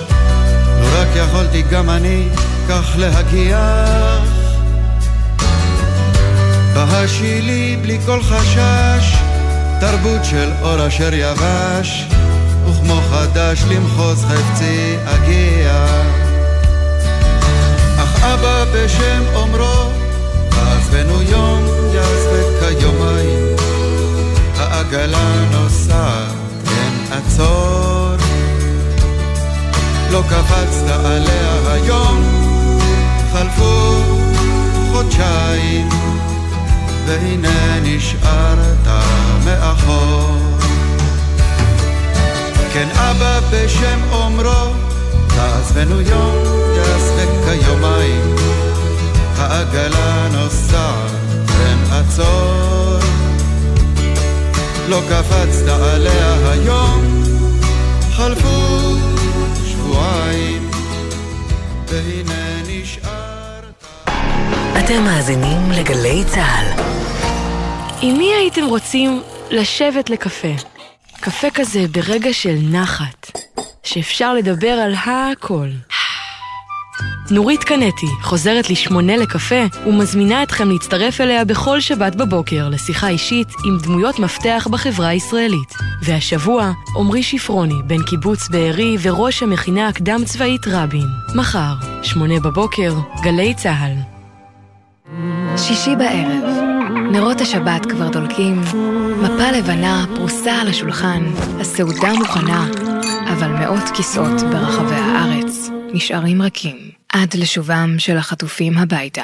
רק 0.94 1.08
יכולתי 1.16 1.62
גם 1.62 1.90
אני 1.90 2.28
כך 2.70 2.96
להגיח 2.98 4.38
בהשילי 6.74 7.78
בלי 7.82 7.98
כל 8.06 8.24
חשש 8.24 9.18
תרבות 9.80 10.26
של 10.26 10.52
אור 10.62 10.88
אשר 10.88 11.14
יבש 11.14 12.06
וכמו 12.70 13.02
חדש 13.12 13.64
למחוז 13.70 14.26
חפצי 14.26 14.96
אגיע. 15.06 15.86
אך 17.98 18.24
אבא 18.24 18.66
בשם 18.74 19.24
אומרו 19.36 19.92
עזבנו 20.52 21.22
יום 21.22 21.66
יעזבק 21.94 22.80
כיומיים 22.80 23.56
העגלה 24.58 25.34
נוסעת 25.52 26.32
אין 26.68 27.12
עצור 27.12 27.87
לא 30.12 30.24
קפצת 30.30 31.06
עליה 31.06 31.74
היום. 31.74 32.24
חלפו 33.34 34.02
חודשיים 34.92 35.90
והנה 37.06 37.80
נשארת 37.84 38.88
מאחור. 39.46 40.38
כן 42.74 42.88
אבא 42.94 43.40
בשם 43.52 44.00
אומרו, 44.12 44.74
תעזבנו 45.28 46.02
יום, 46.02 46.36
יעזבק 46.76 47.30
כיומיים, 47.46 48.36
העגלה 49.38 50.28
נוסעת, 50.32 51.12
אין 51.60 51.78
עצור. 51.92 52.98
לא 54.90 55.02
קפצת 55.10 55.68
עליה 55.68 56.52
היום, 56.52 57.24
חלפו 58.16 58.96
שבועיים, 59.98 60.72
והנה 61.88 62.62
נשארת. 62.68 63.86
אתם 64.80 65.04
מאזינים 65.04 65.72
לגלי 65.72 66.24
צה"ל. 66.26 66.84
עם 68.02 68.18
מי 68.18 68.34
הייתם 68.34 68.66
רוצים 68.66 69.22
לשבת 69.50 70.10
לקפה? 70.10 70.54
קפה 71.20 71.48
כזה 71.54 71.86
ברגע 71.92 72.34
של 72.34 72.56
נחת, 72.72 73.32
שאפשר 73.84 74.34
לדבר 74.34 74.72
על 74.72 74.94
הכל. 75.06 75.68
נורית 77.32 77.64
קנטי 77.64 78.08
חוזרת 78.22 78.70
לשמונה 78.70 79.18
לקפה 79.18 79.66
ומזמינה 79.86 80.44
אתכם 80.44 80.70
להצטרף 80.70 81.22
אליה 81.22 81.46
בכל 81.46 81.80
שבת 81.80 82.16
בבוקר 82.16 82.70
לשיחה 82.70 83.10
אישית 83.10 83.48
עם 83.66 83.78
דמויות 83.84 84.20
מפתח 84.20 84.68
בחברה 84.72 85.08
הישראלית. 85.08 85.74
והשבוע, 86.04 86.72
עמרי 87.00 87.24
שפרוני, 87.24 87.82
בן 87.88 88.04
קיבוץ 88.04 88.50
בארי 88.50 88.98
וראש 89.02 89.44
המכינה 89.44 89.88
הקדם 89.88 90.22
צבאית 90.26 90.68
רבין. 90.68 91.08
מחר, 91.36 91.74
שמונה 92.04 92.40
בבוקר, 92.40 92.94
גלי 93.24 93.54
צה"ל. 93.54 93.94
שישי 95.58 95.96
בערב, 95.96 96.44
נרות 97.12 97.42
השבת 97.42 97.86
כבר 97.86 98.10
דולקים, 98.10 98.62
מפה 99.22 99.52
לבנה 99.52 100.06
פרוסה 100.16 100.52
על 100.62 100.68
השולחן, 100.68 101.24
הסעודה 101.60 102.14
מוכנה, 102.14 102.68
אבל 103.34 103.48
מאות 103.48 103.90
כיסאות 103.96 104.42
ברחבי 104.42 104.96
הארץ 104.96 105.70
נשארים 105.94 106.42
רכים 106.42 106.97
עד 107.22 107.34
לשובם 107.34 107.96
של 107.98 108.18
החטופים 108.18 108.78
הביתה. 108.78 109.24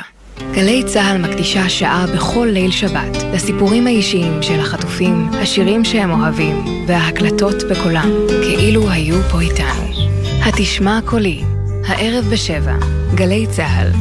גלי 0.52 0.84
צה"ל 0.84 1.18
מקדישה 1.18 1.70
שעה 1.70 2.06
בכל 2.16 2.48
ליל 2.52 2.72
שבת 2.72 3.18
לסיפורים 3.34 3.88
האישיים 3.88 4.44
של 4.44 4.60
החטופים, 4.60 5.30
השירים 5.34 5.86
שהם 5.86 6.12
אוהבים 6.12 6.86
וההקלטות 6.88 7.64
בקולם, 7.72 8.10
כאילו 8.28 8.90
היו 8.90 9.22
פה 9.32 9.42
איתנו. 9.42 9.84
התשמע 10.46 11.00
קולי, 11.06 11.44
הערב 11.88 12.26
בשבע, 12.26 12.76
גלי 13.16 13.48
צה"ל. 13.48 13.92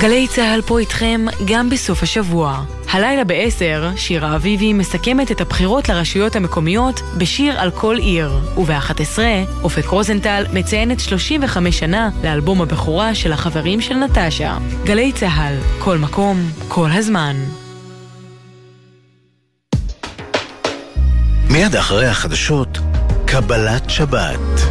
גלי 0.00 0.26
צה"ל 0.28 0.62
פה 0.62 0.78
איתכם 0.78 1.26
גם 1.46 1.70
בסוף 1.70 2.02
השבוע. 2.02 2.64
הלילה 2.90 3.24
ב-10, 3.24 3.96
שירה 3.96 4.36
אביבי 4.36 4.72
מסכמת 4.72 5.32
את 5.32 5.40
הבחירות 5.40 5.88
לרשויות 5.88 6.36
המקומיות 6.36 7.00
בשיר 7.18 7.60
על 7.60 7.70
כל 7.70 7.96
עיר. 7.98 8.32
וב-11, 8.56 9.18
אופק 9.62 9.86
רוזנטל 9.86 10.44
מציינת 10.52 11.00
35 11.00 11.78
שנה 11.78 12.10
לאלבום 12.24 12.62
הבכורה 12.62 13.14
של 13.14 13.32
החברים 13.32 13.80
של 13.80 13.94
נטשה. 13.94 14.58
גלי 14.84 15.12
צה"ל, 15.12 15.54
כל 15.78 15.98
מקום, 15.98 16.50
כל 16.68 16.90
הזמן. 16.92 17.36
מיד 21.50 21.76
אחרי 21.76 22.06
החדשות, 22.06 22.78
קבלת 23.26 23.90
שבת. 23.90 24.67